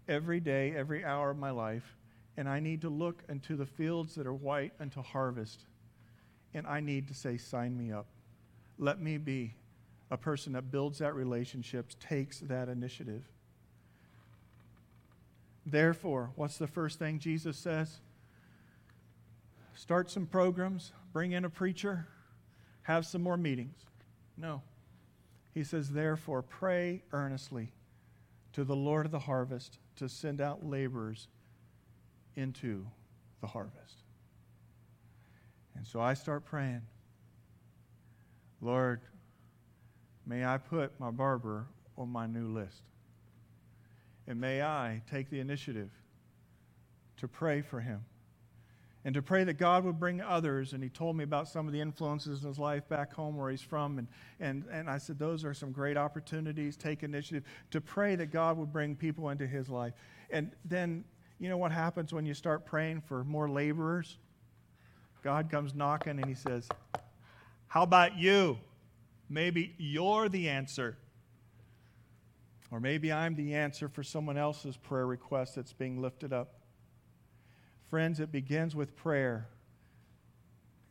every 0.10 0.40
day, 0.40 0.74
every 0.76 1.06
hour 1.06 1.30
of 1.30 1.38
my 1.38 1.52
life, 1.52 1.96
and 2.36 2.50
I 2.50 2.60
need 2.60 2.82
to 2.82 2.90
look 2.90 3.24
into 3.30 3.56
the 3.56 3.68
fields 3.68 4.16
that 4.16 4.26
are 4.26 4.34
white 4.34 4.74
unto 4.80 5.04
harvest. 5.04 5.66
And 6.56 6.66
I 6.66 6.80
need 6.80 7.08
to 7.10 7.14
say, 7.14 7.38
sign 7.38 7.78
me 7.78 7.92
up. 7.92 8.08
Let 8.80 9.00
me 9.00 9.18
be 9.18 9.54
a 10.10 10.18
person 10.18 10.54
that 10.54 10.72
builds 10.72 10.98
that 11.00 11.14
relationship, 11.14 11.92
takes 12.00 12.40
that 12.40 12.68
initiative. 12.68 13.24
Therefore, 15.64 16.32
what's 16.36 16.58
the 16.58 16.68
first 16.68 16.98
thing 16.98 17.20
Jesus 17.20 17.56
says? 17.56 18.00
start 19.74 20.12
some 20.12 20.28
programs, 20.28 20.92
bring 21.12 21.32
in 21.32 21.44
a 21.44 21.50
preacher, 21.50 22.08
have 22.92 23.06
some 23.06 23.22
more 23.22 23.38
meetings. 23.38 23.86
No. 24.38 24.62
He 25.54 25.64
says, 25.64 25.90
therefore, 25.92 26.42
pray 26.42 27.04
earnestly 27.12 27.74
to 28.54 28.64
the 28.64 28.76
Lord 28.76 29.06
of 29.06 29.12
the 29.12 29.20
harvest 29.20 29.80
to 29.98 30.08
send 30.08 30.42
out 30.42 30.66
laborers 30.66 31.28
into 32.36 32.86
the 33.42 33.48
harvest. 33.48 34.04
And 35.76 35.86
so 35.86 36.00
I 36.00 36.14
start 36.14 36.46
praying, 36.46 36.82
Lord, 38.62 39.02
may 40.26 40.46
I 40.46 40.58
put 40.58 41.00
my 41.00 41.12
barber 41.12 41.68
on 41.98 42.10
my 42.10 42.28
new 42.28 42.48
list. 42.48 42.84
And 44.28 44.40
may 44.40 44.62
I 44.62 45.02
take 45.10 45.30
the 45.30 45.40
initiative 45.40 45.90
to 47.18 47.28
pray 47.28 47.62
for 47.62 47.80
him 47.80 48.06
and 49.04 49.16
to 49.16 49.22
pray 49.22 49.44
that 49.44 49.54
God 49.54 49.84
would 49.84 50.00
bring 50.00 50.22
others. 50.22 50.74
And 50.74 50.84
he 50.84 50.90
told 50.90 51.16
me 51.16 51.24
about 51.24 51.48
some 51.48 51.68
of 51.68 51.74
the 51.74 51.82
influences 51.82 52.42
in 52.42 52.48
his 52.48 52.60
life 52.60 52.88
back 52.88 53.14
home 53.14 53.36
where 53.36 53.50
he's 53.50 53.62
from. 53.62 53.98
And, 53.98 54.08
and, 54.40 54.66
and 54.72 54.90
I 54.90 54.98
said, 54.98 55.18
Those 55.18 55.44
are 55.44 55.54
some 55.54 55.72
great 55.72 55.98
opportunities. 55.98 56.78
Take 56.78 57.04
initiative 57.04 57.44
to 57.72 57.82
pray 57.82 58.16
that 58.16 58.28
God 58.28 58.58
would 58.58 58.72
bring 58.72 58.96
people 58.96 59.30
into 59.30 59.48
his 59.48 59.70
life. 59.70 59.94
And 60.30 60.52
then, 60.66 61.04
you 61.40 61.50
know 61.50 61.58
what 61.58 61.72
happens 61.72 62.14
when 62.14 62.26
you 62.26 62.34
start 62.34 62.66
praying 62.66 63.02
for 63.02 63.24
more 63.24 63.50
laborers? 63.50 64.18
God 65.24 65.50
comes 65.50 65.74
knocking 65.74 66.20
and 66.20 66.26
he 66.26 66.36
says, 66.36 66.68
How 67.68 67.84
about 67.84 68.18
you? 68.18 68.60
Maybe 69.30 69.74
you're 69.78 70.30
the 70.30 70.50
answer. 70.50 70.98
Or 72.70 72.80
maybe 72.80 73.12
I'm 73.12 73.36
the 73.36 73.56
answer 73.56 73.90
for 73.90 74.04
someone 74.04 74.38
else's 74.38 74.78
prayer 74.78 75.06
request 75.06 75.56
that's 75.56 75.74
being 75.74 76.02
lifted 76.02 76.32
up. 76.32 76.61
Friends, 77.92 78.22
it 78.22 78.32
begins 78.32 78.74
with 78.74 78.96
prayer. 78.96 79.50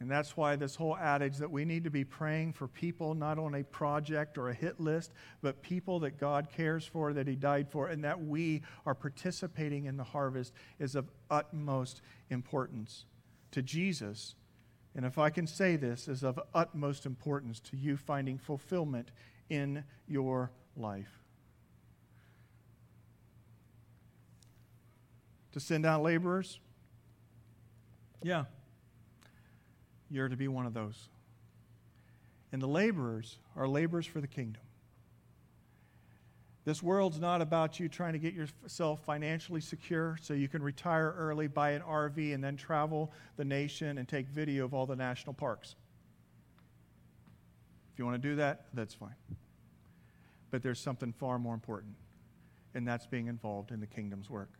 And 0.01 0.11
that's 0.11 0.36
why 0.36 0.55
this 0.57 0.76
whole 0.76 0.98
adage 0.98 1.38
that 1.38 1.51
we 1.51 1.64
need 1.64 1.84
to 1.84 1.90
be 1.90 2.05
praying 2.05 2.53
for 2.53 2.68
people, 2.68 3.14
not 3.14 3.38
on 3.38 3.55
a 3.55 3.64
project 3.64 4.36
or 4.36 4.51
a 4.51 4.55
hit 4.55 4.78
list, 4.78 5.14
but 5.40 5.62
people 5.62 6.01
that 6.01 6.20
God 6.20 6.48
cares 6.55 6.84
for, 6.84 7.14
that 7.14 7.26
He 7.26 7.36
died 7.36 7.70
for, 7.70 7.88
and 7.88 8.05
that 8.05 8.22
we 8.22 8.61
are 8.84 8.94
participating 8.94 9.86
in 9.86 9.96
the 9.96 10.05
harvest 10.05 10.53
is 10.78 10.94
of 10.94 11.11
utmost 11.30 12.03
importance 12.28 13.07
to 13.53 13.62
Jesus. 13.62 14.34
And 14.94 15.07
if 15.07 15.16
I 15.16 15.30
can 15.30 15.46
say 15.46 15.76
this, 15.76 16.07
is 16.07 16.22
of 16.22 16.38
utmost 16.53 17.07
importance 17.07 17.61
to 17.61 17.78
you 17.78 17.96
finding 17.96 18.36
fulfillment 18.36 19.11
in 19.48 19.84
your 20.07 20.51
life. 20.76 21.24
To 25.53 25.61
send 25.61 25.86
out 25.86 26.03
laborers, 26.03 26.61
yeah. 28.23 28.45
You're 30.11 30.29
to 30.29 30.37
be 30.37 30.49
one 30.49 30.66
of 30.66 30.75
those. 30.75 31.09
And 32.53 32.61
the 32.61 32.66
laborers 32.66 33.39
are 33.57 33.68
laborers 33.68 34.07
for 34.07 34.21
the 34.21 34.27
kingdom. 34.27 34.62
This 36.64 36.83
world's 36.83 37.18
not 37.18 37.41
about 37.41 37.81
you 37.81 37.89
trying 37.89 38.12
to 38.12 38.18
get 38.18 38.35
yourself 38.35 39.03
financially 39.05 39.61
secure 39.61 40.18
so 40.21 40.35
you 40.35 40.47
can 40.47 40.62
retire 40.62 41.14
early, 41.16 41.47
buy 41.47 41.71
an 41.71 41.83
RV, 41.83 42.35
and 42.35 42.45
then 42.45 42.57
travel 42.57 43.12
the 43.37 43.45
nation 43.45 43.97
and 43.99 44.07
take 44.07 44.29
video 44.29 44.66
of 44.66 44.75
all 44.75 44.85
the 44.85 44.97
national 44.97 45.33
parks. 45.33 45.75
If 47.93 47.99
you 47.99 48.05
want 48.05 48.21
to 48.21 48.29
do 48.29 48.37
that, 48.37 48.66
that's 48.75 48.95
fine. 48.95 49.14
But 50.51 50.62
there's 50.62 50.81
something 50.81 51.12
far 51.12 51.39
more 51.39 51.55
important, 51.55 51.95
and 52.75 52.87
that's 52.87 53.07
being 53.07 53.29
involved 53.29 53.71
in 53.71 53.81
the 53.81 53.87
kingdom's 53.87 54.29
work. 54.29 54.51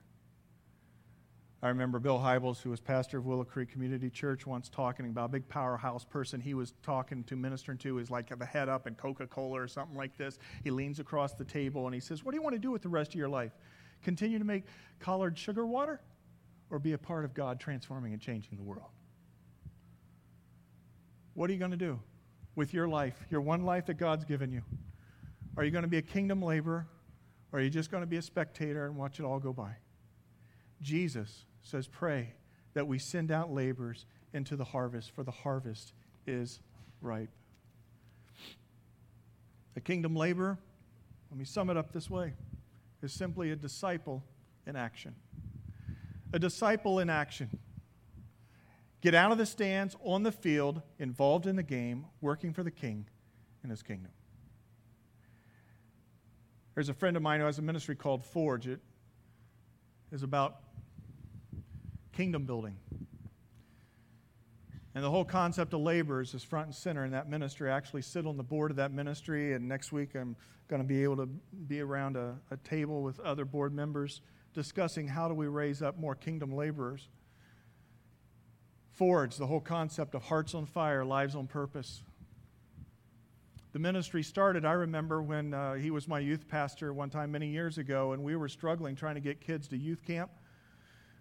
I 1.63 1.69
remember 1.69 1.99
Bill 1.99 2.19
Hybels, 2.19 2.63
who 2.63 2.71
was 2.71 2.81
pastor 2.81 3.19
of 3.19 3.27
Willow 3.27 3.45
Creek 3.45 3.71
Community 3.71 4.09
Church, 4.09 4.47
once 4.47 4.71
talking 4.71 5.05
about 5.07 5.27
a 5.27 5.29
big 5.29 5.47
powerhouse 5.47 6.07
person 6.07 6.41
he 6.41 6.55
was 6.55 6.73
talking 6.83 7.23
to, 7.25 7.37
ministering 7.37 7.77
to, 7.79 7.99
is 7.99 8.11
like 8.11 8.37
the 8.37 8.47
head 8.47 8.71
up 8.71 8.87
in 8.87 8.95
Coca 8.95 9.27
Cola 9.27 9.61
or 9.61 9.69
something 9.69 9.97
like 9.97 10.17
this. 10.17 10.39
He 10.65 10.71
leans 10.71 11.01
across 11.01 11.35
the 11.35 11.45
table 11.45 11.85
and 11.85 11.95
he 11.95 12.01
says, 12.01 12.25
What 12.25 12.33
do 12.33 12.37
you 12.37 12.43
want 12.43 12.55
to 12.55 12.59
do 12.59 12.71
with 12.71 12.81
the 12.81 12.89
rest 12.89 13.11
of 13.11 13.17
your 13.17 13.29
life? 13.29 13.53
Continue 14.03 14.39
to 14.39 14.45
make 14.45 14.65
collared 15.01 15.37
sugar 15.37 15.67
water 15.67 16.01
or 16.71 16.79
be 16.79 16.95
a 16.95 16.99
part 16.99 17.27
of 17.27 17.35
God 17.35 17.61
transforming 17.61 18.15
and 18.15 18.23
changing 18.23 18.57
the 18.57 18.65
world? 18.65 18.89
What 21.35 21.51
are 21.51 21.53
you 21.53 21.59
going 21.59 21.73
to 21.73 21.77
do 21.77 22.01
with 22.57 22.73
your 22.73 22.89
life, 22.89 23.23
your 23.29 23.43
one 23.43 23.65
life 23.65 23.85
that 23.87 23.99
God's 23.99 24.25
given 24.25 24.51
you? 24.51 24.63
Are 25.59 25.65
you 25.65 25.71
going 25.71 25.83
to 25.83 25.89
be 25.89 25.99
a 25.99 26.03
kingdom 26.03 26.43
laborer 26.43 26.87
or 27.53 27.59
are 27.59 27.63
you 27.63 27.69
just 27.69 27.91
going 27.91 28.03
to 28.03 28.07
be 28.07 28.17
a 28.17 28.23
spectator 28.23 28.87
and 28.87 28.97
watch 28.97 29.21
it 29.21 29.25
all 29.25 29.39
go 29.39 29.53
by? 29.53 29.73
Jesus 30.81 31.45
says, 31.63 31.87
Pray 31.87 32.35
that 32.75 32.87
we 32.87 32.99
send 32.99 33.31
out 33.31 33.53
laborers 33.53 34.07
into 34.33 34.57
the 34.57 34.65
harvest, 34.65 35.11
for 35.11 35.23
the 35.23 35.31
harvest 35.31 35.93
is 36.27 36.61
ripe. 37.01 37.31
A 39.77 39.81
kingdom 39.81 40.15
laborer, 40.15 40.59
let 41.31 41.39
me 41.39 41.45
sum 41.45 41.71
it 41.71 41.77
up 41.77 41.93
this 41.93 42.11
way, 42.11 42.35
is 43.03 43.13
simply 43.13 43.51
a 43.51 43.57
disciple 43.57 44.23
in 44.67 44.77
action. 44.77 45.15
A 46.33 46.39
disciple 46.39 46.99
in 47.01 47.11
action. 47.11 47.59
Get 49.01 49.15
out 49.15 49.33
of 49.33 49.39
the 49.39 49.47
stands, 49.47 49.97
on 50.05 50.23
the 50.23 50.33
field, 50.33 50.83
involved 50.99 51.47
in 51.47 51.57
the 51.57 51.63
game, 51.63 52.07
working 52.21 52.53
for 52.53 52.63
the 52.63 52.71
king 52.71 53.07
and 53.63 53.71
his 53.71 53.83
kingdom. 53.83 54.13
There's 56.75 56.89
a 56.89 56.95
friend 56.95 57.17
of 57.17 57.23
mine 57.23 57.41
who 57.41 57.47
has 57.47 57.59
a 57.59 57.63
ministry 57.63 57.97
called 57.97 58.25
Forge. 58.25 58.67
It 58.67 58.81
is 60.13 60.23
about 60.23 60.61
kingdom 62.21 62.45
building. 62.45 62.77
And 64.95 65.03
the 65.03 65.09
whole 65.09 65.25
concept 65.25 65.73
of 65.73 65.81
laborers 65.81 66.35
is 66.35 66.45
front 66.45 66.67
and 66.67 66.75
center 66.75 67.07
in 67.07 67.13
that 67.13 67.31
ministry. 67.31 67.71
I 67.71 67.77
actually 67.79 68.03
sit 68.03 68.27
on 68.27 68.37
the 68.37 68.43
board 68.43 68.71
of 68.71 68.77
that 68.77 68.93
ministry, 68.93 69.55
and 69.55 69.67
next 69.67 69.91
week 69.91 70.15
I'm 70.15 70.37
going 70.69 70.83
to 70.83 70.87
be 70.87 71.03
able 71.03 71.17
to 71.17 71.27
be 71.67 71.81
around 71.81 72.19
a, 72.19 72.35
a 72.51 72.59
table 72.59 73.03
with 73.03 73.19
other 73.21 73.47
board 73.47 73.73
members 73.73 74.21
discussing 74.53 75.09
how 75.09 75.29
do 75.29 75.35
we 75.35 75.47
raise 75.47 75.81
up 75.81 75.99
more 75.99 76.15
kingdom 76.15 76.55
laborers. 76.55 77.09
Forge, 78.93 79.37
the 79.37 79.47
whole 79.47 79.59
concept 79.59 80.15
of 80.15 80.25
hearts 80.25 80.55
on 80.55 80.67
fire, 80.67 81.07
lives 81.07 81.35
on 81.35 81.47
purpose. 81.47 82.03
The 83.73 83.79
ministry 83.79 84.23
started, 84.23 84.67
I 84.67 84.73
remember 84.73 85.23
when 85.23 85.55
uh, 85.55 85.77
he 85.77 85.91
was 85.91 86.07
my 86.07 86.19
youth 86.19 86.49
pastor 86.49 86.93
one 86.93 87.09
time 87.09 87.33
many 87.33 87.49
years 87.49 87.79
ago, 87.79 88.13
and 88.13 88.23
we 88.23 88.37
were 88.37 88.51
struggling 88.51 88.95
trying 88.95 89.15
to 89.15 89.23
get 89.23 89.41
kids 89.41 89.69
to 89.69 89.79
youth 89.79 90.05
camp 90.05 90.31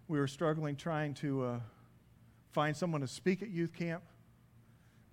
we 0.09 0.17
were 0.17 0.27
struggling 0.27 0.75
trying 0.75 1.13
to 1.13 1.43
uh, 1.43 1.59
find 2.51 2.75
someone 2.75 3.01
to 3.01 3.07
speak 3.07 3.43
at 3.43 3.49
youth 3.49 3.73
camp. 3.73 4.03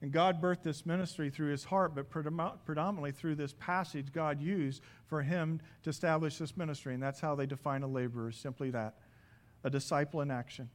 And 0.01 0.11
God 0.11 0.43
birthed 0.43 0.63
this 0.63 0.85
ministry 0.85 1.31
through 1.31 1.51
his 1.51 1.65
heart, 1.65 1.95
but 1.95 2.09
predominantly 2.11 3.13
through 3.13 3.35
this 3.35 3.55
passage 3.59 4.13
God 4.13 4.41
used 4.41 4.83
for 5.07 5.23
him 5.23 5.61
to 5.83 5.91
establish 5.91 6.39
this 6.39 6.57
ministry. 6.57 6.95
And 6.95 7.03
that's 7.03 7.21
how 7.21 7.35
they 7.35 7.47
define 7.47 7.83
a 7.83 7.87
laborer 7.87 8.33
simply 8.33 8.71
that 8.71 8.97
a 9.65 9.71
disciple 9.71 10.23
in 10.23 10.31
action. 10.31 10.71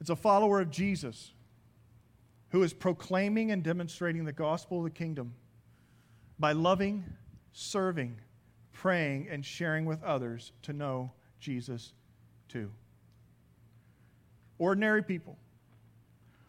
It's 0.00 0.10
a 0.10 0.16
follower 0.16 0.60
of 0.60 0.70
Jesus 0.70 1.32
who 2.50 2.62
is 2.62 2.72
proclaiming 2.72 3.52
and 3.52 3.62
demonstrating 3.62 4.24
the 4.24 4.32
gospel 4.32 4.78
of 4.78 4.84
the 4.84 4.90
kingdom 4.90 5.34
by 6.38 6.52
loving, 6.52 7.04
serving, 7.52 8.18
praying, 8.72 9.28
and 9.30 9.44
sharing 9.44 9.84
with 9.84 10.02
others 10.02 10.52
to 10.62 10.72
know 10.72 11.12
Jesus 11.38 11.92
too. 12.50 12.70
Ordinary 14.58 15.02
people. 15.02 15.38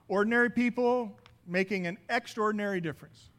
Ordinary 0.07 0.49
people 0.49 1.11
making 1.47 1.87
an 1.87 1.97
extraordinary 2.09 2.81
difference 2.81 3.29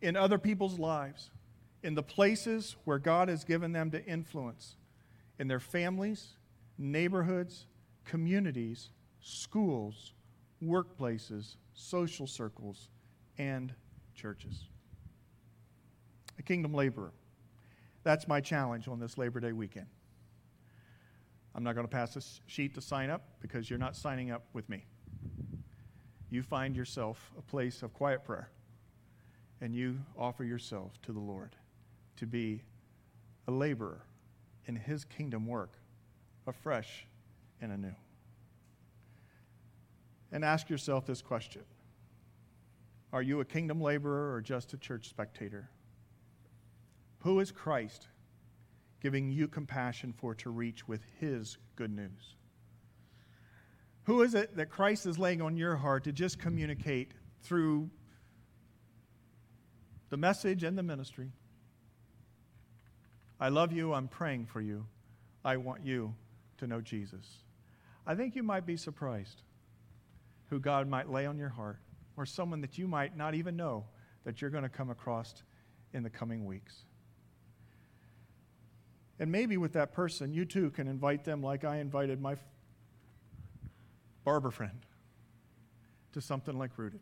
in 0.00 0.16
other 0.16 0.38
people's 0.38 0.78
lives, 0.78 1.30
in 1.82 1.94
the 1.94 2.02
places 2.02 2.76
where 2.84 2.98
God 2.98 3.28
has 3.28 3.44
given 3.44 3.72
them 3.72 3.90
to 3.90 4.04
influence, 4.04 4.76
in 5.38 5.48
their 5.48 5.60
families, 5.60 6.36
neighborhoods, 6.78 7.66
communities, 8.04 8.90
schools, 9.20 10.12
workplaces, 10.64 11.56
social 11.74 12.26
circles, 12.26 12.88
and 13.36 13.74
churches. 14.14 14.68
A 16.38 16.42
kingdom 16.42 16.72
laborer. 16.72 17.12
That's 18.04 18.26
my 18.28 18.40
challenge 18.40 18.88
on 18.88 19.00
this 19.00 19.18
Labor 19.18 19.40
Day 19.40 19.52
weekend. 19.52 19.86
I'm 21.58 21.64
not 21.64 21.74
going 21.74 21.88
to 21.88 21.90
pass 21.90 22.14
this 22.14 22.40
sheet 22.46 22.72
to 22.76 22.80
sign 22.80 23.10
up 23.10 23.20
because 23.40 23.68
you're 23.68 23.80
not 23.80 23.96
signing 23.96 24.30
up 24.30 24.44
with 24.52 24.68
me. 24.68 24.84
You 26.30 26.40
find 26.40 26.76
yourself 26.76 27.32
a 27.36 27.42
place 27.42 27.82
of 27.82 27.92
quiet 27.92 28.24
prayer 28.24 28.48
and 29.60 29.74
you 29.74 29.98
offer 30.16 30.44
yourself 30.44 31.02
to 31.02 31.12
the 31.12 31.18
Lord 31.18 31.56
to 32.18 32.26
be 32.26 32.62
a 33.48 33.50
laborer 33.50 34.02
in 34.66 34.76
His 34.76 35.04
kingdom 35.04 35.48
work 35.48 35.72
afresh 36.46 37.08
and 37.60 37.72
anew 37.72 37.96
and 40.30 40.44
ask 40.44 40.70
yourself 40.70 41.06
this 41.06 41.20
question 41.20 41.62
Are 43.12 43.20
you 43.22 43.40
a 43.40 43.44
kingdom 43.44 43.80
laborer 43.80 44.32
or 44.32 44.40
just 44.40 44.74
a 44.74 44.76
church 44.76 45.08
spectator? 45.08 45.70
Who 47.22 47.40
is 47.40 47.50
Christ 47.50 48.06
giving 49.00 49.30
you 49.30 49.48
compassion 49.48 50.12
for 50.16 50.34
to 50.36 50.50
reach 50.50 50.86
with 50.88 51.00
his 51.20 51.58
good 51.76 51.94
news? 51.94 52.36
Who 54.04 54.22
is 54.22 54.34
it 54.34 54.56
that 54.56 54.70
Christ 54.70 55.06
is 55.06 55.18
laying 55.18 55.42
on 55.42 55.56
your 55.56 55.76
heart 55.76 56.04
to 56.04 56.12
just 56.12 56.38
communicate 56.38 57.12
through 57.42 57.90
the 60.08 60.16
message 60.16 60.62
and 60.62 60.78
the 60.78 60.82
ministry? 60.82 61.30
I 63.38 63.50
love 63.50 63.72
you. 63.72 63.92
I'm 63.92 64.08
praying 64.08 64.46
for 64.46 64.60
you. 64.60 64.86
I 65.44 65.58
want 65.58 65.84
you 65.84 66.14
to 66.58 66.66
know 66.66 66.80
Jesus. 66.80 67.26
I 68.06 68.14
think 68.14 68.34
you 68.34 68.42
might 68.42 68.66
be 68.66 68.76
surprised 68.76 69.42
who 70.50 70.58
God 70.58 70.88
might 70.88 71.10
lay 71.10 71.26
on 71.26 71.38
your 71.38 71.50
heart, 71.50 71.78
or 72.16 72.24
someone 72.26 72.62
that 72.62 72.78
you 72.78 72.88
might 72.88 73.16
not 73.16 73.34
even 73.34 73.56
know 73.56 73.84
that 74.24 74.40
you're 74.40 74.50
going 74.50 74.62
to 74.62 74.68
come 74.68 74.90
across 74.90 75.42
in 75.92 76.02
the 76.02 76.10
coming 76.10 76.46
weeks. 76.46 76.84
And 79.20 79.32
maybe 79.32 79.56
with 79.56 79.72
that 79.72 79.92
person, 79.92 80.32
you 80.32 80.44
too 80.44 80.70
can 80.70 80.86
invite 80.86 81.24
them 81.24 81.42
like 81.42 81.64
I 81.64 81.78
invited 81.78 82.20
my 82.20 82.36
barber 84.24 84.50
friend 84.50 84.86
to 86.12 86.20
something 86.20 86.56
like 86.56 86.70
Rooted. 86.76 87.00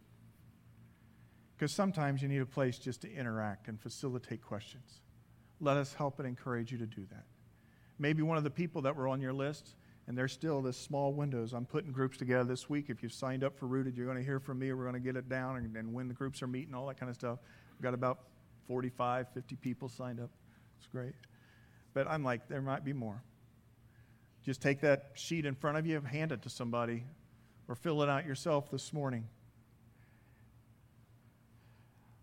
Because 1.57 1.73
sometimes 1.73 2.23
you 2.23 2.29
need 2.29 2.41
a 2.41 2.47
place 2.47 2.79
just 2.79 3.03
to 3.03 3.13
interact 3.13 3.69
and 3.69 3.81
facilitate 3.81 4.43
questions. 4.43 5.01
Let 5.61 5.77
us 5.77 5.95
help 5.95 6.19
and 6.19 6.29
encourage 6.29 6.71
you 6.71 6.79
to 6.79 6.87
do 6.87 7.07
that. 7.11 7.25
Maybe 7.99 8.23
one 8.23 8.37
of 8.37 8.45
the 8.45 8.51
people 8.51 8.83
that 8.83 8.95
were 8.95 9.09
on 9.09 9.21
your 9.21 9.33
list 9.33 9.75
and 10.07 10.17
there's 10.17 10.33
still 10.33 10.63
this 10.63 10.77
small 10.77 11.13
windows. 11.13 11.53
I'm 11.53 11.65
putting 11.65 11.91
groups 11.91 12.17
together 12.17 12.45
this 12.45 12.71
week. 12.71 12.91
If 12.91 13.03
you've 13.03 13.13
signed 13.13 13.43
up 13.43 13.59
for 13.59 13.67
Rooted, 13.67 13.97
you're 13.97 14.07
going 14.07 14.19
to 14.19 14.25
hear 14.25 14.39
from 14.39 14.59
me. 14.59 14.73
We're 14.73 14.85
going 14.85 14.95
to 14.95 15.01
get 15.01 15.17
it 15.17 15.29
down 15.29 15.57
and, 15.57 15.77
and 15.77 15.93
when 15.93 16.09
the 16.09 16.15
groups 16.15 16.43
are 16.43 16.47
meeting, 16.47 16.75
all 16.75 16.87
that 16.87 16.99
kind 16.99 17.11
of 17.11 17.17
stuff. 17.17 17.39
We've 17.77 17.83
got 17.83 17.95
about 17.95 18.21
45, 18.69 19.29
50 19.35 19.57
people 19.57 19.89
signed 19.89 20.21
up. 20.21 20.31
It's 20.79 20.87
great. 20.87 21.15
But 21.97 22.09
I'm 22.11 22.23
like, 22.23 22.47
there 22.47 22.61
might 22.61 22.85
be 22.85 22.93
more. 22.93 23.23
Just 24.45 24.61
take 24.61 24.83
that 24.83 25.13
sheet 25.15 25.47
in 25.47 25.55
front 25.55 25.79
of 25.79 25.87
you, 25.87 25.97
and 25.97 26.07
hand 26.07 26.31
it 26.31 26.43
to 26.43 26.51
somebody, 26.51 27.05
or 27.69 27.75
fill 27.75 28.03
it 28.03 28.11
out 28.11 28.27
yourself 28.27 28.71
this 28.71 28.93
morning. 28.93 29.27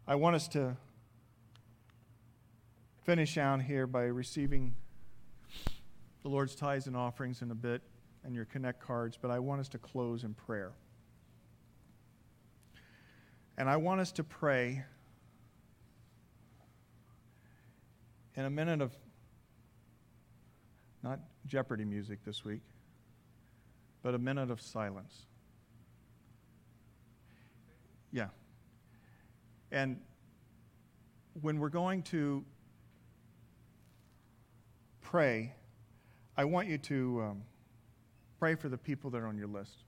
I 0.07 0.13
want 0.13 0.35
us 0.35 0.47
to 0.49 0.77
finish 3.03 3.35
out 3.39 3.63
here 3.63 3.87
by 3.87 4.03
receiving 4.03 4.75
the 6.21 6.29
Lord's 6.29 6.53
tithes 6.53 6.85
and 6.85 6.95
offerings 6.95 7.41
in 7.41 7.49
a 7.49 7.55
bit 7.55 7.81
and 8.23 8.35
your 8.35 8.45
Connect 8.45 8.79
cards, 8.79 9.17
but 9.19 9.31
I 9.31 9.39
want 9.39 9.59
us 9.59 9.69
to 9.69 9.79
close 9.79 10.23
in 10.23 10.35
prayer. 10.35 10.73
And 13.57 13.67
I 13.67 13.77
want 13.77 14.01
us 14.01 14.11
to 14.11 14.23
pray 14.23 14.83
in 18.35 18.45
a 18.45 18.51
minute 18.51 18.79
of 18.79 18.95
not 21.03 21.19
Jeopardy 21.45 21.85
music 21.85 22.23
this 22.23 22.45
week, 22.45 22.61
but 24.01 24.15
a 24.15 24.17
minute 24.17 24.49
of 24.49 24.61
silence. 24.61 25.25
Yeah. 28.11 28.27
And 29.71 29.99
when 31.41 31.59
we're 31.59 31.69
going 31.69 32.03
to 32.03 32.45
pray, 35.01 35.53
I 36.37 36.45
want 36.45 36.67
you 36.67 36.77
to 36.77 37.21
um, 37.21 37.43
pray 38.39 38.55
for 38.55 38.69
the 38.69 38.77
people 38.77 39.09
that 39.11 39.17
are 39.17 39.27
on 39.27 39.37
your 39.37 39.47
list. 39.47 39.83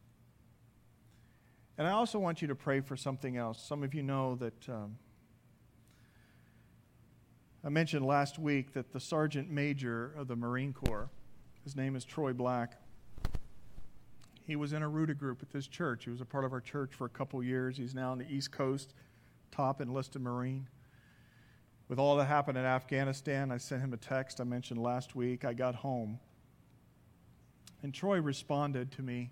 And 1.78 1.88
I 1.88 1.92
also 1.92 2.20
want 2.20 2.42
you 2.42 2.48
to 2.48 2.56
pray 2.56 2.80
for 2.80 2.96
something 2.96 3.38
else. 3.38 3.62
Some 3.62 3.84
of 3.84 3.94
you 3.94 4.02
know 4.04 4.36
that 4.36 4.70
um, 4.70 4.98
I 7.66 7.70
mentioned 7.70 8.06
last 8.06 8.38
week 8.38 8.74
that 8.74 8.94
the 8.94 9.00
Sergeant 9.00 9.50
Major 9.50 10.14
of 10.16 10.28
the 10.28 10.36
Marine 10.36 10.72
Corps, 10.72 11.10
his 11.64 11.76
name 11.76 11.96
is 11.96 12.06
Troy 12.06 12.32
Black, 12.32 12.80
he 14.46 14.56
was 14.56 14.74
in 14.74 14.84
a 14.84 14.88
rooted 14.88 15.18
group 15.18 15.42
at 15.42 15.50
this 15.50 15.66
church. 15.66 16.04
He 16.04 16.12
was 16.12 16.22
a 16.22 16.26
part 16.26 16.46
of 16.46 16.54
our 16.54 16.62
church 16.62 16.94
for 16.94 17.06
a 17.06 17.10
couple 17.10 17.42
years. 17.42 17.78
He's 17.78 17.96
now 17.96 18.12
on 18.12 18.20
the 18.20 18.32
East 18.32 18.52
Coast, 18.52 18.94
top 19.52 19.82
enlisted 19.82 20.22
Marine. 20.22 20.68
With 21.90 21.98
all 21.98 22.16
that 22.18 22.26
happened 22.26 22.60
in 22.60 22.66
Afghanistan, 22.66 23.52
I 23.52 23.58
sent 23.58 23.82
him 23.82 23.94
a 23.94 23.98
text 23.98 24.40
I 24.40 24.44
mentioned 24.44 24.80
last 24.80 25.16
week. 25.16 25.44
I 25.44 25.54
got 25.54 25.74
home 25.74 26.20
and 27.86 27.94
Troy 27.94 28.20
responded 28.20 28.92
to 28.94 29.04
me. 29.04 29.30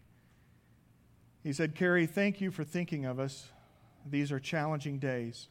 He 1.41 1.53
said, 1.53 1.73
Kerry, 1.73 2.05
thank 2.05 2.39
you 2.39 2.51
for 2.51 2.63
thinking 2.63 3.03
of 3.03 3.19
us. 3.19 3.49
These 4.05 4.31
are 4.31 4.39
challenging 4.39 4.99
days. 4.99 5.49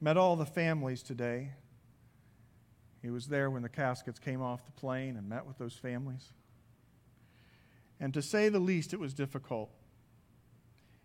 Met 0.00 0.16
all 0.16 0.36
the 0.36 0.46
families 0.46 1.02
today. 1.02 1.50
He 3.02 3.10
was 3.10 3.26
there 3.28 3.50
when 3.50 3.62
the 3.62 3.68
caskets 3.68 4.18
came 4.18 4.42
off 4.42 4.64
the 4.64 4.72
plane 4.72 5.16
and 5.16 5.28
met 5.28 5.46
with 5.46 5.58
those 5.58 5.74
families. 5.74 6.32
And 7.98 8.14
to 8.14 8.22
say 8.22 8.48
the 8.48 8.58
least, 8.58 8.94
it 8.94 9.00
was 9.00 9.12
difficult. 9.12 9.70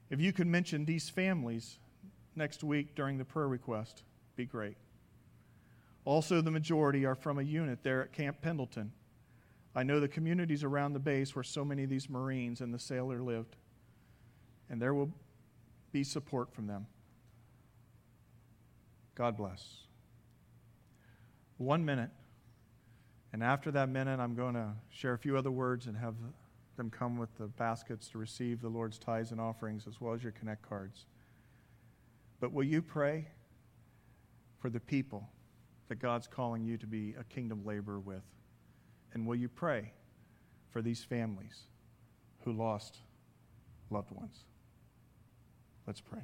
If 0.10 0.22
you 0.22 0.32
could 0.32 0.48
mention 0.48 0.86
these 0.86 1.10
families 1.10 1.80
next 2.36 2.64
week 2.64 2.96
during 2.96 3.18
the 3.18 3.26
prayer 3.26 3.48
request, 3.48 4.04
be 4.36 4.46
great. 4.46 4.78
Also, 6.06 6.40
the 6.40 6.52
majority 6.52 7.06
are 7.06 7.16
from 7.16 7.40
a 7.40 7.44
unit 7.44 7.80
there 7.84 8.02
at 8.02 8.14
Camp 8.14 8.42
Pendleton. 8.42 8.92
I 9.76 9.84
know 9.84 10.00
the 10.00 10.08
communities 10.08 10.64
around 10.64 10.94
the 10.94 11.00
base 11.00 11.36
where 11.36 11.44
so 11.44 11.66
many 11.66 11.84
of 11.84 11.90
these 11.90 12.10
Marines 12.10 12.62
and 12.62 12.74
the 12.74 12.80
sailor 12.80 13.22
lived, 13.22 13.58
and 14.70 14.82
there 14.82 14.94
will 14.94 15.12
be 15.92 16.04
support 16.04 16.54
from 16.54 16.68
them. 16.68 16.88
God 19.16 19.38
bless. 19.38 19.78
One 21.58 21.86
minute, 21.86 22.10
and 23.32 23.42
after 23.42 23.72
that 23.72 23.90
minute, 23.90 24.20
I'm 24.20 24.36
going 24.36 24.56
to 24.56 24.74
share 24.90 25.14
a 25.14 25.18
few 25.18 25.38
other 25.38 25.52
words 25.52 25.88
and 25.88 25.98
have 25.98 26.16
them 26.76 26.90
come 26.90 27.18
with 27.18 27.36
the 27.38 27.48
baskets 27.48 28.10
to 28.10 28.18
receive 28.18 28.62
the 28.62 28.70
Lord's 28.70 29.00
tithes 29.00 29.32
and 29.32 29.40
offerings 29.40 29.88
as 29.88 30.02
well 30.02 30.14
as 30.14 30.22
your 30.22 30.34
Connect 30.34 30.62
cards. 30.62 31.06
But 32.40 32.52
will 32.52 32.66
you 32.66 32.82
pray 32.82 33.28
for 34.60 34.70
the 34.70 34.80
people 34.80 35.30
that 35.88 36.00
God's 36.00 36.28
calling 36.28 36.66
you 36.66 36.78
to 36.78 36.88
be 36.88 37.16
a 37.18 37.24
kingdom 37.24 37.66
laborer 37.66 38.00
with? 38.00 38.24
And 39.14 39.26
will 39.26 39.36
you 39.36 39.48
pray 39.48 39.94
for 40.72 40.82
these 40.82 41.04
families 41.04 41.62
who 42.44 42.52
lost 42.52 42.98
loved 43.90 44.12
ones? 44.12 44.44
Let's 45.88 46.02
pray. 46.02 46.24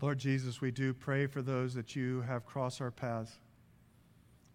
Lord 0.00 0.18
Jesus, 0.18 0.60
we 0.60 0.70
do 0.70 0.92
pray 0.92 1.26
for 1.26 1.40
those 1.40 1.74
that 1.74 1.96
you 1.96 2.22
have 2.22 2.44
crossed 2.44 2.80
our 2.80 2.90
paths. 2.90 3.38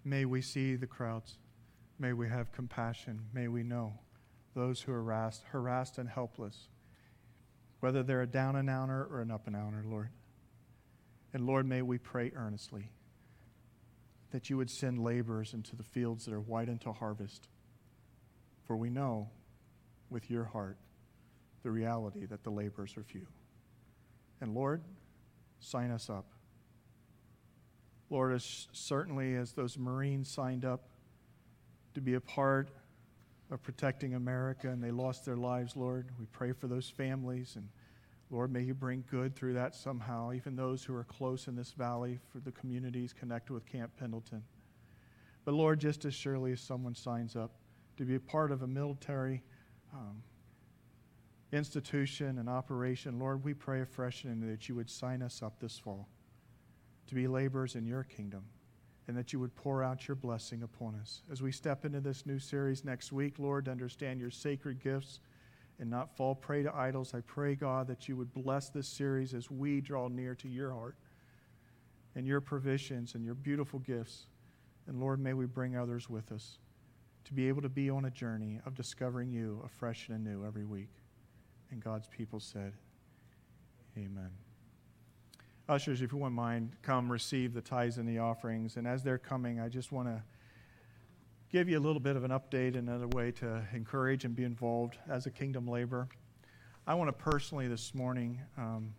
May 0.03 0.25
we 0.25 0.41
see 0.41 0.75
the 0.75 0.87
crowds. 0.87 1.37
May 1.97 2.13
we 2.13 2.29
have 2.29 2.51
compassion. 2.51 3.21
May 3.33 3.47
we 3.47 3.63
know 3.63 3.99
those 4.53 4.81
who 4.81 4.91
are 4.91 5.01
harassed, 5.01 5.43
harassed 5.51 5.97
and 5.97 6.09
helpless, 6.09 6.67
whether 7.79 8.03
they're 8.03 8.21
a 8.21 8.27
down 8.27 8.55
and 8.55 8.69
outer 8.69 9.07
or 9.11 9.21
an 9.21 9.31
up 9.31 9.47
and 9.47 9.55
outer, 9.55 9.83
Lord. 9.85 10.09
And 11.33 11.45
Lord, 11.45 11.65
may 11.65 11.81
we 11.81 11.97
pray 11.97 12.31
earnestly 12.35 12.91
that 14.31 14.49
you 14.49 14.57
would 14.57 14.69
send 14.69 15.03
laborers 15.03 15.53
into 15.53 15.75
the 15.75 15.83
fields 15.83 16.25
that 16.25 16.33
are 16.33 16.41
white 16.41 16.69
unto 16.69 16.93
harvest. 16.93 17.47
For 18.65 18.75
we 18.75 18.89
know 18.89 19.29
with 20.09 20.29
your 20.29 20.45
heart 20.45 20.77
the 21.63 21.71
reality 21.71 22.25
that 22.25 22.43
the 22.43 22.49
laborers 22.49 22.95
are 22.97 23.03
few. 23.03 23.27
And 24.41 24.53
Lord, 24.53 24.81
sign 25.59 25.91
us 25.91 26.09
up. 26.09 26.25
Lord, 28.09 28.33
as 28.33 28.67
certainly 28.71 29.35
as 29.35 29.53
those 29.53 29.77
Marines 29.77 30.29
signed 30.29 30.65
up 30.65 30.89
to 31.93 32.01
be 32.01 32.15
a 32.15 32.21
part 32.21 32.69
of 33.51 33.61
protecting 33.61 34.15
America 34.15 34.69
and 34.69 34.83
they 34.83 34.91
lost 34.91 35.25
their 35.25 35.35
lives, 35.35 35.75
Lord, 35.75 36.07
we 36.19 36.25
pray 36.31 36.51
for 36.53 36.67
those 36.67 36.89
families. 36.89 37.55
And 37.55 37.69
Lord, 38.31 38.51
may 38.51 38.61
you 38.61 38.73
bring 38.73 39.03
good 39.09 39.35
through 39.35 39.53
that 39.53 39.75
somehow, 39.75 40.31
even 40.33 40.55
those 40.55 40.83
who 40.83 40.95
are 40.95 41.03
close 41.03 41.47
in 41.47 41.55
this 41.55 41.71
valley 41.71 42.19
for 42.31 42.39
the 42.39 42.51
communities 42.51 43.13
connected 43.13 43.53
with 43.53 43.65
Camp 43.65 43.91
Pendleton. 43.99 44.43
But 45.45 45.53
Lord, 45.53 45.79
just 45.79 46.05
as 46.05 46.13
surely 46.13 46.51
as 46.51 46.61
someone 46.61 46.95
signs 46.95 47.35
up 47.35 47.51
to 47.97 48.05
be 48.05 48.15
a 48.15 48.19
part 48.19 48.51
of 48.51 48.61
a 48.61 48.67
military 48.67 49.43
um, 49.93 50.21
institution 51.51 52.37
and 52.37 52.47
operation, 52.47 53.19
Lord, 53.19 53.43
we 53.43 53.53
pray 53.53 53.81
afresh 53.81 54.23
and 54.23 54.43
that 54.51 54.69
you 54.69 54.75
would 54.75 54.89
sign 54.89 55.21
us 55.21 55.41
up 55.41 55.59
this 55.59 55.77
fall 55.77 56.07
to 57.07 57.15
be 57.15 57.27
laborers 57.27 57.75
in 57.75 57.85
your 57.85 58.03
kingdom 58.03 58.43
and 59.07 59.17
that 59.17 59.33
you 59.33 59.39
would 59.39 59.55
pour 59.55 59.83
out 59.83 60.07
your 60.07 60.13
blessing 60.13 60.61
upon 60.61 60.93
us. 60.93 61.23
As 61.31 61.41
we 61.41 61.51
step 61.51 61.83
into 61.83 61.99
this 61.99 62.27
new 62.27 62.37
series 62.37 62.85
next 62.85 63.11
week, 63.11 63.39
Lord, 63.39 63.65
to 63.65 63.71
understand 63.71 64.19
your 64.19 64.29
sacred 64.29 64.79
gifts 64.79 65.19
and 65.79 65.89
not 65.89 66.15
fall 66.15 66.35
prey 66.35 66.61
to 66.61 66.75
idols, 66.75 67.15
I 67.15 67.21
pray, 67.21 67.55
God, 67.55 67.87
that 67.87 68.07
you 68.07 68.15
would 68.15 68.31
bless 68.31 68.69
this 68.69 68.87
series 68.87 69.33
as 69.33 69.49
we 69.49 69.81
draw 69.81 70.09
near 70.09 70.35
to 70.35 70.47
your 70.47 70.71
heart 70.71 70.95
and 72.15 72.27
your 72.27 72.41
provisions 72.41 73.15
and 73.15 73.25
your 73.25 73.33
beautiful 73.33 73.79
gifts. 73.79 74.27
And 74.85 74.99
Lord, 74.99 75.19
may 75.19 75.33
we 75.33 75.47
bring 75.47 75.75
others 75.75 76.07
with 76.07 76.31
us 76.31 76.59
to 77.25 77.33
be 77.33 77.47
able 77.47 77.63
to 77.63 77.69
be 77.69 77.89
on 77.89 78.05
a 78.05 78.11
journey 78.11 78.59
of 78.65 78.75
discovering 78.75 79.31
you 79.31 79.63
afresh 79.65 80.09
and 80.09 80.27
anew 80.27 80.45
every 80.45 80.65
week. 80.65 80.98
And 81.71 81.83
God's 81.83 82.07
people 82.07 82.39
said, 82.39 82.73
Amen. 83.97 84.29
Ushers, 85.67 86.01
if 86.01 86.11
you 86.11 86.17
wouldn't 86.17 86.35
mind, 86.35 86.71
come 86.81 87.11
receive 87.11 87.53
the 87.53 87.61
tithes 87.61 87.97
and 87.97 88.07
the 88.07 88.19
offerings. 88.19 88.77
And 88.77 88.87
as 88.87 89.03
they're 89.03 89.19
coming, 89.19 89.59
I 89.59 89.69
just 89.69 89.91
want 89.91 90.07
to 90.07 90.23
give 91.51 91.69
you 91.69 91.77
a 91.77 91.81
little 91.81 91.99
bit 91.99 92.15
of 92.15 92.23
an 92.23 92.31
update, 92.31 92.77
and 92.77 92.87
another 92.89 93.07
way 93.07 93.31
to 93.31 93.61
encourage 93.73 94.25
and 94.25 94.35
be 94.35 94.43
involved 94.43 94.97
as 95.09 95.25
a 95.25 95.31
kingdom 95.31 95.67
laborer. 95.67 96.07
I 96.87 96.93
want 96.93 97.07
to 97.07 97.13
personally 97.13 97.67
this 97.67 97.93
morning 97.93 98.39
um, 98.57 98.93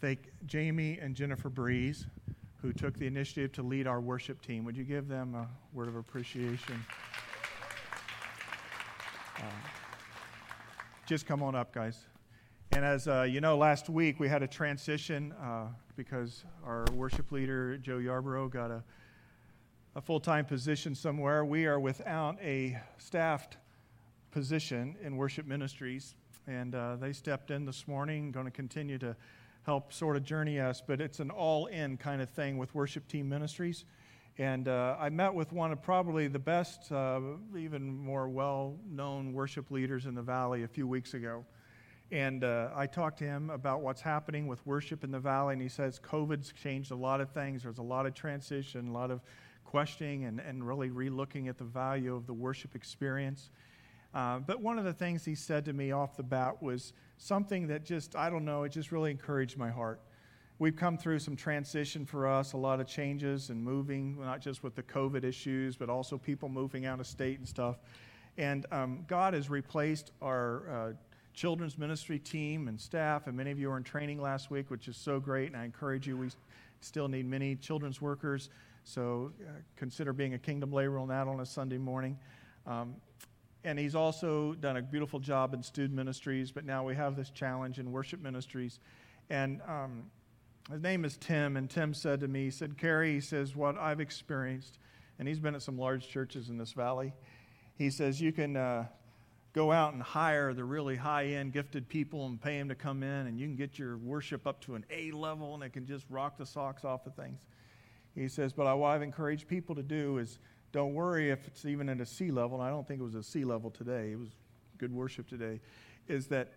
thank 0.00 0.30
Jamie 0.46 0.98
and 1.00 1.14
Jennifer 1.14 1.48
Breeze, 1.48 2.06
who 2.62 2.72
took 2.72 2.98
the 2.98 3.06
initiative 3.06 3.52
to 3.52 3.62
lead 3.62 3.86
our 3.86 4.00
worship 4.00 4.40
team. 4.40 4.64
Would 4.64 4.76
you 4.76 4.84
give 4.84 5.08
them 5.08 5.34
a 5.34 5.48
word 5.74 5.88
of 5.88 5.96
appreciation? 5.96 6.82
Uh, 9.38 9.42
just 11.06 11.26
come 11.26 11.42
on 11.42 11.54
up, 11.54 11.74
guys. 11.74 12.06
And 12.72 12.84
as 12.84 13.06
uh, 13.06 13.22
you 13.22 13.40
know, 13.40 13.58
last 13.58 13.90
week 13.90 14.18
we 14.18 14.28
had 14.28 14.42
a 14.42 14.48
transition 14.48 15.32
uh, 15.32 15.66
because 15.96 16.44
our 16.64 16.86
worship 16.94 17.30
leader, 17.30 17.76
Joe 17.76 17.98
Yarborough, 17.98 18.48
got 18.48 18.70
a, 18.70 18.82
a 19.94 20.00
full 20.00 20.18
time 20.18 20.46
position 20.46 20.94
somewhere. 20.94 21.44
We 21.44 21.66
are 21.66 21.78
without 21.78 22.40
a 22.40 22.78
staffed 22.96 23.58
position 24.30 24.96
in 25.02 25.16
worship 25.16 25.46
ministries. 25.46 26.14
And 26.46 26.74
uh, 26.74 26.96
they 26.96 27.12
stepped 27.12 27.50
in 27.50 27.66
this 27.66 27.86
morning, 27.86 28.32
going 28.32 28.46
to 28.46 28.52
continue 28.52 28.98
to 28.98 29.14
help 29.64 29.92
sort 29.92 30.16
of 30.16 30.24
journey 30.24 30.58
us, 30.58 30.82
but 30.86 31.00
it's 31.00 31.20
an 31.20 31.30
all 31.30 31.66
in 31.66 31.96
kind 31.96 32.20
of 32.22 32.30
thing 32.30 32.58
with 32.58 32.74
worship 32.74 33.06
team 33.08 33.28
ministries. 33.28 33.84
And 34.38 34.66
uh, 34.66 34.96
I 34.98 35.10
met 35.10 35.32
with 35.32 35.52
one 35.52 35.70
of 35.70 35.80
probably 35.80 36.26
the 36.26 36.40
best, 36.40 36.90
uh, 36.90 37.20
even 37.56 37.96
more 37.96 38.28
well 38.28 38.76
known 38.90 39.32
worship 39.32 39.70
leaders 39.70 40.06
in 40.06 40.14
the 40.14 40.22
valley 40.22 40.64
a 40.64 40.68
few 40.68 40.88
weeks 40.88 41.14
ago. 41.14 41.44
And 42.10 42.42
uh, 42.42 42.70
I 42.74 42.86
talked 42.86 43.18
to 43.20 43.24
him 43.24 43.50
about 43.50 43.80
what's 43.80 44.00
happening 44.00 44.48
with 44.48 44.64
worship 44.66 45.04
in 45.04 45.12
the 45.12 45.20
valley, 45.20 45.52
and 45.52 45.62
he 45.62 45.68
says 45.68 46.00
COVID's 46.00 46.52
changed 46.52 46.90
a 46.90 46.96
lot 46.96 47.20
of 47.20 47.30
things. 47.30 47.62
There's 47.62 47.78
a 47.78 47.82
lot 47.82 48.06
of 48.06 48.14
transition, 48.14 48.88
a 48.88 48.92
lot 48.92 49.10
of 49.12 49.20
questioning, 49.64 50.24
and, 50.24 50.40
and 50.40 50.66
really 50.66 50.90
relooking 50.90 51.48
at 51.48 51.56
the 51.56 51.64
value 51.64 52.14
of 52.14 52.26
the 52.26 52.34
worship 52.34 52.74
experience. 52.74 53.50
Uh, 54.12 54.40
but 54.40 54.60
one 54.60 54.78
of 54.78 54.84
the 54.84 54.92
things 54.92 55.24
he 55.24 55.34
said 55.34 55.64
to 55.64 55.72
me 55.72 55.92
off 55.92 56.16
the 56.16 56.22
bat 56.22 56.60
was 56.60 56.92
something 57.18 57.68
that 57.68 57.84
just, 57.84 58.16
I 58.16 58.30
don't 58.30 58.44
know, 58.44 58.64
it 58.64 58.70
just 58.70 58.92
really 58.92 59.12
encouraged 59.12 59.56
my 59.56 59.70
heart 59.70 60.00
we've 60.58 60.76
come 60.76 60.96
through 60.96 61.18
some 61.18 61.36
transition 61.36 62.06
for 62.06 62.26
us, 62.26 62.52
a 62.52 62.56
lot 62.56 62.80
of 62.80 62.86
changes 62.86 63.50
and 63.50 63.62
moving, 63.62 64.18
not 64.20 64.40
just 64.40 64.62
with 64.62 64.74
the 64.74 64.82
COVID 64.82 65.24
issues, 65.24 65.76
but 65.76 65.88
also 65.90 66.16
people 66.16 66.48
moving 66.48 66.86
out 66.86 67.00
of 67.00 67.06
state 67.06 67.38
and 67.38 67.48
stuff. 67.48 67.76
And 68.36 68.66
um, 68.72 69.04
God 69.06 69.34
has 69.34 69.50
replaced 69.50 70.12
our 70.22 70.68
uh, 70.68 70.92
children's 71.34 71.76
ministry 71.76 72.18
team 72.18 72.68
and 72.68 72.80
staff, 72.80 73.26
and 73.26 73.36
many 73.36 73.50
of 73.50 73.58
you 73.58 73.68
were 73.68 73.76
in 73.76 73.82
training 73.82 74.20
last 74.20 74.50
week, 74.50 74.70
which 74.70 74.88
is 74.88 74.96
so 74.96 75.18
great. 75.18 75.48
And 75.48 75.56
I 75.56 75.64
encourage 75.64 76.06
you, 76.06 76.16
we 76.16 76.28
still 76.80 77.08
need 77.08 77.26
many 77.26 77.56
children's 77.56 78.00
workers, 78.00 78.50
so 78.84 79.32
uh, 79.40 79.52
consider 79.76 80.12
being 80.12 80.34
a 80.34 80.38
kingdom 80.38 80.72
laborer 80.72 80.98
on 80.98 81.08
that 81.08 81.26
on 81.26 81.40
a 81.40 81.46
Sunday 81.46 81.78
morning. 81.78 82.18
Um, 82.66 82.94
and 83.64 83.78
he's 83.78 83.94
also 83.94 84.52
done 84.54 84.76
a 84.76 84.82
beautiful 84.82 85.18
job 85.18 85.54
in 85.54 85.62
student 85.62 85.94
ministries, 85.94 86.52
but 86.52 86.64
now 86.64 86.84
we 86.84 86.94
have 86.94 87.16
this 87.16 87.30
challenge 87.30 87.78
in 87.78 87.90
worship 87.90 88.20
ministries. 88.20 88.78
And 89.30 89.62
um, 89.66 90.04
his 90.70 90.82
name 90.82 91.04
is 91.04 91.16
Tim, 91.18 91.56
and 91.56 91.68
Tim 91.68 91.92
said 91.92 92.20
to 92.20 92.28
me, 92.28 92.44
he 92.44 92.50
said, 92.50 92.78
Kerry, 92.78 93.12
he 93.12 93.20
says, 93.20 93.54
what 93.54 93.76
I've 93.76 94.00
experienced, 94.00 94.78
and 95.18 95.28
he's 95.28 95.38
been 95.38 95.54
at 95.54 95.62
some 95.62 95.78
large 95.78 96.08
churches 96.08 96.48
in 96.48 96.56
this 96.56 96.72
valley. 96.72 97.12
He 97.76 97.90
says, 97.90 98.20
you 98.20 98.32
can 98.32 98.56
uh, 98.56 98.86
go 99.52 99.70
out 99.70 99.92
and 99.92 100.02
hire 100.02 100.54
the 100.54 100.64
really 100.64 100.96
high 100.96 101.26
end 101.26 101.52
gifted 101.52 101.88
people 101.88 102.26
and 102.26 102.40
pay 102.40 102.58
them 102.58 102.68
to 102.70 102.74
come 102.74 103.02
in, 103.02 103.26
and 103.26 103.38
you 103.38 103.46
can 103.46 103.56
get 103.56 103.78
your 103.78 103.98
worship 103.98 104.46
up 104.46 104.60
to 104.62 104.74
an 104.74 104.86
A 104.90 105.10
level, 105.10 105.54
and 105.54 105.62
it 105.62 105.72
can 105.72 105.86
just 105.86 106.06
rock 106.08 106.38
the 106.38 106.46
socks 106.46 106.84
off 106.84 107.06
of 107.06 107.14
things. 107.14 107.40
He 108.14 108.28
says, 108.28 108.52
but 108.52 108.64
what 108.78 108.88
I've 108.88 109.02
encouraged 109.02 109.48
people 109.48 109.74
to 109.74 109.82
do 109.82 110.18
is 110.18 110.38
don't 110.72 110.94
worry 110.94 111.30
if 111.30 111.46
it's 111.46 111.66
even 111.66 111.88
at 111.88 112.00
a 112.00 112.06
C 112.06 112.30
level, 112.30 112.58
and 112.58 112.66
I 112.66 112.70
don't 112.70 112.88
think 112.88 113.00
it 113.00 113.04
was 113.04 113.16
a 113.16 113.22
C 113.22 113.44
level 113.44 113.70
today, 113.70 114.12
it 114.12 114.18
was 114.18 114.30
good 114.78 114.92
worship 114.92 115.28
today, 115.28 115.60
is 116.08 116.26
that 116.28 116.52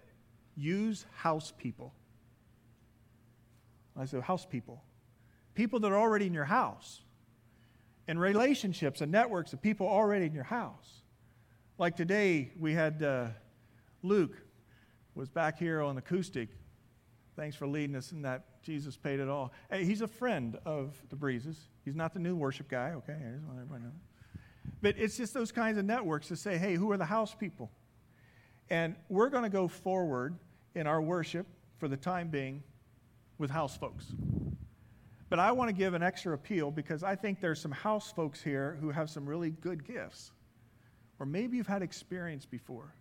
use 0.56 1.06
house 1.14 1.52
people 1.58 1.94
I 3.98 4.06
said, 4.06 4.22
house 4.22 4.46
people. 4.46 4.84
People 5.56 5.80
that 5.80 5.92
are 5.92 5.98
already 5.98 6.28
in 6.28 6.34
your 6.34 6.46
house. 6.46 7.02
And 8.08 8.20
relationships 8.20 9.02
and 9.02 9.12
networks 9.12 9.54
of 9.54 9.62
people 9.62 9.88
already 9.88 10.26
in 10.26 10.34
your 10.34 10.44
house. 10.44 11.02
Like 11.78 11.96
today, 11.96 12.52
we 12.60 12.74
had 12.74 13.04
uh, 13.04 13.28
Luke 14.02 14.38
was 15.16 15.30
back 15.30 15.60
here 15.60 15.82
on 15.82 15.98
acoustic. 15.98 16.50
Thanks 17.36 17.56
for 17.56 17.68
leading 17.68 17.96
us 17.96 18.12
in 18.12 18.22
that. 18.22 18.62
Jesus 18.64 18.98
paid 18.98 19.20
it 19.20 19.30
all. 19.30 19.54
Hey, 19.72 19.86
he's 19.86 20.02
a 20.02 20.08
friend 20.08 20.58
of 20.66 20.96
the 21.10 21.16
Breezes. 21.16 21.58
He's 21.86 21.96
not 21.96 22.14
the 22.14 22.20
new 22.20 22.36
worship 22.36 22.70
guy, 22.70 22.92
okay? 22.98 23.14
I 23.14 23.32
just 23.32 23.46
want 23.46 23.60
everybody 23.60 23.82
to 23.82 23.88
know. 23.88 23.94
But 24.82 24.96
it's 24.98 25.18
just 25.18 25.34
those 25.34 25.52
kinds 25.52 25.78
of 25.78 25.86
networks 25.86 26.28
to 26.28 26.36
say, 26.36 26.58
hey, 26.58 26.76
who 26.76 26.92
are 26.92 26.98
the 26.98 27.06
house 27.06 27.34
people? 27.34 27.72
And 28.70 28.96
we're 29.10 29.30
going 29.30 29.44
to 29.44 29.50
go 29.50 29.68
forward 29.68 30.38
in 30.76 30.88
our 30.88 31.02
worship 31.02 31.48
for 31.78 31.88
the 31.88 31.98
time 31.98 32.28
being 32.30 32.64
with 33.38 33.50
house 33.50 33.78
folks. 33.78 34.06
But 35.30 35.40
I 35.40 35.52
want 35.52 35.70
to 35.70 35.74
give 35.74 35.94
an 35.94 36.04
extra 36.04 36.34
appeal 36.34 36.72
because 36.72 37.04
I 37.04 37.16
think 37.16 37.42
there's 37.42 37.60
some 37.60 37.72
house 37.72 38.12
folks 38.12 38.42
here 38.42 38.78
who 38.80 38.90
have 38.92 39.10
some 39.10 39.26
really 39.26 39.50
good 39.50 39.86
gifts. 39.86 40.32
Or 41.20 41.26
maybe 41.26 41.58
you've 41.58 41.68
had 41.68 41.82
experience 41.82 42.46
before. 42.46 42.94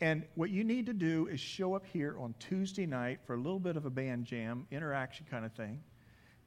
And 0.00 0.24
what 0.36 0.50
you 0.50 0.62
need 0.64 0.86
to 0.86 0.92
do 0.92 1.26
is 1.26 1.40
show 1.40 1.74
up 1.74 1.84
here 1.84 2.16
on 2.18 2.34
Tuesday 2.38 2.86
night 2.86 3.18
for 3.26 3.34
a 3.34 3.36
little 3.36 3.58
bit 3.58 3.76
of 3.76 3.84
a 3.84 3.90
band 3.90 4.24
jam, 4.24 4.66
interaction 4.70 5.26
kind 5.28 5.44
of 5.44 5.52
thing. 5.52 5.80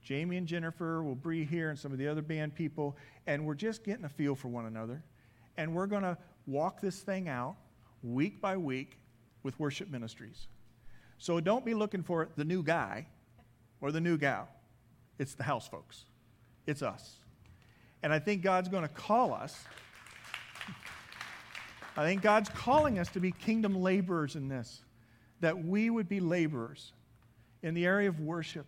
Jamie 0.01 0.37
and 0.37 0.47
Jennifer 0.47 1.03
will 1.03 1.15
be 1.15 1.43
here 1.43 1.69
and 1.69 1.77
some 1.77 1.91
of 1.91 1.99
the 1.99 2.07
other 2.07 2.21
band 2.21 2.55
people, 2.55 2.97
and 3.27 3.45
we're 3.45 3.53
just 3.53 3.83
getting 3.83 4.05
a 4.05 4.09
feel 4.09 4.35
for 4.35 4.47
one 4.47 4.65
another. 4.65 5.03
And 5.57 5.75
we're 5.75 5.85
going 5.85 6.01
to 6.03 6.17
walk 6.47 6.81
this 6.81 7.01
thing 7.01 7.27
out 7.29 7.55
week 8.01 8.41
by 8.41 8.57
week 8.57 8.97
with 9.43 9.59
worship 9.59 9.89
ministries. 9.89 10.47
So 11.21 11.39
don't 11.39 11.63
be 11.63 11.75
looking 11.75 12.01
for 12.01 12.29
the 12.35 12.43
new 12.43 12.63
guy 12.63 13.05
or 13.79 13.91
the 13.91 14.01
new 14.01 14.17
gal. 14.17 14.49
It's 15.19 15.35
the 15.35 15.43
house 15.43 15.67
folks, 15.67 16.05
it's 16.65 16.81
us. 16.81 17.17
And 18.01 18.11
I 18.11 18.17
think 18.17 18.41
God's 18.41 18.69
going 18.69 18.81
to 18.81 18.89
call 18.89 19.31
us. 19.31 19.55
I 21.95 22.05
think 22.05 22.23
God's 22.23 22.49
calling 22.49 22.97
us 22.97 23.07
to 23.09 23.19
be 23.19 23.31
kingdom 23.31 23.75
laborers 23.75 24.35
in 24.35 24.47
this, 24.47 24.81
that 25.41 25.63
we 25.63 25.91
would 25.91 26.09
be 26.09 26.19
laborers 26.19 26.91
in 27.61 27.75
the 27.75 27.85
area 27.85 28.09
of 28.09 28.19
worship, 28.19 28.65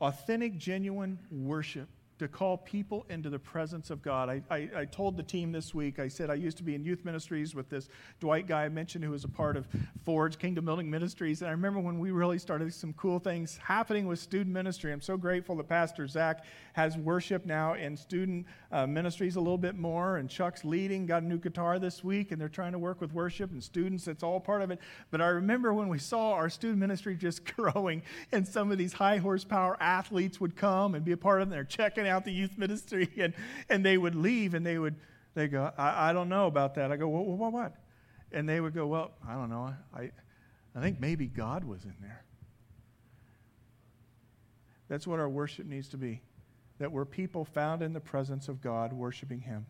authentic, 0.00 0.58
genuine 0.58 1.18
worship 1.32 1.88
to 2.18 2.28
call 2.28 2.56
people 2.56 3.04
into 3.10 3.28
the 3.28 3.38
presence 3.38 3.90
of 3.90 4.02
God. 4.02 4.30
I, 4.30 4.42
I, 4.50 4.68
I, 4.74 4.84
told 4.86 5.18
the 5.18 5.22
team 5.22 5.52
this 5.52 5.74
week, 5.74 5.98
I 5.98 6.08
said 6.08 6.30
I 6.30 6.34
used 6.34 6.56
to 6.56 6.62
be 6.62 6.74
in 6.74 6.82
youth 6.82 7.04
ministries 7.04 7.54
with 7.54 7.68
this 7.68 7.88
Dwight 8.20 8.46
guy 8.46 8.64
I 8.64 8.68
mentioned 8.70 9.04
who 9.04 9.10
was 9.10 9.24
a 9.24 9.28
part 9.28 9.56
of 9.56 9.66
Forge 10.04 10.38
Kingdom 10.38 10.64
Building 10.64 10.90
Ministries. 10.90 11.42
And 11.42 11.48
I 11.48 11.52
remember 11.52 11.78
when 11.78 11.98
we 11.98 12.12
really 12.12 12.38
started 12.38 12.72
some 12.72 12.94
cool 12.94 13.18
things 13.18 13.58
happening 13.62 14.06
with 14.06 14.18
student 14.18 14.54
ministry. 14.54 14.92
I'm 14.92 15.02
so 15.02 15.18
grateful 15.18 15.56
that 15.56 15.68
Pastor 15.68 16.06
Zach 16.06 16.44
has 16.72 16.96
worship 16.96 17.44
now 17.44 17.74
in 17.74 17.96
student 17.96 18.46
uh, 18.72 18.86
ministries 18.86 19.36
a 19.36 19.40
little 19.40 19.58
bit 19.58 19.76
more. 19.76 20.16
And 20.16 20.30
Chuck's 20.30 20.64
leading, 20.64 21.04
got 21.04 21.22
a 21.22 21.26
new 21.26 21.38
guitar 21.38 21.78
this 21.78 22.02
week, 22.02 22.32
and 22.32 22.40
they're 22.40 22.48
trying 22.48 22.72
to 22.72 22.78
work 22.78 23.00
with 23.00 23.12
worship 23.12 23.50
and 23.50 23.62
students. 23.62 24.08
It's 24.08 24.22
all 24.22 24.40
part 24.40 24.62
of 24.62 24.70
it. 24.70 24.80
But 25.10 25.20
I 25.20 25.26
remember 25.26 25.74
when 25.74 25.88
we 25.88 25.98
saw 25.98 26.32
our 26.32 26.48
student 26.48 26.78
ministry 26.78 27.14
just 27.14 27.44
growing, 27.56 28.02
and 28.32 28.48
some 28.48 28.72
of 28.72 28.78
these 28.78 28.94
high 28.94 29.18
horsepower 29.18 29.76
athletes 29.80 30.40
would 30.40 30.56
come 30.56 30.94
and 30.94 31.04
be 31.04 31.12
a 31.12 31.16
part 31.16 31.42
of 31.42 31.48
it. 31.48 31.50
They're 31.50 31.64
checking 31.64 32.05
out 32.08 32.24
the 32.24 32.32
youth 32.32 32.56
ministry 32.56 33.08
and, 33.18 33.34
and 33.68 33.84
they 33.84 33.98
would 33.98 34.14
leave 34.14 34.54
and 34.54 34.64
they 34.64 34.78
would 34.78 34.96
they 35.36 35.48
go, 35.48 35.70
I, 35.76 36.10
I 36.10 36.12
don't 36.14 36.30
know 36.30 36.46
about 36.46 36.74
that. 36.76 36.90
I 36.90 36.96
go, 36.96 37.08
well, 37.08 37.24
what, 37.24 37.52
what? 37.52 37.74
And 38.32 38.48
they 38.48 38.58
would 38.58 38.74
go, 38.74 38.86
well, 38.86 39.12
I 39.28 39.34
don't 39.34 39.50
know. 39.50 39.74
I, 39.94 40.10
I 40.74 40.80
think 40.80 40.98
maybe 40.98 41.26
God 41.26 41.62
was 41.62 41.84
in 41.84 41.94
there. 42.00 42.24
That's 44.88 45.06
what 45.06 45.20
our 45.20 45.28
worship 45.28 45.66
needs 45.66 45.88
to 45.90 45.98
be. 45.98 46.22
That 46.78 46.90
we're 46.90 47.04
people 47.04 47.44
found 47.44 47.82
in 47.82 47.92
the 47.92 48.00
presence 48.00 48.48
of 48.48 48.62
God, 48.62 48.94
worshiping 48.94 49.40
Him. 49.40 49.66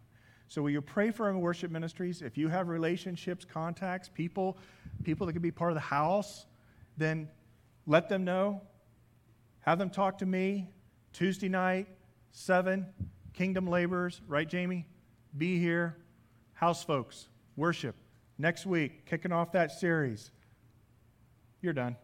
So 0.46 0.62
will 0.62 0.70
you 0.70 0.80
pray 0.80 1.10
for 1.10 1.26
our 1.26 1.36
worship 1.36 1.72
ministries? 1.72 2.22
If 2.22 2.38
you 2.38 2.48
have 2.48 2.68
relationships, 2.68 3.44
contacts, 3.44 4.08
people, 4.08 4.58
people 5.02 5.26
that 5.26 5.32
could 5.32 5.42
be 5.42 5.50
part 5.50 5.72
of 5.72 5.74
the 5.76 5.80
house, 5.80 6.46
then 6.96 7.28
let 7.86 8.08
them 8.08 8.24
know. 8.24 8.62
Have 9.60 9.80
them 9.80 9.90
talk 9.90 10.18
to 10.18 10.26
me 10.26 10.70
Tuesday 11.12 11.48
night, 11.48 11.88
seven, 12.36 12.86
kingdom 13.32 13.66
laborers, 13.66 14.20
right, 14.28 14.46
Jamie? 14.46 14.86
Be 15.38 15.58
here. 15.58 15.96
House 16.52 16.84
folks, 16.84 17.28
worship. 17.56 17.96
Next 18.38 18.66
week, 18.66 19.06
kicking 19.06 19.32
off 19.32 19.52
that 19.52 19.72
series. 19.72 20.30
You're 21.62 21.72
done. 21.72 21.96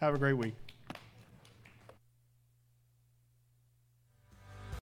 Have 0.00 0.14
a 0.14 0.18
great 0.18 0.34
week. 0.34 0.54